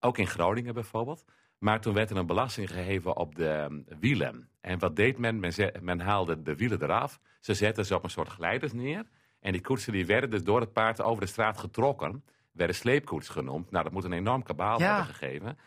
Ook 0.01 0.19
in 0.19 0.27
Groningen 0.27 0.75
bijvoorbeeld. 0.75 1.25
Maar 1.59 1.81
toen 1.81 1.95
werd 1.95 2.11
er 2.11 2.17
een 2.17 2.27
belasting 2.27 2.71
geheven 2.71 3.17
op 3.17 3.35
de 3.35 3.49
eh, 3.49 3.97
wielen. 4.01 4.49
En 4.61 4.79
wat 4.79 4.97
deed 4.97 5.19
men? 5.19 5.41
Men, 5.41 5.53
zet- 5.53 5.81
men 5.81 6.01
haalde 6.01 6.43
de 6.43 6.57
wielen 6.57 6.83
eraf. 6.83 7.21
Ze 7.41 7.55
zetten 7.55 7.87
ze 7.87 7.95
op 7.95 8.05
een 8.05 8.11
soort 8.11 8.29
glijders 8.29 8.73
neer. 8.73 9.05
En 9.41 9.53
die 9.53 9.61
koetsen 9.61 9.93
die 9.93 10.07
werden 10.07 10.31
dus 10.31 10.45
door 10.45 10.61
het 10.61 10.73
paard 10.73 11.03
over 11.03 11.21
de 11.21 11.29
straat 11.29 11.59
getrokken. 11.59 12.25
werden 12.53 12.77
sleepkoets 12.77 13.29
genoemd. 13.29 13.71
Nou, 13.71 13.85
dat 13.85 13.93
moet 13.93 14.05
een 14.05 14.13
enorm 14.13 14.43
kabaal 14.43 14.79
Ja. 14.81 14.87
hebben 14.97 15.15
gegeven. 15.15 15.59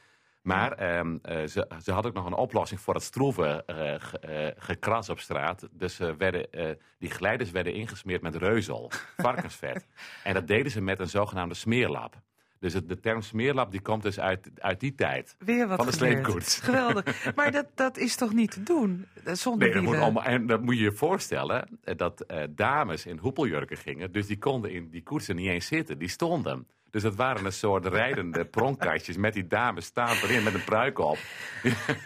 Maar 0.47 0.71
ehm, 0.71 1.17
eh, 1.21 1.45
ze, 1.47 1.67
ze 1.83 1.91
had 1.91 2.05
ook 2.05 2.13
nog 2.13 2.25
een 2.25 2.33
oplossing 2.33 2.79
voor 2.79 2.93
het 2.93 3.03
stroeven 3.03 3.65
eh, 3.65 3.93
ge- 3.97 4.19
eh, 4.19 4.51
gekras 4.57 5.09
op 5.09 5.19
straat. 5.19 5.67
Dus 5.71 5.95
ze 5.95 6.15
werden, 6.17 6.47
die 6.99 7.09
glijders 7.09 7.51
werden 7.51 7.73
ingesmeerd 7.73 8.21
met 8.21 8.35
reuzel, 8.35 8.91
varkensvet. 9.17 9.87
en 10.23 10.33
dat 10.33 10.47
deden 10.47 10.71
ze 10.71 10.81
met 10.81 10.99
een 10.99 11.09
zogenaamde 11.09 11.55
smeerlap. 11.55 12.15
Dus 12.59 12.73
het, 12.73 12.89
de 12.89 12.99
term 12.99 13.21
smeerlap 13.21 13.71
die 13.71 13.81
komt 13.81 14.03
dus 14.03 14.19
uit, 14.19 14.49
uit 14.55 14.79
die 14.79 14.95
tijd. 14.95 15.35
Weer 15.39 15.67
wat 15.67 15.77
van 15.77 15.85
de 15.85 15.91
sleepkoets. 15.91 16.59
Geweldig. 16.63 17.35
Maar 17.35 17.51
dat, 17.51 17.65
dat 17.75 17.97
is 17.97 18.15
toch 18.15 18.33
niet 18.33 18.51
te 18.51 18.63
doen? 18.63 19.05
Zonder 19.25 19.67
Nee, 19.67 19.75
dat 19.75 19.83
moet 19.83 19.95
allemaal, 19.97 20.23
en 20.23 20.47
dat 20.47 20.61
moet 20.61 20.77
je 20.77 20.83
je 20.83 20.91
voorstellen 20.91 21.79
dat 21.95 22.25
dames 22.49 23.05
in 23.05 23.17
hoepeljurken 23.17 23.77
gingen. 23.77 24.11
Dus 24.11 24.27
die 24.27 24.37
konden 24.37 24.71
in 24.71 24.89
die 24.89 25.03
koetsen 25.03 25.35
niet 25.35 25.47
eens 25.49 25.67
zitten, 25.67 25.97
die 25.97 26.09
stonden. 26.09 26.67
Dus 26.91 27.03
het 27.03 27.15
waren 27.15 27.45
een 27.45 27.53
soort 27.53 27.85
rijdende 27.85 28.45
pronkkastjes 28.45 29.17
met 29.17 29.33
die 29.33 29.47
dames 29.47 29.85
staan 29.85 30.15
erin 30.23 30.43
met 30.43 30.53
een 30.53 30.63
pruik 30.63 30.99
op. 30.99 31.17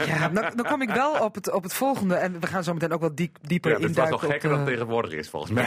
Ja, 0.06 0.30
dan, 0.30 0.52
dan 0.56 0.65
kom 0.65 0.82
ik 0.82 0.89
wel 0.89 1.13
op 1.24 1.36
het, 1.36 1.52
op 1.52 1.63
het 1.63 1.74
volgende. 1.74 2.15
En 2.15 2.39
we 2.39 2.48
gaan 2.48 2.63
zo 2.63 2.74
meteen 2.74 2.91
ook 2.91 3.02
wat 3.02 3.17
diep, 3.17 3.38
dieper 3.41 3.72
Ja, 3.72 3.78
dit 3.78 3.86
was 3.88 3.96
induiken. 3.96 4.22
nog 4.22 4.32
gekker 4.32 4.50
op 4.50 4.56
dan 4.58 4.65
het 4.65 4.74
tegenwoordig 4.74 5.12
is, 5.13 5.30
volgens 5.30 5.52
mij. 5.52 5.65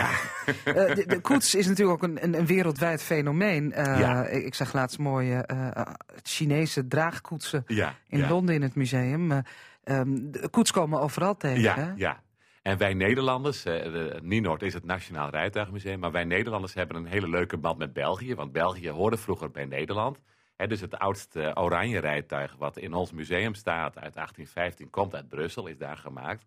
Eh, 0.64 0.94
de, 0.94 1.04
de 1.06 1.20
koets 1.20 1.54
is 1.54 1.66
natuurlijk 1.66 2.02
ook 2.02 2.10
een, 2.10 2.24
een, 2.24 2.34
een 2.38 2.46
wereldwijd 2.46 3.02
fenomeen. 3.02 3.72
Eh, 3.72 3.98
Ja. 4.00 4.26
ik, 4.26 4.44
ik 4.44 4.54
zag 4.54 4.72
laatst 4.72 4.98
mooie 4.98 5.36
eh, 5.46 5.82
Chinese 6.22 6.86
draagkoetsen 6.88 7.64
Ja, 7.66 7.94
in. 8.08 8.28
Londen 8.28 8.54
in 8.54 8.62
het 8.62 8.74
museum. 8.74 9.32
Eh, 9.32 9.38
ehm, 9.84 10.08
de 10.14 10.48
koets 10.50 10.70
komen 10.70 11.00
overal 11.00 11.36
tegen. 11.36 11.60
Ja, 11.60 11.92
ja. 11.96 12.22
En 12.64 12.78
wij 12.78 12.94
Nederlanders, 12.94 13.64
eh, 13.64 13.82
de, 13.82 14.18
Nienoord 14.22 14.62
is 14.62 14.74
het 14.74 14.84
Nationaal 14.84 15.30
Rijtuigmuseum, 15.30 15.98
maar 15.98 16.12
wij 16.12 16.24
Nederlanders 16.24 16.74
hebben 16.74 16.96
een 16.96 17.06
hele 17.06 17.28
leuke 17.28 17.56
band 17.56 17.78
met 17.78 17.92
België, 17.92 18.34
want 18.34 18.52
België 18.52 18.90
hoorde 18.90 19.16
vroeger 19.16 19.50
bij 19.50 19.64
Nederland. 19.64 20.20
Hè, 20.56 20.66
dus 20.66 20.80
het 20.80 20.98
oudste 20.98 21.56
oranje 21.56 21.98
rijtuig 21.98 22.54
wat 22.58 22.76
in 22.76 22.94
ons 22.94 23.12
museum 23.12 23.54
staat 23.54 23.98
uit 23.98 24.14
1815 24.14 24.90
komt 24.90 25.14
uit 25.14 25.28
Brussel, 25.28 25.66
is 25.66 25.78
daar 25.78 25.96
gemaakt. 25.96 26.44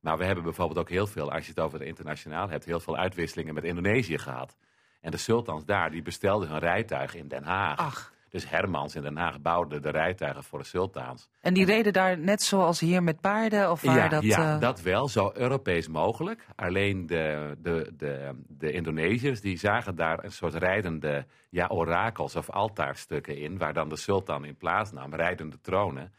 Maar 0.00 0.18
we 0.18 0.24
hebben 0.24 0.44
bijvoorbeeld 0.44 0.78
ook 0.78 0.88
heel 0.88 1.06
veel, 1.06 1.32
als 1.32 1.44
je 1.44 1.50
het 1.50 1.60
over 1.60 1.78
de 1.78 1.84
internationaal 1.84 2.48
hebt, 2.48 2.64
heel 2.64 2.80
veel 2.80 2.96
uitwisselingen 2.96 3.54
met 3.54 3.64
Indonesië 3.64 4.18
gehad. 4.18 4.56
En 5.00 5.10
de 5.10 5.16
sultans 5.16 5.64
daar, 5.64 5.90
die 5.90 6.02
bestelden 6.02 6.48
hun 6.48 6.58
rijtuig 6.58 7.14
in 7.14 7.28
Den 7.28 7.44
Haag. 7.44 8.13
Dus 8.34 8.50
Hermans 8.50 8.94
in 8.94 9.02
Den 9.02 9.16
Haag 9.16 9.40
bouwde 9.40 9.80
de 9.80 9.90
rijtuigen 9.90 10.44
voor 10.44 10.58
de 10.58 10.64
sultans. 10.64 11.28
En 11.40 11.54
die 11.54 11.64
reden 11.64 11.92
daar 11.92 12.18
net 12.18 12.42
zoals 12.42 12.80
hier 12.80 13.02
met 13.02 13.20
paarden? 13.20 13.70
Of 13.70 13.82
waar 13.82 13.96
Ja, 13.96 14.08
dat, 14.08 14.22
ja 14.22 14.54
eh, 14.54 14.60
dat 14.60 14.80
wel, 14.80 15.08
zo 15.08 15.30
Europees 15.34 15.88
mogelijk. 15.88 16.46
Alleen 16.56 17.06
de, 17.06 17.56
de, 17.58 17.92
de, 17.96 18.44
de 18.48 18.72
Indonesiërs 18.72 19.40
die 19.40 19.58
zagen 19.58 19.94
daar 19.94 20.24
een 20.24 20.32
soort 20.32 20.54
rijdende 20.54 21.26
ja, 21.50 21.66
orakels 21.66 22.36
of 22.36 22.50
altaarstukken 22.50 23.36
in, 23.36 23.58
waar 23.58 23.72
dan 23.72 23.88
de 23.88 23.96
sultan 23.96 24.44
in 24.44 24.56
plaats 24.56 24.92
nam, 24.92 25.14
rijdende 25.14 25.60
tronen. 25.60 26.12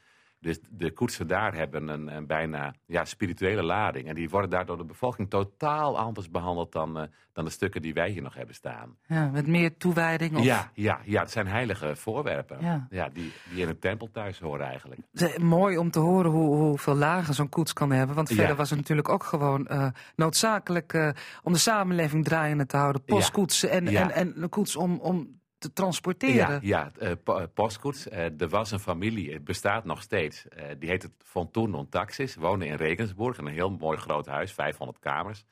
Dus 0.46 0.60
de 0.70 0.92
koetsen 0.92 1.28
daar 1.28 1.54
hebben 1.56 1.88
een, 1.88 2.16
een 2.16 2.26
bijna 2.28 2.74
ja, 2.86 3.06
spirituele 3.06 3.64
lading. 3.64 4.08
En 4.08 4.16
die 4.16 4.30
worden 4.30 4.50
daar 4.50 4.66
door 4.66 4.78
de 4.78 4.86
bevolking 4.86 5.30
totaal 5.30 5.98
anders 5.98 6.30
behandeld 6.30 6.72
dan, 6.72 6.98
eh, 7.00 7.04
dan 7.34 7.46
de 7.46 7.52
stukken 7.52 7.82
die 7.82 7.94
wij 7.94 8.10
hier 8.10 8.22
nog 8.22 8.34
hebben 8.34 8.56
staan. 8.56 8.96
ja, 9.08 9.30
met 9.30 9.48
meer 9.48 9.78
toewijding? 9.78 10.38
Of... 10.38 10.44
Ja, 10.44 10.72
ja, 10.74 11.00
ja, 11.04 11.22
het 11.22 11.32
zijn 11.32 11.48
heilige 11.48 11.96
voorwerpen. 11.96 12.58
Ja. 12.90 13.10
die, 13.14 13.32
die 13.50 13.62
in 13.62 13.70
een 13.70 13.80
tempel 13.80 14.12
thuis 14.12 14.40
horen 14.40 14.66
eigenlijk. 14.66 15.02
Mooi 15.38 15.78
om 15.78 15.92
te 15.92 16.00
horen 16.00 16.32
hoe, 16.32 16.56
hoeveel 16.56 16.96
lagen 16.96 17.34
zo'n 17.34 17.50
koets 17.50 17.74
kan 17.74 17.92
hebben. 17.92 18.16
Want 18.16 18.30
Ja. 18.30 18.36
verder 18.36 18.56
was 18.56 18.70
het 18.70 18.80
natuurlijk 18.80 19.10
ook 19.10 19.24
gewoon 19.24 19.68
eh, 19.68 19.88
noodzakelijk 20.16 20.94
eh, 20.94 21.10
om 21.44 21.54
de 21.54 21.60
samenleving 21.60 22.24
draaiende 22.24 22.66
te 22.66 22.78
houden. 22.78 23.04
Postkoetsen 23.04 23.70
en, 23.70 23.86
Ja. 23.86 24.02
en, 24.02 24.12
en 24.12 24.44
een 24.44 24.50
koets 24.50 24.76
om, 24.76 25.00
om 25.00 25.44
te 25.68 25.74
transporteren. 25.74 26.36
Ja, 26.36 26.60
ja 26.62 26.92
eh, 27.00 27.12
po- 27.24 27.38
eh, 27.38 27.46
postkoets. 27.54 28.08
Eh, 28.10 28.42
er 28.42 28.50
was 28.50 28.72
een 28.72 28.80
familie, 28.80 29.34
het 29.34 29.44
bestaat 29.44 29.86
nog 29.86 30.02
steeds. 30.02 30.48
eh, 30.48 30.66
die 30.80 30.90
heet 30.90 31.04
het 31.04 31.52
Thun 31.52 31.74
und 31.74 31.92
Taxis. 31.92 32.36
Woonde 32.36 32.66
in 32.66 32.76
Regensburg, 32.76 33.38
in 33.38 33.46
een 33.46 33.54
heel 33.54 33.70
mooi 33.70 33.98
groot 33.98 34.26
huis, 34.26 34.52
500 34.54 35.00
kamers. 35.00 35.46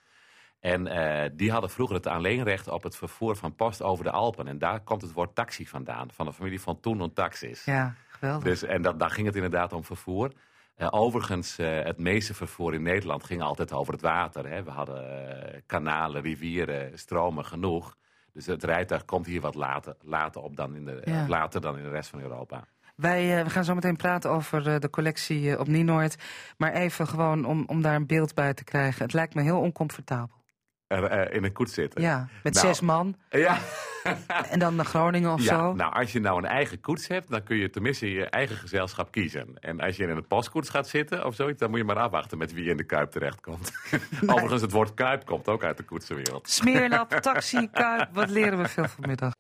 En 0.60 0.88
eh, 0.88 1.30
die 1.34 1.52
hadden 1.52 1.70
vroeger 1.70 1.96
het 1.96 2.08
alleenrecht 2.08 2.68
op 2.68 2.84
het 2.84 2.96
vervoer 2.96 3.36
van 3.36 3.56
post 3.56 3.82
over 3.82 4.04
de 4.04 4.12
Alpen. 4.12 4.48
En 4.48 4.58
daar 4.58 4.80
komt 4.80 5.02
het 5.02 5.14
woord 5.14 5.36
taxi 5.36 5.68
vandaan, 5.68 6.12
van 6.12 6.26
de 6.26 6.34
familie 6.34 6.60
Thun 6.82 7.02
und 7.02 7.16
Taxis. 7.16 7.66
Ja, 7.66 7.96
geweldig. 8.08 8.44
Dus, 8.44 8.64
en 8.64 8.82
dat, 8.82 9.00
daar 9.00 9.10
ging 9.12 9.26
het 9.28 9.36
inderdaad 9.36 9.74
om 9.74 9.84
vervoer. 9.84 10.32
Eh, 10.76 10.88
overigens, 10.92 11.58
eh, 11.58 11.84
het 11.84 11.98
meeste 12.00 12.34
vervoer 12.34 12.74
in 12.74 12.82
Nederland 12.84 13.24
ging 13.24 13.42
altijd 13.42 13.74
over 13.74 13.94
het 13.94 14.02
water. 14.02 14.50
Hè. 14.50 14.64
We 14.64 14.72
hadden 14.72 15.28
eh, 15.54 15.62
kanalen, 15.66 16.22
rivieren, 16.22 16.98
stromen 17.00 17.46
genoeg. 17.46 17.98
Dus 18.34 18.46
het 18.46 18.64
rijtuig 18.64 19.06
komt 19.06 19.26
hier 19.26 19.42
wat 19.42 19.56
later, 19.56 19.96
later, 20.02 20.42
op 20.42 20.56
dan 20.56 20.76
in 20.76 20.86
de, 20.86 21.02
Ja. 21.06 21.28
later 21.28 21.62
dan 21.62 21.78
in 21.78 21.84
de 21.84 21.90
rest 21.90 22.10
van 22.10 22.22
Europa. 22.22 22.64
Wij 22.96 23.38
eh, 23.38 23.44
we 23.44 23.50
gaan 23.50 23.64
zo 23.64 23.74
meteen 23.76 23.96
praten 23.96 24.30
over 24.30 24.68
eh, 24.68 24.80
de 24.80 24.90
collectie 24.90 25.52
eh, 25.52 25.60
op 25.60 25.68
Nienoord. 25.68 26.16
Maar 26.58 26.74
even 26.74 27.08
gewoon 27.08 27.46
om, 27.46 27.64
om 27.68 27.82
daar 27.82 27.96
een 27.96 28.06
beeld 28.08 28.34
bij 28.34 28.54
te 28.54 28.64
krijgen. 28.64 29.04
Het 29.04 29.14
lijkt 29.14 29.34
me 29.36 29.42
heel 29.42 29.60
oncomfortabel. 29.60 30.42
In 31.32 31.44
een 31.44 31.52
koets 31.54 31.74
zitten. 31.74 32.02
Ja, 32.02 32.28
met 32.44 32.54
Nou, 32.54 32.68
zes 32.68 32.82
man. 32.82 33.16
Ja. 33.30 33.58
En 34.52 34.60
dan 34.60 34.76
naar 34.76 34.86
Groningen 34.86 35.34
of 35.34 35.42
ja, 35.44 35.58
zo. 35.58 35.74
nou 35.74 35.94
als 35.94 36.12
je 36.12 36.20
nou 36.20 36.38
een 36.38 36.46
eigen 36.46 36.82
koets 36.82 37.08
hebt, 37.08 37.30
dan 37.30 37.44
kun 37.44 37.58
je 37.58 37.70
tenminste 37.70 38.12
je 38.12 38.26
eigen 38.26 38.56
gezelschap 38.56 39.12
kiezen. 39.12 39.48
En 39.60 39.80
als 39.80 39.96
je 39.96 40.04
in 40.04 40.10
een 40.10 40.28
postkoets 40.28 40.70
gaat 40.70 40.88
zitten 40.88 41.26
of 41.26 41.36
zoiets, 41.36 41.60
dan 41.60 41.70
moet 41.70 41.80
je 41.80 41.86
maar 41.86 42.00
afwachten 42.00 42.38
met 42.38 42.54
wie 42.54 42.70
in 42.70 42.78
de 42.78 42.84
Kuip 42.84 43.12
terechtkomt. 43.12 43.72
Overigens, 44.28 44.62
het 44.62 44.72
woord 44.72 44.94
Kuip 44.94 45.26
komt 45.26 45.48
ook 45.48 45.64
uit 45.64 45.78
de 45.78 45.84
koetsenwereld. 45.84 46.50
Smeerlap, 46.50 47.10
taxi, 47.22 47.70
kuip, 47.72 48.10
wat 48.14 48.30
leren 48.30 48.58
we 48.62 48.68
veel 48.68 48.88
vanmiddag. 48.88 49.34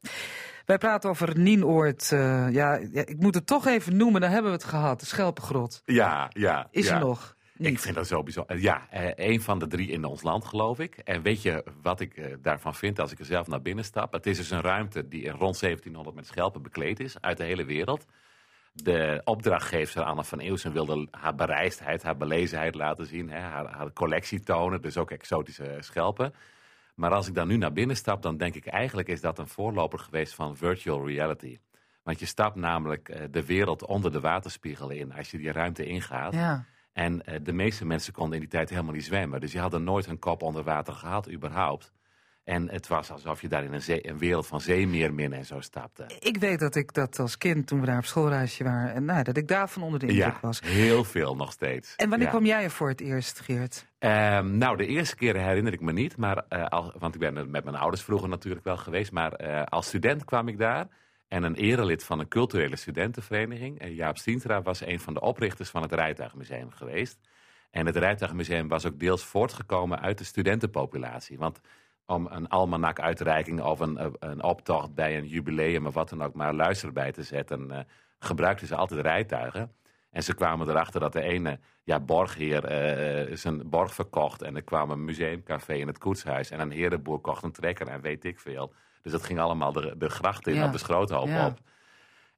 Wij 0.65 0.78
praten 0.78 1.10
over 1.10 1.38
Nienoord. 1.39 2.12
eh, 2.12 2.52
ja, 2.52 2.80
ja, 2.91 3.06
ik 3.06 3.19
moet 3.19 3.36
het 3.36 3.47
toch 3.47 3.67
even 3.67 3.97
noemen, 3.97 4.21
daar 4.21 4.30
hebben 4.30 4.52
we 4.52 4.58
het 4.58 4.65
gehad. 4.65 4.99
De 4.99 5.06
Schelpengrot. 5.06 5.82
Ja, 5.86 6.30
ja. 6.30 6.67
Is 6.71 6.88
ja. 6.88 6.93
er 6.93 6.99
nog? 6.99 7.33
Ik 7.58 7.80
vind 7.80 7.96
dat 7.96 8.08
zo 8.08 8.24
bijzonder. 8.24 8.60
Ja, 8.60 8.88
eh, 8.89 9.30
een 9.32 9.42
van 9.42 9.60
de 9.60 9.68
drie 9.68 9.88
in 9.88 10.04
ons 10.04 10.22
land, 10.22 10.46
geloof 10.46 10.80
ik. 10.80 10.98
En 10.98 11.22
weet 11.22 11.42
je 11.42 11.63
wat 11.82 12.00
ik 12.00 12.18
eh, 12.18 12.36
daarvan 12.42 12.76
vind 12.76 13.00
als 13.00 13.12
ik 13.12 13.20
er 13.20 13.26
zelf 13.26 13.48
naar 13.48 13.62
binnen 13.62 13.86
stap? 13.86 14.13
Het 14.13 14.26
is 14.26 14.38
dus 14.38 14.50
een 14.50 14.62
ruimte 14.62 15.08
die 15.08 15.30
rond 15.30 15.60
1700 15.60 16.16
met 16.16 16.28
schelpen 16.28 16.62
bekleed 16.62 17.00
is, 17.00 17.22
uit 17.22 17.38
de 17.38 17.44
hele 17.44 17.66
wereld. 17.66 18.06
De 18.74 19.22
opdrachtgever 19.24 20.04
Anne 20.04 20.24
van 20.24 20.39
Eeuwsen 20.39 20.74
wilde 20.74 21.08
haar 21.12 21.36
bereisdheid, 21.36 22.04
haar 22.04 22.18
belezenheid 22.18 22.76
laten 22.76 23.06
zien. 23.06 23.30
Hè, 23.30 23.39
haar, 23.39 23.72
haar 23.72 23.94
collectie 23.94 24.39
tonen, 24.39 24.82
dus 24.82 24.98
ook 24.98 25.12
exotische 25.12 25.78
schelpen. 25.80 26.34
Maar 26.96 27.12
als 27.12 27.28
ik 27.28 27.36
dan 27.36 27.48
nu 27.48 27.58
naar 27.58 27.74
binnen 27.74 27.96
stap, 27.96 28.22
dan 28.22 28.38
denk 28.38 28.56
ik 28.56 28.66
eigenlijk 28.66 29.08
is 29.08 29.22
dat 29.22 29.39
een 29.39 29.48
voorloper 29.48 30.00
geweest 30.00 30.34
van 30.34 30.58
virtual 30.58 31.08
reality. 31.08 31.60
Want 32.04 32.20
je 32.20 32.26
stapt 32.26 32.56
namelijk 32.56 33.10
eh, 33.10 33.22
de 33.32 33.46
wereld 33.46 33.86
onder 33.86 34.12
de 34.12 34.20
waterspiegel 34.20 34.89
in 34.89 35.13
als 35.13 35.32
je 35.32 35.38
die 35.38 35.52
ruimte 35.52 35.86
ingaat. 35.86 36.34
Ja. 36.34 36.66
En 36.94 37.26
eh, 37.26 37.40
de 37.44 37.54
meeste 37.54 37.86
mensen 37.86 38.14
konden 38.14 38.34
in 38.34 38.40
die 38.40 38.50
tijd 38.50 38.70
helemaal 38.70 38.94
niet 38.94 39.06
zwemmen. 39.06 39.40
Dus 39.42 39.52
die 39.52 39.60
hadden 39.62 39.84
nooit 39.84 40.06
hun 40.06 40.20
kop 40.20 40.42
onder 40.42 40.64
water 40.64 40.94
gehad, 40.94 41.32
überhaupt. 41.32 41.92
En 42.44 42.70
het 42.70 42.88
was 42.88 43.12
alsof 43.12 43.42
je 43.42 43.48
daar 43.48 43.64
in 43.64 43.74
een, 43.74 43.82
zee- 43.82 44.08
een 44.10 44.18
wereld 44.18 44.48
van 44.48 44.62
zeemeerminnen 44.62 45.40
en 45.40 45.46
zo 45.46 45.62
stapte. 45.62 46.06
Ik 46.20 46.38
weet 46.38 46.60
dat 46.60 46.76
ik 46.76 46.94
dat 46.94 47.20
als 47.20 47.38
kind, 47.38 47.68
toen 47.68 47.80
we 47.80 47.86
daar 47.86 47.98
op 47.98 48.06
schoolreisje 48.06 48.64
waren, 48.64 48.94
en, 48.94 49.06
nou, 49.06 49.24
dat 49.24 49.38
ik 49.38 49.48
daarvan 49.48 49.84
onder 49.84 50.00
de 50.00 50.08
indruk 50.08 50.26
Ja, 50.34 50.38
was. 50.42 50.60
heel 50.62 51.04
veel 51.04 51.36
nog 51.36 51.52
steeds. 51.52 51.96
En 51.96 52.10
wanneer 52.10 52.28
Ja. 52.28 52.34
kwam 52.34 52.46
jij 52.46 52.64
er 52.64 52.72
voor 52.72 52.90
het 52.90 53.02
eerst, 53.02 53.40
Geert? 53.40 53.88
Ehm, 54.00 54.58
nou, 54.58 54.78
de 54.78 54.86
eerste 54.86 55.16
keren 55.16 55.44
herinner 55.44 55.74
ik 55.74 55.82
me 55.82 55.92
niet. 55.92 56.18
Maar, 56.18 56.46
eh, 56.50 56.88
want 56.98 57.14
ik 57.14 57.20
ben 57.20 57.38
er 57.38 57.48
met 57.50 57.64
mijn 57.64 57.76
ouders 57.76 58.04
vroeger 58.04 58.30
natuurlijk 58.30 58.64
wel 58.66 58.78
geweest. 58.78 59.12
Maar 59.12 59.32
eh, 59.34 59.64
als 59.64 59.88
student 59.88 60.26
kwam 60.26 60.48
ik 60.48 60.58
daar. 60.58 60.88
En 61.34 61.43
een 61.43 61.56
erelid 61.56 62.04
van 62.04 62.19
een 62.19 62.28
culturele 62.28 62.76
studentenvereniging, 62.76 63.80
eh, 63.80 63.96
Jaap 63.96 64.17
Stientra, 64.17 64.62
was 64.62 64.86
een 64.86 65.00
van 65.00 65.13
de 65.13 65.22
oprichters 65.22 65.69
van 65.69 65.82
het 65.82 65.93
Rijtuigmuseum 65.93 66.72
geweest. 66.72 67.19
En 67.72 67.86
het 67.86 67.96
Rijtuigmuseum 67.96 68.67
was 68.67 68.86
ook 68.86 69.00
deels 69.00 69.24
voortgekomen 69.24 70.02
uit 70.02 70.17
de 70.17 70.24
studentenpopulatie. 70.24 71.38
Want 71.38 71.60
om 72.06 72.28
een 72.32 72.48
almanak-uitreiking 72.48 73.62
of 73.62 73.80
een, 73.80 73.98
eh, 73.98 74.08
een 74.19 74.43
optocht 74.43 74.93
bij 74.93 75.17
een 75.17 75.28
jubileum 75.28 75.88
of 75.88 75.93
wat 75.93 76.10
dan 76.10 76.24
ook 76.24 76.34
maar 76.34 76.54
luister 76.54 76.91
bij 76.91 77.12
te 77.12 77.24
zetten, 77.24 77.72
eh, 77.72 77.80
gebruikten 78.19 78.67
ze 78.67 78.76
altijd 78.76 79.02
rijtuigen. 79.02 79.72
En 80.12 80.24
ze 80.24 80.34
kwamen 80.34 80.69
erachter 80.69 81.00
dat 81.00 81.13
de 81.13 81.22
ene 81.22 81.60
ja, 81.84 82.00
borgheer 82.00 82.65
eh, 82.65 83.36
zijn 83.36 83.69
borg 83.69 83.93
verkocht. 83.93 84.41
En 84.41 84.56
er 84.56 84.63
kwam 84.63 84.91
een 84.91 85.06
museumcafé 85.06 85.74
in 85.74 85.88
het 85.88 85.98
koetshuis. 85.98 86.50
En 86.50 86.60
een 86.60 86.72
herenboer 86.72 87.20
kocht 87.20 87.43
een 87.43 87.51
trekker 87.51 87.88
en 87.88 88.01
weet 88.01 88.24
ik 88.24 88.39
veel. 88.39 88.74
Dus 89.04 89.12
dat 89.12 89.24
ging 89.24 89.39
allemaal 89.39 89.72
de, 89.72 89.95
de 89.97 90.10
gracht 90.10 90.47
in 90.47 90.54
Ja. 90.56 90.66
op 90.66 90.72
de 90.72 90.78
schroothoop 90.78 91.28
Ja. 91.28 91.45
op. 91.47 91.58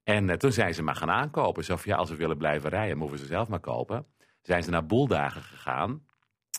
En 0.04 0.30
eh, 0.30 0.38
toen 0.38 0.52
zijn 0.52 0.74
ze 0.74 0.84
maar 0.84 0.96
gaan 0.96 1.10
aankopen. 1.12 1.64
Zo 1.64 1.76
van, 1.76 1.92
ja, 1.92 1.98
als 1.98 2.10
we 2.10 2.16
willen 2.16 2.38
blijven 2.38 2.70
rijden, 2.70 2.98
moeten 2.98 3.18
we 3.18 3.22
ze 3.24 3.30
zelf 3.30 3.48
maar 3.48 3.60
kopen. 3.60 4.06
Zijn 4.42 4.64
ze 4.64 4.70
naar 4.70 4.86
boeldagen 4.86 5.42
gegaan. 5.42 6.06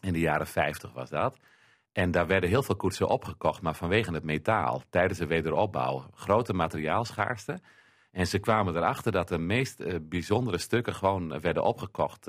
In 0.03 0.13
de 0.13 0.19
jaren 0.21 0.47
50 0.47 0.93
was 0.93 1.11
dat. 1.11 1.39
En 1.93 2.11
daar 2.11 2.27
werden 2.27 2.49
heel 2.49 2.63
veel 2.63 2.77
koetsen 2.77 3.09
opgekocht, 3.09 3.63
maar 3.63 3.75
vanwege 3.75 4.13
het 4.13 4.25
metaal. 4.25 4.83
Tijdens 4.91 5.19
de 5.19 5.27
wederopbouw. 5.27 6.05
Grote 6.15 6.53
materiaalschaarste. 6.53 7.61
En 8.11 8.27
ze 8.27 8.39
kwamen 8.39 8.77
erachter 8.77 9.13
dat 9.13 9.29
de 9.29 9.39
meest 9.39 9.81
eh, 9.81 9.95
bijzondere 10.03 10.59
stukken 10.59 10.95
gewoon 10.95 11.33
eh, 11.33 11.41
werden 11.41 11.63
opgekocht. 11.65 12.29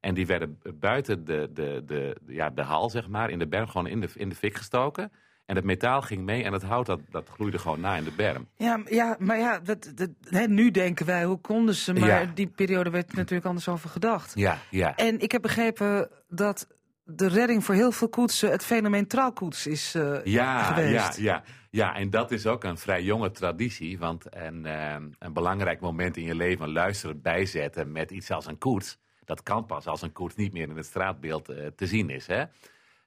en 0.00 0.14
die 0.14 0.26
werden 0.26 0.60
buiten 0.74 1.24
de, 1.24 1.48
de, 1.52 1.82
de, 1.84 2.16
ja, 2.26 2.50
de 2.50 2.62
hal, 2.62 2.90
zeg 2.90 3.08
maar, 3.08 3.30
in 3.30 3.38
de 3.38 3.46
berm 3.48 3.66
gewoon 3.66 3.86
in 3.86 4.00
de, 4.00 4.08
in 4.14 4.28
de 4.28 4.34
fik 4.34 4.56
gestoken. 4.56 5.12
En 5.46 5.56
het 5.56 5.64
metaal 5.64 6.02
ging 6.02 6.22
mee 6.24 6.44
en 6.44 6.52
het 6.52 6.62
hout 6.62 6.86
dat, 6.86 7.00
dat 7.10 7.28
gloeide 7.28 7.58
gewoon 7.58 7.80
na 7.80 7.96
in 7.96 8.04
de 8.04 8.12
berm. 8.16 8.48
Ja, 8.56 8.80
ja 8.88 9.16
maar 9.18 9.38
ja, 9.38 9.58
dat, 9.58 9.92
dat, 9.94 10.10
hè, 10.20 10.46
nu 10.46 10.70
denken 10.70 11.06
wij, 11.06 11.24
hoe 11.24 11.40
konden 11.40 11.74
ze? 11.74 11.92
Maar 11.92 12.08
Ja. 12.08 12.30
die 12.34 12.46
periode 12.46 12.90
werd 12.90 13.12
natuurlijk 13.14 13.46
anders 13.46 13.68
over 13.68 13.88
gedacht. 13.88 14.32
Ja, 14.34 14.58
ja. 14.70 14.96
En 14.96 15.20
ik 15.20 15.32
heb 15.32 15.42
begrepen 15.42 16.08
dat 16.28 16.66
de 17.04 17.26
redding 17.28 17.64
voor 17.64 17.74
heel 17.74 17.92
veel 17.92 18.08
koetsen 18.08 18.50
het 18.50 18.64
fenomeen 18.64 19.06
trouwkoets 19.06 19.66
is 19.66 19.94
eh, 19.94 20.24
Ja, 20.24 20.62
geweest. 20.62 21.16
ja, 21.16 21.22
ja, 21.22 21.42
ja, 21.70 21.94
en 21.96 22.10
dat 22.10 22.30
is 22.30 22.46
ook 22.46 22.64
een 22.64 22.78
vrij 22.78 23.02
jonge 23.02 23.30
traditie. 23.30 23.98
Want 23.98 24.24
een, 24.30 24.66
eh, 24.66 24.96
een 25.18 25.32
belangrijk 25.32 25.80
moment 25.80 26.16
in 26.16 26.24
je 26.24 26.34
leven, 26.34 26.72
luisteren, 26.72 27.22
bijzetten 27.22 27.92
met 27.92 28.10
iets 28.10 28.30
als 28.30 28.46
een 28.46 28.58
koets. 28.58 28.98
Dat 29.24 29.42
kan 29.42 29.66
pas 29.66 29.86
als 29.86 30.02
een 30.02 30.12
koets 30.12 30.34
niet 30.36 30.52
meer 30.52 30.68
in 30.68 30.76
het 30.76 30.86
straatbeeld 30.86 31.48
eh, 31.48 31.66
te 31.76 31.86
zien 31.86 32.10
is. 32.10 32.26
Hè? 32.26 32.44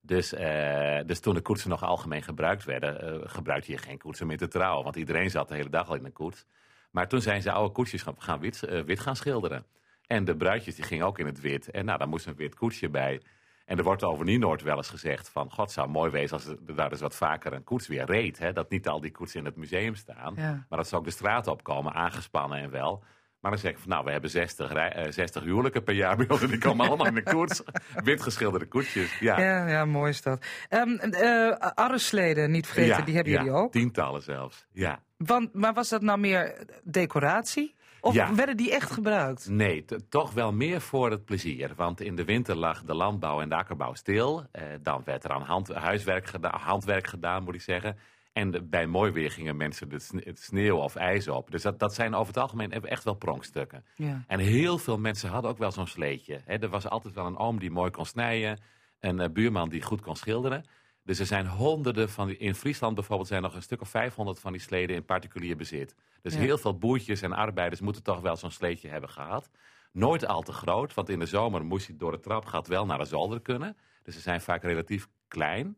Dus, 0.09 0.33
eh, 0.33 0.99
dus 1.05 1.19
toen 1.19 1.33
de 1.33 1.41
koetsen 1.41 1.69
nog 1.69 1.83
algemeen 1.83 2.23
gebruikt 2.23 2.63
werden, 2.63 3.01
eh, 3.01 3.29
gebruikte 3.29 3.71
je 3.71 3.77
geen 3.77 3.97
koetsen 3.97 4.27
meer 4.27 4.37
te 4.37 4.47
trouwen. 4.47 4.83
Want 4.83 4.95
iedereen 4.95 5.29
zat 5.29 5.47
de 5.47 5.55
hele 5.55 5.69
dag 5.69 5.89
al 5.89 5.95
in 5.95 6.05
een 6.05 6.13
koets. 6.13 6.45
Maar 6.91 7.07
toen 7.07 7.21
zijn 7.21 7.41
ze 7.41 7.51
oude 7.51 7.73
koetsjes 7.73 8.01
gaan, 8.01 8.15
gaan 8.17 8.39
wit, 8.39 8.63
eh, 8.63 8.81
wit 8.81 8.99
gaan 8.99 9.15
schilderen. 9.15 9.65
En 10.07 10.25
de 10.25 10.35
bruidjes 10.35 10.75
die 10.75 10.83
gingen 10.83 11.05
ook 11.05 11.19
in 11.19 11.25
het 11.25 11.41
wit. 11.41 11.69
En 11.69 11.85
nou, 11.85 11.97
daar 11.97 12.07
moest 12.07 12.25
een 12.25 12.35
wit 12.35 12.55
koetsje 12.55 12.89
bij. 12.89 13.21
En 13.65 13.77
er 13.77 13.83
wordt 13.83 14.03
over 14.03 14.25
Nienoord 14.25 14.61
wel 14.61 14.77
eens 14.77 14.89
gezegd 14.89 15.29
van... 15.29 15.51
God, 15.51 15.65
het 15.65 15.71
zou 15.71 15.89
mooi 15.89 16.11
wezen 16.11 16.37
als 16.37 16.45
er 16.45 16.75
daar 16.75 16.89
dus 16.89 17.01
wat 17.01 17.15
vaker 17.15 17.53
een 17.53 17.63
koets 17.63 17.87
weer 17.87 18.05
reed. 18.05 18.37
Hè? 18.37 18.53
Dat 18.53 18.69
niet 18.69 18.87
al 18.87 18.99
die 18.99 19.11
koetsen 19.11 19.39
in 19.39 19.45
het 19.45 19.55
museum 19.55 19.95
staan. 19.95 20.33
Ja. 20.35 20.65
Maar 20.69 20.77
dat 20.77 20.87
ze 20.87 20.95
ook 20.95 21.05
de 21.05 21.11
straat 21.11 21.47
opkomen, 21.47 21.93
aangespannen 21.93 22.59
en 22.59 22.69
wel. 22.69 23.03
Maar 23.41 23.51
dan 23.51 23.59
zeg 23.59 23.71
ik 23.71 23.77
van, 23.77 23.89
nou, 23.89 24.05
we 24.05 24.11
hebben 24.11 24.29
60, 24.29 24.71
rij- 24.71 24.91
eh, 24.91 25.11
60 25.11 25.43
huwelijken 25.43 25.83
per 25.83 25.93
jaar 25.93 26.17
bij 26.17 26.29
ons... 26.29 26.41
en 26.41 26.47
die 26.47 26.57
komen 26.57 26.87
allemaal 26.87 27.05
in 27.07 27.13
de 27.15 27.23
koets. 27.23 27.61
Wit 28.03 28.21
geschilderde 28.21 28.65
koetsjes, 28.67 29.19
ja. 29.19 29.39
Ja, 29.39 29.67
ja, 29.67 29.85
mooi 29.85 30.09
is 30.09 30.21
dat. 30.21 30.45
Eh, 30.69 31.51
arresleden, 31.75 32.51
niet 32.51 32.65
vergeten, 32.67 32.97
Ja, 32.97 33.01
die 33.01 33.15
hebben 33.15 33.33
ja, 33.33 33.39
jullie 33.39 33.53
ook. 33.57 33.71
Tientallen 33.71 34.21
zelfs, 34.21 34.65
ja. 34.71 34.99
Want, 35.17 35.53
maar 35.53 35.73
was 35.73 35.89
dat 35.89 36.01
nou 36.01 36.19
meer 36.19 36.65
decoratie? 36.83 37.75
Of 38.01 38.13
Ja. 38.13 38.35
werden 38.35 38.57
die 38.57 38.71
echt 38.73 38.91
gebruikt? 38.91 39.49
Nee, 39.49 39.85
toch 40.09 40.33
wel 40.33 40.53
meer 40.53 40.81
voor 40.81 41.11
het 41.11 41.25
plezier. 41.25 41.71
Want 41.75 42.01
in 42.01 42.15
de 42.15 42.25
winter 42.25 42.55
lag 42.55 42.83
de 42.83 42.93
landbouw 42.93 43.41
en 43.41 43.49
de 43.49 43.55
akkerbouw 43.55 43.93
stil. 43.93 44.43
Eh, 44.51 44.63
dan 44.81 45.01
werd 45.05 45.23
er 45.23 45.31
aan 45.31 45.41
hand, 45.41 45.73
huiswerk 45.73 46.29
handwerk 46.41 47.07
gedaan, 47.07 47.43
moet 47.43 47.55
ik 47.55 47.61
zeggen. 47.61 47.97
En 48.33 48.69
bij 48.69 48.87
mooi 48.87 49.11
weer 49.11 49.31
gingen 49.31 49.57
mensen 49.57 49.89
het 50.23 50.39
sneeuw 50.39 50.77
of 50.77 50.95
ijs 50.95 51.27
op. 51.27 51.51
Dus 51.51 51.61
dat, 51.61 51.79
dat 51.79 51.93
zijn 51.93 52.13
over 52.15 52.33
het 52.33 52.41
algemeen 52.41 52.71
echt 52.71 53.03
wel 53.03 53.13
pronkstukken. 53.13 53.85
Ja. 53.95 54.23
En 54.27 54.39
heel 54.39 54.77
veel 54.77 54.97
mensen 54.97 55.29
hadden 55.29 55.51
ook 55.51 55.57
wel 55.57 55.71
zo'n 55.71 55.87
sleetje. 55.87 56.35
Er 56.45 56.69
was 56.69 56.87
altijd 56.87 57.13
wel 57.13 57.25
een 57.25 57.37
oom 57.37 57.59
die 57.59 57.71
mooi 57.71 57.91
kon 57.91 58.05
snijden. 58.05 58.59
Een 58.99 59.19
eh, 59.19 59.29
buurman 59.29 59.69
die 59.69 59.81
goed 59.81 60.01
kon 60.01 60.15
schilderen. 60.15 60.65
Dus 61.03 61.19
er 61.19 61.25
zijn 61.25 61.47
honderden 61.47 62.09
van 62.09 62.27
die, 62.27 62.37
in 62.37 62.55
Friesland 62.55 62.95
bijvoorbeeld 62.95 63.27
zijn 63.27 63.41
nog 63.41 63.55
een 63.55 63.61
stuk 63.61 63.81
of 63.81 63.89
500 63.89 64.39
van 64.39 64.51
die 64.51 64.61
sleden 64.61 64.95
in 64.95 65.05
particulier 65.05 65.55
bezit. 65.57 65.95
Dus 66.21 66.33
Ja. 66.33 66.39
heel 66.39 66.57
veel 66.57 66.77
boertjes 66.77 67.21
en 67.21 67.33
arbeiders 67.33 67.81
moeten 67.81 68.03
toch 68.03 68.19
wel 68.21 68.35
zo'n 68.35 68.51
sleetje 68.51 68.89
hebben 68.89 69.09
gehad. 69.09 69.49
Nooit 69.91 70.27
al 70.27 70.41
te 70.41 70.51
groot, 70.51 70.93
want 70.93 71.09
in 71.09 71.19
de 71.19 71.25
zomer 71.25 71.65
moest 71.65 71.87
je 71.87 71.95
door 71.95 72.11
het 72.11 72.23
trapgat 72.23 72.67
wel 72.67 72.85
naar 72.85 72.97
de 72.97 73.05
zolder 73.05 73.41
kunnen. 73.41 73.77
Dus 74.03 74.13
ze 74.15 74.21
zijn 74.21 74.41
vaak 74.41 74.63
relatief 74.63 75.07
klein. 75.27 75.77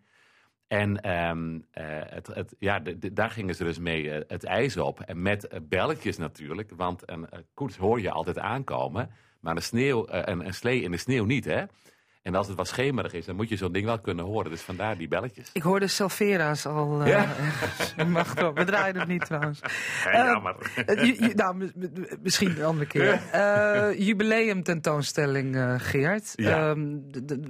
En 0.71 1.01
ehm, 1.01 1.59
eh, 1.71 1.85
het, 2.09 2.27
het, 2.27 2.55
ja, 2.59 2.81
daar 3.11 3.29
gingen 3.29 3.55
ze 3.55 3.63
dus 3.63 3.79
mee 3.79 4.11
eh, 4.11 4.23
het 4.27 4.43
ijs 4.43 4.77
op. 4.77 4.99
En 4.99 5.21
met 5.21 5.47
eh, 5.47 5.59
belletjes 5.63 6.17
natuurlijk, 6.17 6.71
want 6.75 7.03
een 7.05 7.27
koets 7.53 7.77
hoor 7.77 8.01
je 8.01 8.11
altijd 8.11 8.39
aankomen. 8.39 9.09
Maar 9.39 9.55
een, 9.55 9.61
sneeuw, 9.61 10.05
een, 10.07 10.45
een 10.45 10.53
slee 10.53 10.81
in 10.81 10.91
de 10.91 10.97
sneeuw 10.97 11.25
niet, 11.25 11.45
hè? 11.45 11.63
En 12.21 12.35
als 12.35 12.47
het 12.47 12.57
wat 12.57 12.67
schemerig 12.67 13.13
is, 13.13 13.25
dan 13.25 13.35
moet 13.35 13.49
je 13.49 13.55
zo'n 13.55 13.71
ding 13.71 13.85
wel 13.85 13.99
kunnen 13.99 14.25
horen. 14.25 14.51
Dus 14.51 14.61
vandaar 14.61 14.97
die 14.97 15.07
belletjes. 15.07 15.49
Ik 15.53 15.61
hoorde 15.61 15.87
Salvera's 15.87 16.65
al. 16.65 17.01
eh, 17.01 17.07
Ja. 17.07 17.17
ergens. 17.37 17.95
Mag 18.07 18.33
wel. 18.33 18.53
We 18.53 18.63
draaien 18.63 18.99
het 18.99 19.07
niet 19.07 19.25
trouwens. 19.25 19.59
Ja, 20.03 20.11
Eh, 20.11 20.25
jammer. 20.31 20.55
eh, 20.85 21.03
ju- 21.05 21.25
ju- 21.27 21.33
nou, 21.33 21.71
misschien 22.21 22.49
een 22.57 22.63
andere 22.65 22.87
keer. 22.87 23.21
Jubileum 23.97 24.63
tentoonstelling, 24.63 25.57
Geert. 25.77 26.33
Ja. 26.35 26.69
Ehm, 26.69 26.97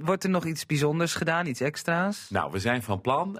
wordt 0.02 0.24
er 0.24 0.30
nog 0.30 0.44
iets 0.44 0.66
bijzonders 0.66 1.14
gedaan, 1.14 1.46
iets 1.46 1.60
extra's? 1.60 2.26
Nou, 2.30 2.50
we 2.52 2.58
zijn 2.58 2.82
van 2.82 3.00
plan. 3.00 3.32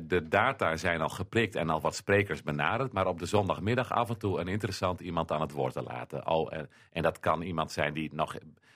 De 0.00 0.26
data 0.28 0.76
zijn 0.76 1.00
al 1.00 1.08
geprikt 1.08 1.54
en 1.56 1.70
al 1.70 1.80
wat 1.80 1.94
sprekers 1.94 2.42
benaderd. 2.42 2.92
Maar 2.92 3.06
op 3.06 3.18
de 3.18 3.26
zondagmiddag 3.26 3.92
af 3.92 4.08
en 4.08 4.18
toe 4.18 4.40
een 4.40 4.48
interessant 4.48 5.00
iemand 5.00 5.30
aan 5.32 5.40
het 5.40 5.52
woord 5.52 5.72
te 5.72 5.82
laten. 5.82 6.26
Oh, 6.28 6.52
en 6.92 7.02
dat 7.02 7.20
kan 7.20 7.42
iemand 7.42 7.72
zijn 7.72 7.92
die 7.94 8.10
nog 8.12 8.34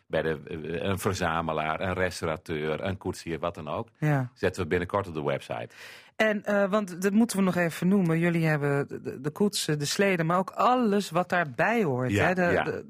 bij 0.08 0.22
de, 0.22 0.40
eh, 0.44 0.82
een 0.88 0.98
verzamelaar, 0.98 1.80
een 1.80 1.94
restaurateur, 1.94 2.84
een 2.84 2.96
koetsier, 2.96 3.38
wat 3.38 3.54
dan 3.54 3.68
ook. 3.68 3.88
Ja. 3.98 4.30
Zetten 4.34 4.62
we 4.62 4.68
binnenkort 4.68 5.06
op 5.08 5.14
de 5.14 5.22
website. 5.22 5.68
En, 6.16 6.44
eh, 6.44 6.70
want 6.70 7.02
dat 7.02 7.12
moeten 7.12 7.36
we 7.36 7.42
nog 7.42 7.56
even 7.56 7.88
noemen. 7.88 8.18
Jullie 8.18 8.46
hebben 8.46 8.86
de, 9.22 9.30
koetsen, 9.30 9.78
de 9.78 9.84
sleden, 9.84 10.26
maar 10.26 10.38
ook 10.38 10.50
alles 10.50 11.10
wat 11.10 11.28
daarbij 11.28 11.82
hoort. 11.84 12.10
Ja, 12.10 12.26
hè? 12.26 12.34
De, 12.34 12.42
ja. 12.42 12.62
de, 12.64 12.84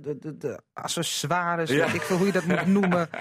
de, 0.00 0.18
de, 0.18 0.36
de, 0.36 0.60
accessoires, 0.72 1.70
Ja. 1.70 1.84
weet 1.86 1.94
ik 1.94 2.02
veel 2.02 2.16
hoe 2.16 2.26
je 2.26 2.32
dat 2.32 2.44
moet 2.44 2.66
noemen. 2.66 3.08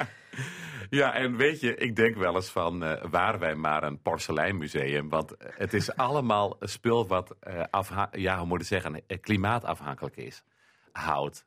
Ja, 0.89 1.13
en 1.13 1.35
weet 1.35 1.59
je, 1.59 1.75
ik 1.75 1.95
denk 1.95 2.15
wel 2.15 2.35
eens 2.35 2.49
van, 2.49 2.83
eh 2.83 3.03
waren 3.09 3.39
wij 3.39 3.55
maar 3.55 3.83
een 3.83 4.01
porseleinmuseum? 4.01 5.09
Want 5.09 5.33
het 5.39 5.73
is 5.73 5.95
allemaal 6.05 6.55
spul 6.59 7.07
wat, 7.07 7.35
afha- 7.69 8.09
ja, 8.11 8.37
hoe 8.37 8.47
moet 8.47 8.61
ik 8.61 8.67
zeggen, 8.67 9.01
klimaatafhankelijk 9.21 10.15
is. 10.17 10.43
Hout, 10.91 11.45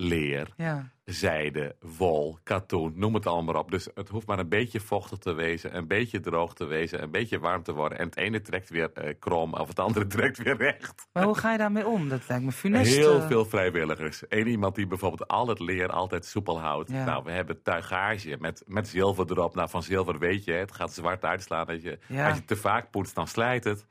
leer, 0.00 0.48
Ja. 0.56 0.88
zijde, 1.04 1.76
wol, 1.98 2.38
katoen, 2.42 2.92
noem 2.96 3.14
het 3.14 3.26
allemaal 3.26 3.44
maar 3.52 3.62
op. 3.62 3.70
Dus 3.70 3.88
het 3.94 4.08
hoeft 4.08 4.26
maar 4.26 4.38
een 4.38 4.48
beetje 4.48 4.80
vochtig 4.80 5.18
te 5.18 5.32
wezen, 5.32 5.76
een 5.76 5.86
beetje 5.86 6.20
droog 6.20 6.54
te 6.54 6.64
wezen, 6.64 7.02
een 7.02 7.10
beetje 7.10 7.38
warm 7.38 7.62
te 7.62 7.72
worden. 7.72 7.98
En 7.98 8.04
het 8.04 8.16
ene 8.16 8.40
trekt 8.40 8.68
weer 8.70 8.92
eh, 8.92 9.14
krom 9.18 9.54
of 9.54 9.68
het 9.68 9.78
andere 9.78 10.06
trekt 10.16 10.42
weer 10.42 10.56
recht. 10.56 11.08
Maar 11.12 11.24
hoe 11.24 11.36
ga 11.38 11.52
je 11.52 11.58
daarmee 11.58 11.86
om? 11.86 12.08
Dat 12.08 12.28
lijkt 12.28 12.44
me 12.44 12.52
funest. 12.52 12.96
Heel 12.96 13.20
eh. 13.20 13.26
veel 13.26 13.44
vrijwilligers. 13.44 14.22
Eén 14.28 14.46
iemand 14.46 14.74
die 14.74 14.86
bijvoorbeeld 14.86 15.28
al 15.28 15.48
het 15.48 15.60
leer 15.60 15.88
altijd 15.88 16.24
soepel 16.24 16.60
houdt. 16.60 16.90
Ja. 16.90 17.04
Nou, 17.04 17.24
we 17.24 17.30
hebben 17.30 17.62
tuigage 17.62 18.36
met, 18.40 18.62
met 18.66 18.88
zilver 18.88 19.26
erop. 19.30 19.54
Nou, 19.54 19.68
van 19.68 19.82
zilver 19.82 20.18
weet 20.18 20.44
je, 20.44 20.52
het 20.52 20.72
gaat 20.72 20.92
zwart 20.92 21.24
uitslaan. 21.24 21.66
Als 21.66 21.82
je, 21.82 21.98
Ja. 22.08 22.28
als 22.28 22.36
je 22.36 22.44
te 22.44 22.56
vaak 22.56 22.90
poetst, 22.90 23.14
dan 23.14 23.26
slijt 23.26 23.64
het. 23.64 23.86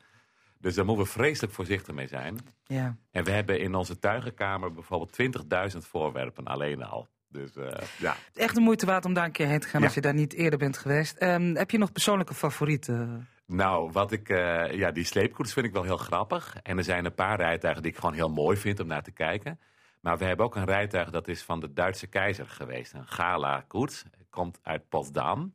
Dus 0.60 0.76
daar 0.76 0.86
moeten 0.86 1.06
we 1.06 1.12
vreselijk 1.12 1.54
voorzichtig 1.54 1.94
mee 1.96 2.08
zijn. 2.08 2.38
Ja. 2.64 2.96
En 3.12 3.24
we 3.24 3.32
hebben 3.32 3.60
in 3.60 3.76
onze 3.76 4.00
tuigenkamer 4.00 4.74
bijvoorbeeld 4.74 5.18
20.000 5.74 5.78
voorwerpen 5.78 6.46
alleen 6.46 6.84
al. 6.84 7.08
Dus 7.28 7.56
eh, 7.56 7.88
ja. 7.98 8.16
Echt 8.34 8.56
de 8.56 8.62
moeite 8.62 8.86
waard 8.86 9.06
om 9.06 9.14
daar 9.14 9.26
een 9.26 9.32
keer 9.32 9.48
heen 9.48 9.60
te 9.60 9.68
gaan 9.68 9.80
Ja. 9.80 9.86
als 9.86 9.96
je 9.96 10.02
daar 10.02 10.14
niet 10.14 10.34
eerder 10.34 10.60
bent 10.60 10.78
geweest. 10.78 11.18
Ehm, 11.18 11.56
heb 11.56 11.72
je 11.72 11.78
nog 11.78 11.92
persoonlijke 11.92 12.34
favorieten? 12.34 13.28
Nou, 13.46 13.92
wat 13.92 14.12
ik, 14.12 14.30
eh, 14.30 14.72
ja, 14.72 14.92
die 14.92 15.04
sleepkoets 15.04 15.54
vind 15.54 15.66
ik 15.66 15.74
wel 15.74 15.84
heel 15.84 15.98
grappig. 15.98 16.56
En 16.64 16.78
er 16.78 16.84
zijn 16.84 17.06
een 17.06 17.14
paar 17.14 17.38
rijtuigen 17.38 17.84
die 17.84 17.92
ik 17.92 17.98
gewoon 17.98 18.14
heel 18.16 18.30
mooi 18.30 18.58
vind 18.58 18.80
om 18.80 18.88
naar 18.88 19.04
te 19.04 19.12
kijken. 19.12 19.60
Maar 20.02 20.18
we 20.18 20.26
hebben 20.26 20.46
ook 20.46 20.56
een 20.56 20.66
rijtuig 20.66 21.10
dat 21.10 21.28
is 21.28 21.44
van 21.44 21.60
de 21.60 21.74
Duitse 21.74 22.08
keizer 22.08 22.48
geweest. 22.48 22.94
Een 22.94 23.08
gala-koets. 23.08 24.04
Komt 24.30 24.60
uit 24.64 24.90
Potsdam. 24.90 25.54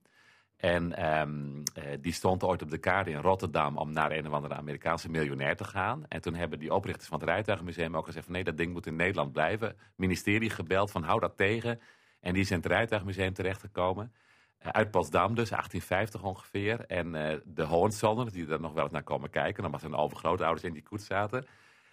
En 0.65 0.97
ehm, 0.97 1.63
eh, 1.75 1.85
die 2.01 2.13
stond 2.13 2.43
ooit 2.43 2.63
op 2.63 2.71
de 2.71 2.79
kaart 2.79 3.07
in 3.07 3.21
Rotterdam 3.21 3.77
om 3.77 3.93
naar 3.93 4.13
een 4.13 4.27
of 4.27 4.33
andere 4.33 4.55
Amerikaanse 4.55 5.11
miljonair 5.11 5.57
te 5.57 5.65
gaan. 5.65 6.05
En 6.09 6.21
toen 6.21 6.35
hebben 6.35 6.59
die 6.59 6.75
oprichters 6.75 7.09
van 7.09 7.21
het 7.21 7.29
Rijtuigenmuseum 7.29 7.97
ook 7.97 8.07
gezegd 8.07 8.25
van 8.25 8.35
nee, 8.35 8.45
dat 8.45 8.57
ding 8.57 8.73
moet 8.73 8.87
in 8.87 8.97
Nederland 8.97 9.33
blijven. 9.33 9.77
Ministerie 9.97 10.51
gebeld 10.51 10.91
van 10.91 11.03
hou 11.03 11.21
dat 11.21 11.37
tegen. 11.37 11.81
En 12.21 12.33
die 12.33 12.43
is 12.43 12.51
in 12.51 12.57
het 12.57 12.67
Rijtuigenmuseum 12.67 13.33
terechtgekomen. 13.33 14.13
Eh, 14.59 14.69
uit 14.69 14.91
Potsdam 14.91 15.35
dus, 15.35 15.49
1850 15.49 16.23
ongeveer. 16.23 16.81
En 16.87 17.15
eh, 17.15 17.37
de 17.45 17.63
Hohenzollerners, 17.63 18.35
die 18.35 18.49
er 18.49 18.61
nog 18.61 18.73
wel 18.73 18.83
eens 18.83 18.93
naar 18.93 19.03
komen 19.03 19.31
kijken, 19.31 19.71
was 19.71 19.81
zijn 19.81 19.95
overgrootouders 19.95 20.65
in 20.65 20.73
die 20.73 20.83
koets 20.83 21.07
zaten. 21.07 21.47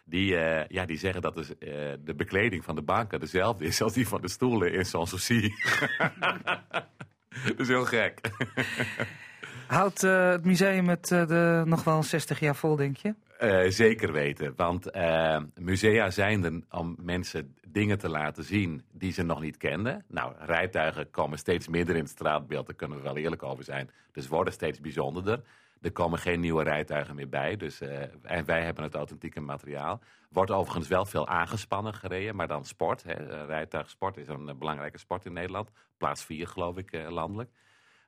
Die, 0.06 0.38
eh, 0.38 0.68
ja, 0.68 0.86
die 0.86 0.98
zeggen 0.98 1.22
dat 1.22 1.36
dus, 1.36 1.48
de 2.04 2.14
bekleding 2.16 2.64
van 2.64 2.76
de 2.76 2.82
banken 2.82 3.20
dezelfde 3.20 3.66
is 3.66 3.82
als 3.82 3.94
die 3.94 4.08
van 4.08 4.22
de 4.22 4.30
stoelen 4.30 4.74
in 4.74 4.86
Sanssouci. 4.86 5.52
dat 7.48 7.60
is 7.60 7.68
heel 7.68 7.86
gek. 7.86 8.20
Houdt 9.68 10.04
eh, 10.04 10.30
het 10.30 10.46
museum 10.46 10.90
het 10.90 11.12
eh, 11.12 11.28
de, 11.28 11.64
nog 11.66 11.84
wel 11.84 12.04
60 12.04 12.40
jaar 12.40 12.56
vol, 12.56 12.76
denk 12.76 12.98
je? 12.98 13.16
Eh, 13.38 13.70
zeker 13.70 14.12
weten, 14.12 14.54
want 14.56 14.92
musea 15.60 16.10
zijn 16.10 16.44
er 16.44 16.62
om 16.70 16.96
mensen 17.02 17.56
dingen 17.68 17.98
te 17.98 18.10
laten 18.10 18.44
zien 18.44 18.84
die 18.92 19.12
ze 19.12 19.24
nog 19.24 19.42
niet 19.42 19.58
kenden. 19.58 20.06
Nou, 20.08 20.34
rijtuigen 20.40 21.10
komen 21.10 21.38
steeds 21.38 21.68
minder 21.68 21.96
in 21.96 22.02
het 22.02 22.10
straatbeeld, 22.10 22.66
daar 22.66 22.76
kunnen 22.76 22.98
we 22.98 23.04
wel 23.04 23.18
eerlijk 23.18 23.44
over 23.44 23.64
zijn. 23.64 23.90
Dus 24.12 24.28
worden 24.28 24.54
steeds 24.54 24.80
bijzonderder. 24.80 25.42
Er 25.82 25.92
komen 25.92 26.20
geen 26.20 26.40
nieuwe 26.40 26.64
rijtuigen 26.64 27.16
meer 27.16 27.30
bij, 27.30 27.58
dus, 27.58 27.82
eh, 27.82 28.02
en 28.22 28.46
wij 28.46 28.64
hebben 28.64 28.84
het 28.84 28.96
authentieke 28.96 29.40
materiaal. 29.40 30.00
Wordt 30.30 30.52
overigens 30.52 30.88
wel 30.88 31.06
veel 31.06 31.28
aangespannen 31.28 31.94
gereden, 31.94 32.36
maar 32.36 32.48
dan 32.48 32.66
sport. 32.66 33.04
Hè. 33.04 33.14
Eh, 33.14 33.46
Rijtuigsport 33.46 34.18
is 34.18 34.28
een 34.28 34.50
eh, 34.50 34.56
belangrijke 34.56 34.98
sport 34.98 35.26
in 35.26 35.34
Nederland. 35.34 35.72
Plaats 35.98 36.24
4 36.24 36.48
geloof 36.48 36.78
ik 36.78 37.10
landelijk. 37.10 37.52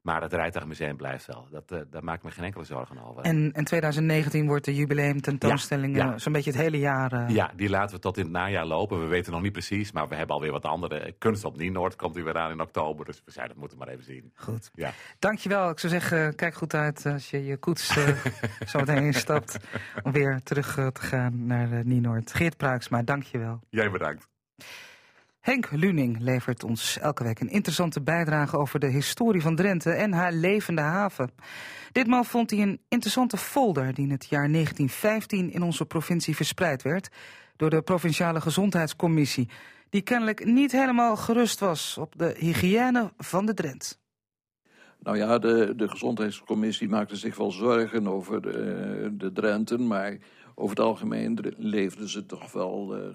Maar 0.03 0.21
het 0.21 0.33
rijtuigmuseum 0.33 0.97
blijft 0.97 1.25
wel. 1.25 1.47
Dat, 1.51 1.71
uh, 1.71 1.79
daar 1.89 2.03
maak 2.03 2.17
ik 2.17 2.23
me 2.23 2.31
geen 2.31 2.43
enkele 2.43 2.63
zorgen 2.63 3.03
over. 3.03 3.23
En 3.23 3.51
in 3.51 3.63
2019 3.63 4.47
wordt 4.47 4.65
de 4.65 4.75
jubileum 4.75 5.21
tentoonstelling 5.21 5.95
ja, 5.95 6.17
zo'n 6.17 6.33
beetje 6.33 6.51
het 6.51 6.59
hele 6.59 6.79
jaar... 6.79 7.13
Uh... 7.13 7.29
Ja, 7.29 7.51
die 7.55 7.69
laten 7.69 7.95
we 7.95 8.01
tot 8.01 8.17
in 8.17 8.23
het 8.23 8.31
najaar 8.31 8.65
lopen. 8.65 9.01
We 9.01 9.07
weten 9.07 9.31
nog 9.31 9.41
niet 9.41 9.51
precies, 9.51 9.91
maar 9.91 10.07
we 10.07 10.15
hebben 10.15 10.35
alweer 10.35 10.51
wat 10.51 10.65
andere. 10.65 11.15
Kunst 11.17 11.45
op 11.45 11.57
Nienoord 11.57 11.95
komt 11.95 12.17
u 12.17 12.23
weer 12.23 12.37
aan 12.37 12.51
in 12.51 12.61
oktober. 12.61 13.05
Dus 13.05 13.21
we 13.25 13.31
zeiden, 13.31 13.53
dat 13.53 13.61
moeten 13.63 13.79
we 13.79 13.85
maar 13.85 13.93
even 13.93 14.05
zien. 14.05 14.31
Goed. 14.35 14.71
Ja. 14.73 14.91
Dankjewel. 15.19 15.69
Ik 15.69 15.79
zou 15.79 15.93
zeggen, 15.93 16.35
kijk 16.35 16.53
goed 16.53 16.73
uit 16.73 17.05
als 17.05 17.29
je 17.29 17.45
je 17.45 17.57
koets 17.57 17.95
uh, 17.97 18.07
zo 18.65 18.79
meteen 18.79 19.03
instapt. 19.03 19.57
Om 20.03 20.11
weer 20.11 20.41
terug 20.43 20.73
te 20.73 21.01
gaan 21.01 21.45
naar 21.45 21.85
Nienoord. 21.85 22.33
Geert 22.33 22.57
Pruiksma, 22.57 23.03
dankjewel. 23.03 23.59
Jij 23.69 23.91
bedankt. 23.91 24.31
Henk 25.43 25.71
Luning 25.71 26.19
levert 26.19 26.63
ons 26.63 26.97
elke 26.99 27.23
week 27.23 27.39
een 27.39 27.49
interessante 27.49 28.01
bijdrage 28.01 28.57
over 28.57 28.79
de 28.79 28.87
historie 28.87 29.41
van 29.41 29.55
Drenthe 29.55 29.91
en 29.91 30.13
haar 30.13 30.33
levende 30.33 30.81
haven. 30.81 31.31
Ditmaal 31.91 32.23
vond 32.23 32.51
hij 32.51 32.59
een 32.59 32.79
interessante 32.87 33.37
folder 33.37 33.93
die 33.93 34.05
in 34.05 34.11
het 34.11 34.25
jaar 34.25 34.51
1915 34.51 35.51
in 35.51 35.61
onze 35.61 35.85
provincie 35.85 36.35
verspreid 36.35 36.81
werd 36.81 37.09
door 37.55 37.69
de 37.69 37.81
Provinciale 37.81 38.41
Gezondheidscommissie, 38.41 39.49
die 39.89 40.01
kennelijk 40.01 40.45
niet 40.45 40.71
helemaal 40.71 41.15
gerust 41.15 41.59
was 41.59 41.97
op 41.97 42.13
de 42.17 42.35
hygiëne 42.37 43.11
van 43.17 43.45
de 43.45 43.53
Drent. 43.53 44.01
Nou 44.99 45.17
ja, 45.17 45.37
de, 45.37 45.73
de 45.75 45.89
Gezondheidscommissie 45.89 46.89
maakte 46.89 47.15
zich 47.15 47.35
wel 47.35 47.51
zorgen 47.51 48.07
over 48.07 48.41
de, 48.41 49.09
de 49.17 49.31
Drenten, 49.31 49.87
maar 49.87 50.17
over 50.55 50.75
het 50.75 50.85
algemeen 50.85 51.39
leefden 51.57 52.09
ze 52.09 52.25
toch 52.25 52.51
wel 52.51 52.97
uh, 52.97 53.07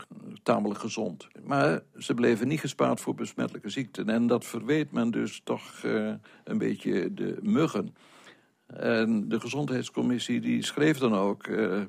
tamelijk 0.43 0.81
gezond. 0.81 1.29
Maar 1.45 1.81
ze 1.99 2.15
bleven 2.15 2.49
niet 2.49 2.61
gespaard 2.61 3.01
voor 3.01 3.15
besmettelijke 3.15 3.69
ziekten. 3.69 4.09
En 4.09 4.27
dat 4.27 4.45
verweet 4.45 4.93
men 4.93 5.11
dus 5.11 5.41
toch 5.45 5.83
uh, 5.85 6.15
een 6.45 6.59
beetje 6.59 7.15
de 7.15 7.37
muggen. 7.43 7.95
En 8.67 9.29
de 9.29 9.41
gezondheidscommissie 9.41 10.41
die 10.41 10.65
schreef 10.65 10.99
dan 10.99 11.15
ook 11.15 11.47
uh, 11.47 11.83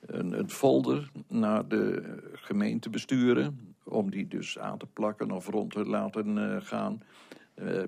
een, 0.00 0.38
een, 0.38 0.50
folder 0.50 1.10
naar 1.28 1.68
de 1.68 2.02
gemeentebesturen... 2.32 3.74
om 3.84 4.10
die 4.10 4.28
dus 4.28 4.58
aan 4.58 4.78
te 4.78 4.86
plakken 4.86 5.30
of 5.30 5.48
rond 5.48 5.72
te 5.72 5.84
laten 5.84 6.62
gaan. 6.62 7.02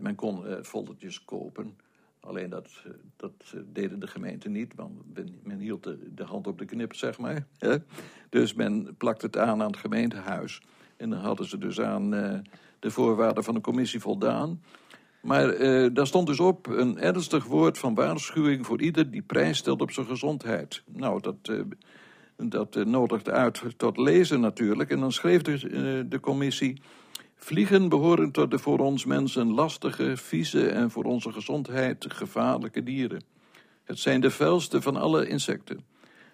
men 0.01 0.15
kon 0.15 0.45
foldertjes 0.63 1.25
kopen... 1.25 1.77
Alleen 2.27 2.51
dat, 2.51 2.69
dat 3.17 3.55
deden 3.73 4.01
de 4.01 4.07
gemeenten 4.07 4.53
niet, 4.53 4.75
want 4.75 4.93
men 5.43 5.59
hield 5.59 5.83
de, 6.15 6.25
hand 6.25 6.47
op 6.47 6.59
de 6.59 6.65
knip, 6.65 6.95
zeg 6.95 7.19
maar. 7.19 7.47
Dus 8.29 8.55
men 8.55 8.95
plakte 8.99 9.27
het 9.27 9.37
aan 9.37 9.63
aan 9.63 9.71
het 9.71 9.77
gemeentehuis. 9.77 10.63
En 10.97 11.11
dan 11.11 11.19
hadden 11.19 11.47
ze 11.47 11.59
dus 11.59 11.81
aan 11.81 12.15
uh, 12.15 12.39
de 12.79 12.91
voorwaarden 12.91 13.45
van 13.45 13.55
de 13.55 13.61
commissie 13.61 14.01
voldaan. 14.01 14.63
Maar 15.21 15.59
daar 15.93 16.07
stond 16.07 16.27
dus 16.27 16.41
op 16.41 16.67
een 16.67 16.99
ernstig 16.99 17.45
woord 17.45 17.79
van 17.79 17.95
waarschuwing 17.95 18.67
voor 18.67 18.81
ieder 18.81 19.11
die 19.11 19.23
prijs 19.23 19.59
stelt 19.59 19.81
op 19.81 19.91
zijn 19.91 20.07
gezondheid. 20.07 20.83
Nou, 20.87 21.21
dat, 21.21 21.37
uh, 21.51 21.61
dat 22.37 22.75
nodigde 22.75 23.31
uit 23.31 23.63
tot 23.77 23.97
lezen 23.97 24.41
natuurlijk. 24.41 24.91
En 24.91 25.01
dan 25.01 25.13
schreef 25.13 25.43
de, 25.43 26.07
de 26.09 26.21
commissie. 26.21 26.83
Vliegen 27.37 27.89
behoren 27.89 28.31
tot 28.31 28.51
de 28.51 28.59
voor 28.59 28.79
ons 28.79 29.05
mensen 29.05 29.53
lastige, 29.53 30.17
vieze 30.17 30.69
en 30.69 30.91
voor 30.91 31.05
onze 31.05 31.33
gezondheid 31.33 32.05
gevaarlijke 32.09 32.83
dieren. 32.83 33.23
Het 33.85 33.99
zijn 33.99 34.21
de 34.21 34.31
vuilste 34.31 34.83
van 34.83 34.97
alle 34.97 35.29
insecten. 35.29 35.81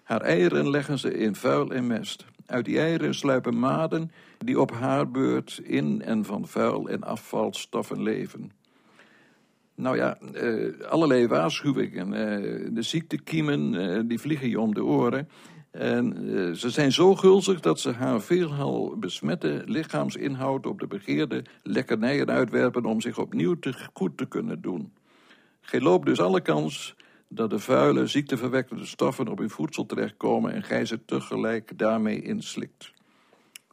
Haar 0.03 0.21
eieren 0.21 0.69
leggen 0.69 0.99
ze 0.99 1.13
in 1.17 1.35
vuil 1.35 1.71
en 1.71 1.87
mest. 1.87 2.25
Uit 2.45 2.65
die 2.65 2.79
eieren 2.79 3.15
sluipen 3.15 3.59
maden 3.59 4.11
die 4.37 4.59
op 4.59 4.71
haar 4.71 5.11
beurt 5.11 5.61
in 5.63 6.01
en 6.01 6.25
van 6.25 6.47
vuil 6.47 6.89
en 6.89 7.03
afvalstoffen 7.03 8.03
leven. 8.03 8.51
Nou 9.75 9.97
ja, 9.97 10.17
eh, 10.33 10.89
allerlei 10.89 11.27
waarschuwingen. 11.27 12.13
Eh, 12.13 12.67
de 12.71 12.81
ziektekiemen 12.81 13.75
eh, 13.75 14.01
die 14.05 14.19
vliegen 14.19 14.49
je 14.49 14.59
om 14.59 14.73
de 14.73 14.83
oren. 14.83 15.29
En 15.73 16.23
uh, 16.23 16.53
ze 16.53 16.69
zijn 16.69 16.91
zo 16.91 17.15
gulzig 17.15 17.59
dat 17.59 17.79
ze 17.79 17.91
haar 17.91 18.21
veelal 18.21 18.97
besmette 18.97 19.61
lichaamsinhoud 19.65 20.65
op 20.65 20.79
de 20.79 20.87
begeerde 20.87 21.43
lekkernijen 21.63 22.29
uitwerpen 22.29 22.85
om 22.85 23.01
zich 23.01 23.17
opnieuw 23.17 23.59
te 23.59 23.87
goed 23.93 24.17
te 24.17 24.25
kunnen 24.25 24.61
doen. 24.61 24.93
Gij 25.61 25.81
loopt 25.81 26.05
dus 26.05 26.19
alle 26.19 26.41
kans 26.41 26.95
dat 27.27 27.49
de 27.49 27.59
vuile, 27.59 28.07
ziekteverwekkende 28.07 28.85
stoffen 28.85 29.27
op 29.27 29.39
uw 29.39 29.49
voedsel 29.49 29.85
terechtkomen 29.85 30.53
en 30.53 30.63
gij 30.63 30.85
ze 30.85 31.05
tegelijk 31.05 31.77
daarmee 31.77 32.21
inslikt. 32.21 32.93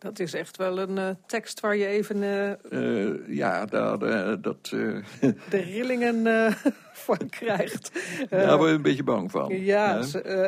Dat 0.00 0.18
is 0.18 0.34
echt 0.34 0.56
wel 0.56 0.78
een 0.78 0.96
uh, 0.96 1.08
tekst 1.26 1.60
waar 1.60 1.76
je 1.76 1.86
even... 1.86 2.22
Uh, 2.22 2.50
uh, 2.70 3.36
ja, 3.36 3.66
daar, 3.66 3.98
dat... 4.40 4.64
de 4.68 5.34
rillingen 5.50 6.24
van 6.92 7.28
krijgt. 7.28 7.92
Daar 8.30 8.56
word 8.56 8.68
je 8.68 8.76
een 8.76 8.82
beetje 8.82 9.04
bang 9.04 9.30
van. 9.30 9.60
Ja, 9.64 9.98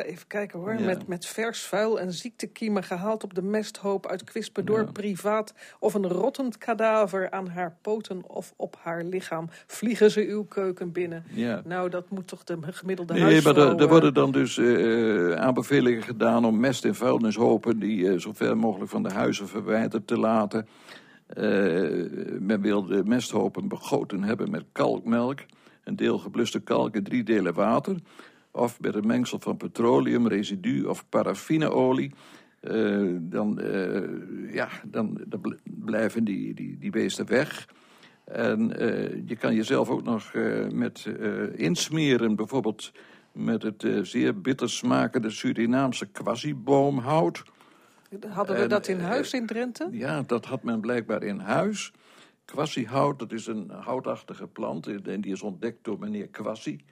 even 0.05 0.27
kijken 0.27 0.59
hoor. 0.59 0.73
Ja. 0.73 0.85
Met, 0.85 1.07
met 1.07 1.25
vers 1.25 1.61
vuil 1.61 1.99
en 1.99 2.13
ziektekiemen 2.13 2.83
gehaald 2.83 3.23
op 3.23 3.33
de 3.33 3.41
mesthoop 3.41 4.07
uit 4.07 4.23
Kwispendorp 4.23 4.85
ja. 4.85 4.91
privaat... 4.91 5.53
of 5.79 5.93
een 5.93 6.07
rottend 6.07 6.57
kadaver 6.57 7.31
aan 7.31 7.47
haar 7.47 7.77
poten 7.81 8.29
of 8.29 8.53
op 8.55 8.77
haar 8.81 9.03
lichaam... 9.03 9.49
vliegen 9.67 10.11
ze 10.11 10.25
uw 10.27 10.43
keuken 10.43 10.91
binnen. 10.91 11.23
Ja. 11.29 11.61
Nou, 11.65 11.89
dat 11.89 12.09
moet 12.09 12.27
toch 12.27 12.43
de 12.43 12.57
gemiddelde 12.61 13.13
nee, 13.13 13.21
huisvrouw... 13.21 13.53
Nee, 13.53 13.65
maar 13.65 13.79
er 13.79 13.87
worden 13.87 14.13
dan 14.13 14.31
dus 14.31 14.59
aanbevelingen 15.37 16.03
gedaan 16.03 16.45
om 16.45 16.59
mest- 16.59 16.85
en 16.85 16.95
vuilnishopen... 16.95 17.79
die 17.79 18.19
zo 18.19 18.31
ver 18.33 18.57
mogelijk 18.57 18.91
van 18.91 19.03
de 19.03 19.11
huizen 19.11 19.42
verwijderd 19.47 20.07
te 20.07 20.17
laten. 20.17 20.67
Uh, 21.37 22.39
men 22.39 22.61
wil 22.61 22.85
de 22.85 23.03
mesthopen 23.05 23.67
begoten 23.67 24.23
hebben 24.23 24.51
met 24.51 24.63
kalkmelk, 24.71 25.39
een 25.83 25.95
deel 25.95 26.17
gebluste 26.17 26.59
kalk 26.59 26.95
en 26.95 27.03
drie 27.03 27.23
delen 27.23 27.53
water. 27.53 27.95
Of 28.51 28.81
met 28.81 28.95
een 28.95 29.07
mengsel 29.07 29.39
van 29.39 29.57
petroleum, 29.57 30.27
residu 30.27 30.85
of 30.85 31.09
paraffineolie. 31.09 32.11
Uh, 32.61 33.15
dan, 33.19 33.59
uh, 33.61 34.53
ja, 34.53 34.69
dan, 34.85 35.19
blijven 35.63 36.23
die, 36.23 36.53
die, 36.53 36.77
die 36.79 36.91
beesten 36.91 37.27
weg. 37.27 37.67
En 38.23 38.67
je 39.25 39.35
kan 39.35 39.55
jezelf 39.55 39.89
ook 39.89 40.03
nog 40.03 40.33
met 40.73 41.09
insmeren, 41.55 42.35
bijvoorbeeld 42.35 42.91
met 43.31 43.63
het 43.63 43.85
zeer 44.01 44.41
bitter 44.41 44.69
smakende 44.69 45.29
Surinaamse 45.29 46.05
quasiboomhout. 46.05 47.43
Hadden 48.29 48.59
we 48.59 48.67
dat 48.67 48.87
in 48.87 48.99
huis 48.99 49.33
in 49.33 49.45
Drenthe? 49.45 49.87
Ja, 49.91 50.21
dat 50.21 50.45
had 50.45 50.63
men 50.63 50.81
blijkbaar 50.81 51.23
in 51.23 51.39
huis. 51.39 51.91
Kwassiehout, 52.45 53.19
dat 53.19 53.31
is 53.31 53.47
een 53.47 53.69
houtachtige 53.69 54.47
plant 54.47 54.87
en 54.87 55.21
die 55.21 55.31
is 55.31 55.41
ontdekt 55.41 55.83
door 55.83 55.99
meneer 55.99 56.27
Kwassie. 56.27 56.85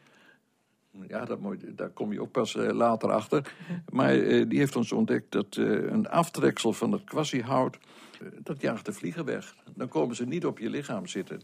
Ja, 1.07 1.25
dat 1.25 1.39
moet, 1.39 1.77
daar 1.77 1.89
kom 1.89 2.13
je 2.13 2.21
ook 2.21 2.31
pas 2.31 2.55
uh, 2.55 2.69
later 2.69 3.11
achter. 3.11 3.53
Maar 3.89 4.15
uh, 4.15 4.49
die 4.49 4.59
heeft 4.59 4.75
ons 4.75 4.91
ontdekt 4.91 5.31
dat 5.31 5.55
uh, 5.55 5.91
een 5.91 6.09
aftreksel 6.09 6.73
van 6.73 6.91
het 6.91 7.03
kwassiehout... 7.03 7.77
dat 8.43 8.61
jaagt 8.61 8.85
de 8.85 8.93
vliegen 8.93 9.25
weg. 9.25 9.55
Dan 9.75 9.87
komen 9.87 10.15
ze 10.15 10.25
niet 10.25 10.45
op 10.45 10.59
je 10.59 10.69
lichaam 10.69 11.07
zitten. 11.07 11.41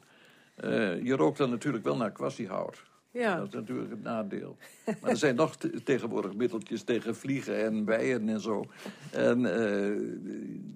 je 1.03 1.13
rookt 1.15 1.37
dan 1.37 1.49
natuurlijk 1.49 1.83
wel 1.83 1.97
naar 1.97 2.11
kwassiehout. 2.11 2.83
Ja. 3.11 3.35
Dat 3.35 3.47
is 3.47 3.53
natuurlijk 3.53 3.89
het 3.89 4.03
nadeel. 4.03 4.57
Maar 5.01 5.09
er 5.09 5.17
zijn 5.17 5.35
nog 5.35 5.55
tegenwoordig 5.83 6.35
middeltjes 6.35 6.83
tegen 6.83 7.15
vliegen 7.15 7.63
en 7.65 7.85
bijen 7.85 8.29
en 8.29 8.41
zo. 8.41 8.65
En 9.11 9.39
uh, 9.39 10.17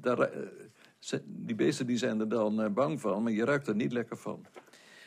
daar, 0.01 0.19
uh, 0.19 1.19
die 1.25 1.55
beesten 1.55 1.87
die 1.87 1.97
zijn 1.97 2.19
er 2.19 2.29
dan 2.29 2.61
uh, 2.61 2.69
bang 2.69 3.01
van, 3.01 3.23
maar 3.23 3.31
je 3.31 3.45
ruikt 3.45 3.67
er 3.67 3.75
niet 3.75 3.91
lekker 3.91 4.17
van. 4.17 4.45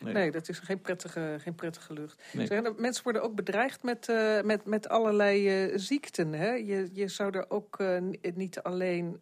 Nee. 0.04 0.12
nee, 0.14 0.30
dat 0.30 0.48
is 0.48 0.58
geen 0.58 0.80
prettige, 0.80 1.36
geen 1.40 1.54
prettige 1.54 1.92
lucht. 1.92 2.22
Nee. 2.32 2.46
Zeg, 2.46 2.76
mensen 2.76 3.04
worden 3.04 3.22
ook 3.22 3.34
bedreigd 3.34 3.82
met, 3.82 4.08
uh, 4.08 4.42
met, 4.42 4.64
met 4.66 4.88
allerlei 4.88 5.64
uh, 5.66 5.72
ziekten. 5.78 6.32
Hè? 6.32 6.50
Je, 6.50 6.88
je 6.92 7.08
zou 7.08 7.30
er 7.30 7.44
ook 7.48 7.78
uh, 7.80 7.98
niet 8.34 8.62
alleen... 8.62 9.20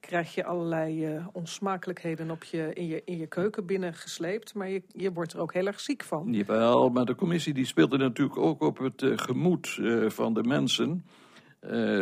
krijg 0.00 0.34
je 0.34 0.44
allerlei 0.44 1.20
onsmakelijkheden 1.32 2.30
op 2.30 2.44
je, 2.44 2.70
in, 2.72 2.86
je, 2.86 3.02
in 3.04 3.18
je 3.18 3.26
keuken 3.26 3.66
binnengesleept... 3.66 4.54
maar 4.54 4.68
je, 4.68 4.82
je 4.88 5.12
wordt 5.12 5.32
er 5.32 5.40
ook 5.40 5.52
heel 5.52 5.66
erg 5.66 5.80
ziek 5.80 6.04
van. 6.04 6.32
Jawel, 6.32 6.88
maar 6.88 7.04
de 7.04 7.14
commissie 7.14 7.54
die 7.54 7.66
speelde 7.66 7.96
natuurlijk 7.96 8.38
ook 8.38 8.62
op 8.62 8.78
het 8.78 9.02
gemoed 9.04 9.80
van 10.06 10.34
de 10.34 10.42
mensen... 10.42 11.04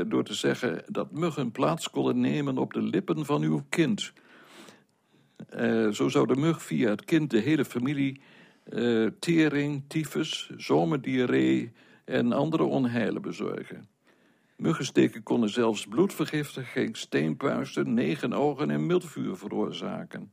door 0.08 0.24
te 0.24 0.34
zeggen 0.34 0.82
dat 0.86 1.12
muggen 1.12 1.52
plaats 1.52 1.90
konden 1.90 2.20
nemen 2.20 2.58
op 2.58 2.72
de 2.72 2.82
lippen 2.82 3.24
van 3.24 3.42
uw 3.42 3.62
kind... 3.68 4.12
Uh, 5.56 5.88
zo 5.88 6.08
zou 6.08 6.26
de 6.26 6.36
mug 6.36 6.62
via 6.62 6.90
het 6.90 7.04
kind 7.04 7.30
de 7.30 7.38
hele 7.38 7.64
familie 7.64 8.20
uh, 8.68 9.10
tering, 9.18 9.84
tyfus, 9.88 10.50
zomerdiarree 10.56 11.72
en 12.04 12.32
andere 12.32 12.62
onheilen 12.62 13.22
bezorgen. 13.22 13.88
Muggensteken 14.56 15.22
konden 15.22 15.48
zelfs 15.48 15.86
bloedvergiftiging, 15.86 16.96
steenpuisten, 16.96 17.94
negen 17.94 18.32
ogen 18.32 18.70
en 18.70 18.86
miltvuur 18.86 19.36
veroorzaken. 19.36 20.32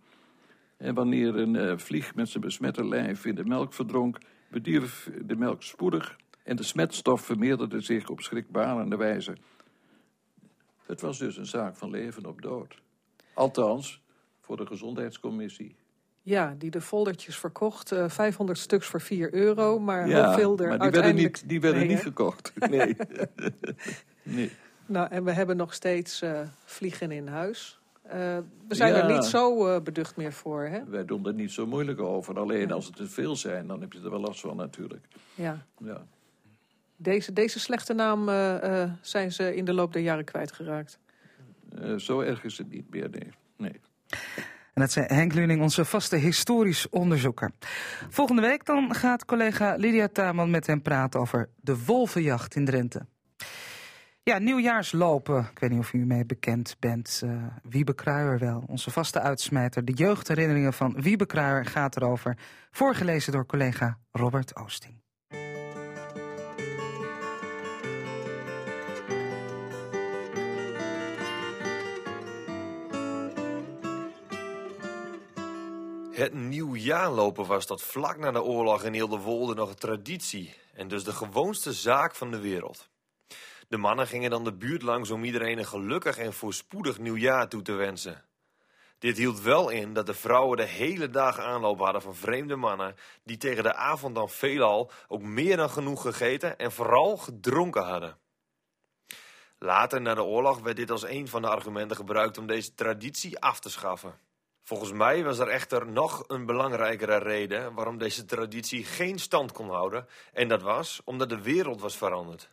En 0.77 0.93
wanneer 0.93 1.35
een 1.35 1.53
uh, 1.53 1.77
vlieg 1.77 2.15
met 2.15 2.29
zijn 2.29 2.43
besmette 2.43 2.87
lijf 2.87 3.25
in 3.25 3.35
de 3.35 3.45
melk 3.45 3.73
verdronk, 3.73 4.17
bedierf 4.49 5.09
de 5.25 5.35
melk 5.35 5.63
spoedig 5.63 6.17
en 6.43 6.55
de 6.55 6.63
smetstof 6.63 7.21
vermeerderde 7.21 7.81
zich 7.81 8.09
op 8.09 8.21
schrikbarende 8.21 8.97
wijze. 8.97 9.37
Het 10.85 11.01
was 11.01 11.17
dus 11.17 11.37
een 11.37 11.45
zaak 11.45 11.75
van 11.75 11.89
leven 11.89 12.25
op 12.25 12.41
dood. 12.41 12.81
Althans, 13.33 14.01
voor 14.49 14.57
de 14.57 14.65
gezondheidscommissie. 14.65 15.75
Ja, 16.21 16.55
die 16.57 16.71
de 16.71 16.81
foldertjes 16.81 17.37
verkocht. 17.37 17.91
Uh, 17.91 18.09
500 18.09 18.57
stuks 18.57 18.87
voor 18.87 19.01
4 19.01 19.33
euro. 19.33 19.79
Maar 19.79 20.07
ja, 20.07 20.25
hoeveel 20.25 20.57
er 20.57 20.67
maar 20.67 20.71
die 20.71 20.81
uiteindelijk... 20.81 20.93
werden 20.93 21.15
niet, 21.15 21.49
die 21.49 21.61
werden 21.61 21.79
Nee, 21.87 21.89
niet 21.89 22.03
gekocht. 22.03 22.51
Nee. 22.69 22.95
nee. 24.37 24.51
Nou, 24.85 25.09
en 25.09 25.23
we 25.23 25.31
hebben 25.31 25.57
nog 25.57 25.73
steeds 25.73 26.21
eh, 26.21 26.39
vliegen 26.65 27.11
in 27.11 27.27
huis. 27.27 27.79
Eh, 28.01 28.37
we 28.67 28.75
zijn 28.75 28.93
Ja. 28.93 29.01
er 29.07 29.13
niet 29.13 29.23
zo 29.23 29.67
eh, 29.67 29.81
beducht 29.81 30.15
meer 30.15 30.33
voor, 30.33 30.61
hè? 30.61 30.83
Wij 30.85 31.05
doen 31.05 31.25
er 31.25 31.33
niet 31.33 31.51
zo 31.51 31.67
moeilijk 31.67 31.99
over. 31.99 32.39
Alleen 32.39 32.71
als 32.71 32.85
het 32.85 32.95
te 32.95 33.07
veel 33.07 33.35
zijn, 33.35 33.67
dan 33.67 33.81
heb 33.81 33.93
je 33.93 33.99
er 33.99 34.09
wel 34.09 34.19
last 34.19 34.39
van 34.39 34.55
natuurlijk. 34.55 35.05
Ja. 35.35 35.65
Ja. 35.77 36.05
Deze, 36.95 37.33
deze 37.33 37.59
slechte 37.59 37.93
naam 37.93 38.29
eh, 38.29 38.81
eh, 38.83 38.91
zijn 39.01 39.31
ze 39.31 39.55
in 39.55 39.65
de 39.65 39.73
loop 39.73 39.93
der 39.93 40.01
jaren 40.01 40.25
kwijtgeraakt. 40.25 40.99
Eh, 41.75 41.95
zo 41.95 42.19
erg 42.19 42.43
is 42.43 42.57
het 42.57 42.69
niet 42.69 42.89
meer, 42.89 43.09
nee. 43.09 43.29
nee. 43.55 43.79
En 44.73 44.85
dat 44.85 44.91
zei 44.91 45.05
Henk 45.05 45.33
Luning, 45.33 45.61
onze 45.61 45.85
vaste 45.85 46.15
historisch 46.15 46.89
onderzoeker. 46.89 47.51
Volgende 48.09 48.41
week 48.41 48.65
dan 48.65 48.95
gaat 48.95 49.25
collega 49.25 49.75
Lydia 49.75 50.07
Taman 50.07 50.49
met 50.49 50.67
hem 50.67 50.81
praten 50.81 51.19
over 51.19 51.49
de 51.55 51.85
wolvenjacht 51.85 52.55
in 52.55 52.65
Drenthe. 52.65 53.05
Ja, 54.23 54.37
nieuwjaarslopen. 54.37 55.49
Ik 55.51 55.59
weet 55.59 55.69
niet 55.69 55.79
of 55.79 55.93
u 55.93 56.05
mee 56.05 56.25
bekend 56.25 56.75
bent. 56.79 57.21
eh 57.23 57.31
Wiebe 57.63 57.95
wel, 58.39 58.63
onze 58.67 58.91
vaste 58.91 59.19
uitsmijter. 59.19 59.85
De 59.85 59.93
jeugdherinneringen 59.93 60.73
van 60.73 61.01
Wiebe 61.01 61.25
Kruijer 61.25 61.65
gaat 61.65 61.95
erover. 61.95 62.37
Voorgelezen 62.71 63.31
door 63.31 63.45
collega 63.45 63.97
Robert 64.11 64.55
Oosting. 64.55 65.01
Het 76.19 76.33
nieuwjaarlopen 76.33 77.45
was 77.45 77.65
tot 77.65 77.81
vlak 77.81 78.17
na 78.17 78.31
de 78.31 78.43
oorlog 78.43 78.83
in 78.83 78.93
heel 78.93 79.07
de 79.07 79.17
Wolde 79.17 79.53
nog 79.53 79.69
een 79.69 79.75
traditie 79.75 80.55
en 80.73 80.87
dus 80.87 81.03
de 81.03 81.11
gewoonste 81.11 81.73
zaak 81.73 82.15
van 82.15 82.31
de 82.31 82.39
wereld. 82.39 82.89
De 83.67 83.77
mannen 83.77 84.07
gingen 84.07 84.29
dan 84.29 84.43
de 84.43 84.53
buurt 84.53 84.81
langs 84.81 85.09
om 85.09 85.23
iedereen 85.23 85.57
een 85.57 85.65
gelukkig 85.65 86.17
en 86.17 86.33
voorspoedig 86.33 86.99
nieuwjaar 86.99 87.49
toe 87.49 87.61
te 87.61 87.71
wensen. 87.71 88.25
Dit 88.97 89.17
hield 89.17 89.41
wel 89.41 89.69
in 89.69 89.93
dat 89.93 90.05
de 90.05 90.13
vrouwen 90.13 90.57
de 90.57 90.65
hele 90.65 91.09
dag 91.09 91.39
aanloop 91.39 91.79
hadden 91.79 92.01
van 92.01 92.15
vreemde 92.15 92.55
mannen 92.55 92.95
die 93.23 93.37
tegen 93.37 93.63
de 93.63 93.73
avond 93.73 94.15
dan 94.15 94.29
veelal 94.29 94.91
ook 95.07 95.21
meer 95.21 95.57
dan 95.57 95.69
genoeg 95.69 96.01
gegeten 96.01 96.57
en 96.57 96.71
vooral 96.71 97.17
gedronken 97.17 97.83
hadden. 97.83 98.17
Later 99.59 100.01
na 100.01 100.13
de 100.13 100.23
oorlog 100.23 100.59
werd 100.59 100.77
dit 100.77 100.91
als 100.91 101.03
een 101.03 101.27
van 101.27 101.41
de 101.41 101.49
argumenten 101.49 101.97
gebruikt 101.97 102.37
om 102.37 102.47
deze 102.47 102.73
traditie 102.73 103.39
af 103.39 103.59
te 103.59 103.69
schaffen. 103.69 104.27
Volgens 104.69 104.91
mij 104.91 105.23
was 105.23 105.39
er 105.39 105.47
echter 105.47 105.87
nog 105.87 106.23
een 106.27 106.45
belangrijkere 106.45 107.17
reden 107.17 107.73
waarom 107.73 107.97
deze 107.97 108.25
traditie 108.25 108.85
geen 108.85 109.19
stand 109.19 109.51
kon 109.51 109.69
houden. 109.69 110.07
En 110.33 110.47
dat 110.47 110.61
was 110.61 111.01
omdat 111.03 111.29
de 111.29 111.41
wereld 111.41 111.81
was 111.81 111.97
veranderd. 111.97 112.49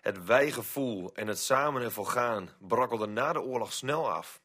Het 0.00 0.24
wijgevoel 0.24 1.10
en 1.12 1.26
het 1.26 1.38
samen 1.38 1.82
ervoor 1.82 2.06
gaan 2.06 2.50
brokkelden 2.58 3.12
na 3.12 3.32
de 3.32 3.42
oorlog 3.42 3.72
snel 3.72 4.10
af. 4.10 4.40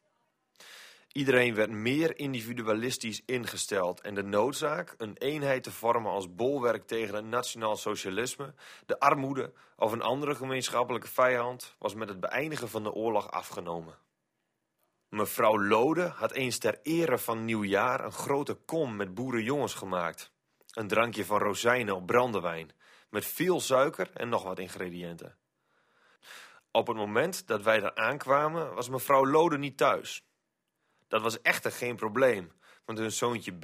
Iedereen 1.11 1.55
werd 1.55 1.69
meer 1.69 2.19
individualistisch 2.19 3.21
ingesteld 3.25 4.01
en 4.01 4.15
de 4.15 4.23
noodzaak 4.23 4.95
een 4.97 5.17
eenheid 5.17 5.63
te 5.63 5.71
vormen 5.71 6.11
als 6.11 6.35
bolwerk 6.35 6.87
tegen 6.87 7.15
het 7.15 7.25
nationaal 7.25 7.75
socialisme, 7.75 8.53
de 8.85 8.99
armoede 8.99 9.53
of 9.77 9.91
een 9.91 10.01
andere 10.01 10.35
gemeenschappelijke 10.35 11.07
vijand 11.07 11.75
was 11.79 11.93
met 11.93 12.09
het 12.09 12.19
beëindigen 12.19 12.69
van 12.69 12.83
de 12.83 12.93
oorlog 12.93 13.31
afgenomen. 13.31 14.07
Mevrouw 15.09 15.61
Lode 15.61 16.07
had 16.07 16.31
eens 16.31 16.57
ter 16.57 16.79
ere 16.83 17.17
van 17.17 17.45
nieuwjaar 17.45 18.05
een 18.05 18.11
grote 18.11 18.53
kom 18.53 18.95
met 18.95 19.13
boerenjongens 19.13 19.73
gemaakt. 19.73 20.31
Een 20.73 20.87
drankje 20.87 21.25
van 21.25 21.37
rozijnen 21.37 21.95
op 21.95 22.05
brandewijn, 22.05 22.71
met 23.09 23.25
veel 23.25 23.59
suiker 23.59 24.09
en 24.13 24.29
nog 24.29 24.43
wat 24.43 24.59
ingrediënten. 24.59 25.37
Op 26.71 26.87
het 26.87 26.97
moment 26.97 27.47
dat 27.47 27.61
wij 27.61 27.79
daar 27.79 27.95
aankwamen, 27.95 28.73
was 28.73 28.89
mevrouw 28.89 29.25
Lode 29.25 29.57
niet 29.57 29.77
thuis. 29.77 30.23
Dat 31.07 31.21
was 31.21 31.41
echter 31.41 31.71
geen 31.71 31.95
probleem, 31.95 32.51
want 32.85 32.99
hun 32.99 33.11
zoontje 33.11 33.57
B, 33.57 33.63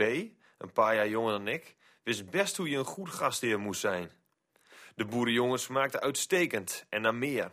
een 0.58 0.74
paar 0.74 0.96
jaar 0.96 1.10
jonger 1.10 1.32
dan 1.32 1.48
ik, 1.48 1.76
wist 2.04 2.30
best 2.30 2.58
hoe 2.58 2.70
je 2.70 2.78
een 2.78 2.86
goed 2.86 3.10
gastheer 3.10 3.60
moest 3.60 3.80
zijn. 3.80 4.12
De 4.96 5.06
boerenjongens 5.06 5.64
smaakten 5.64 6.02
uitstekend 6.02 6.86
en 6.90 7.02
naar 7.02 7.16
meer. 7.16 7.52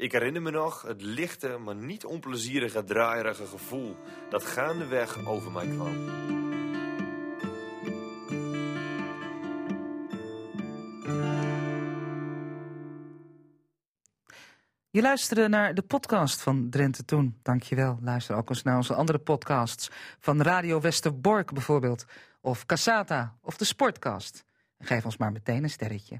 Ik 0.00 0.12
herinner 0.12 0.42
me 0.42 0.50
nog 0.50 0.82
het 0.82 1.02
lichte, 1.02 1.58
maar 1.58 1.74
niet 1.74 2.04
onplezierige, 2.04 2.84
draaierige 2.84 3.46
gevoel 3.46 3.96
dat 4.30 4.44
gaandeweg 4.44 5.26
over 5.26 5.50
mij 5.52 5.66
kwam. 5.66 5.94
Je 14.90 15.02
luisterde 15.02 15.48
naar 15.48 15.74
de 15.74 15.82
podcast 15.82 16.42
van 16.42 16.70
Drenthe 16.70 17.04
Toen. 17.04 17.38
Dankjewel. 17.42 17.98
Luister 18.02 18.36
ook 18.36 18.48
eens 18.48 18.62
naar 18.62 18.76
onze 18.76 18.94
andere 18.94 19.18
podcasts. 19.18 19.90
Van 20.18 20.42
Radio 20.42 20.80
Westerbork 20.80 21.52
bijvoorbeeld. 21.52 22.04
Of 22.40 22.66
Cassata. 22.66 23.36
Of 23.42 23.56
de 23.56 23.64
Sportcast. 23.64 24.44
Geef 24.78 25.04
ons 25.04 25.16
maar 25.16 25.32
meteen 25.32 25.62
een 25.62 25.70
sterretje. 25.70 26.18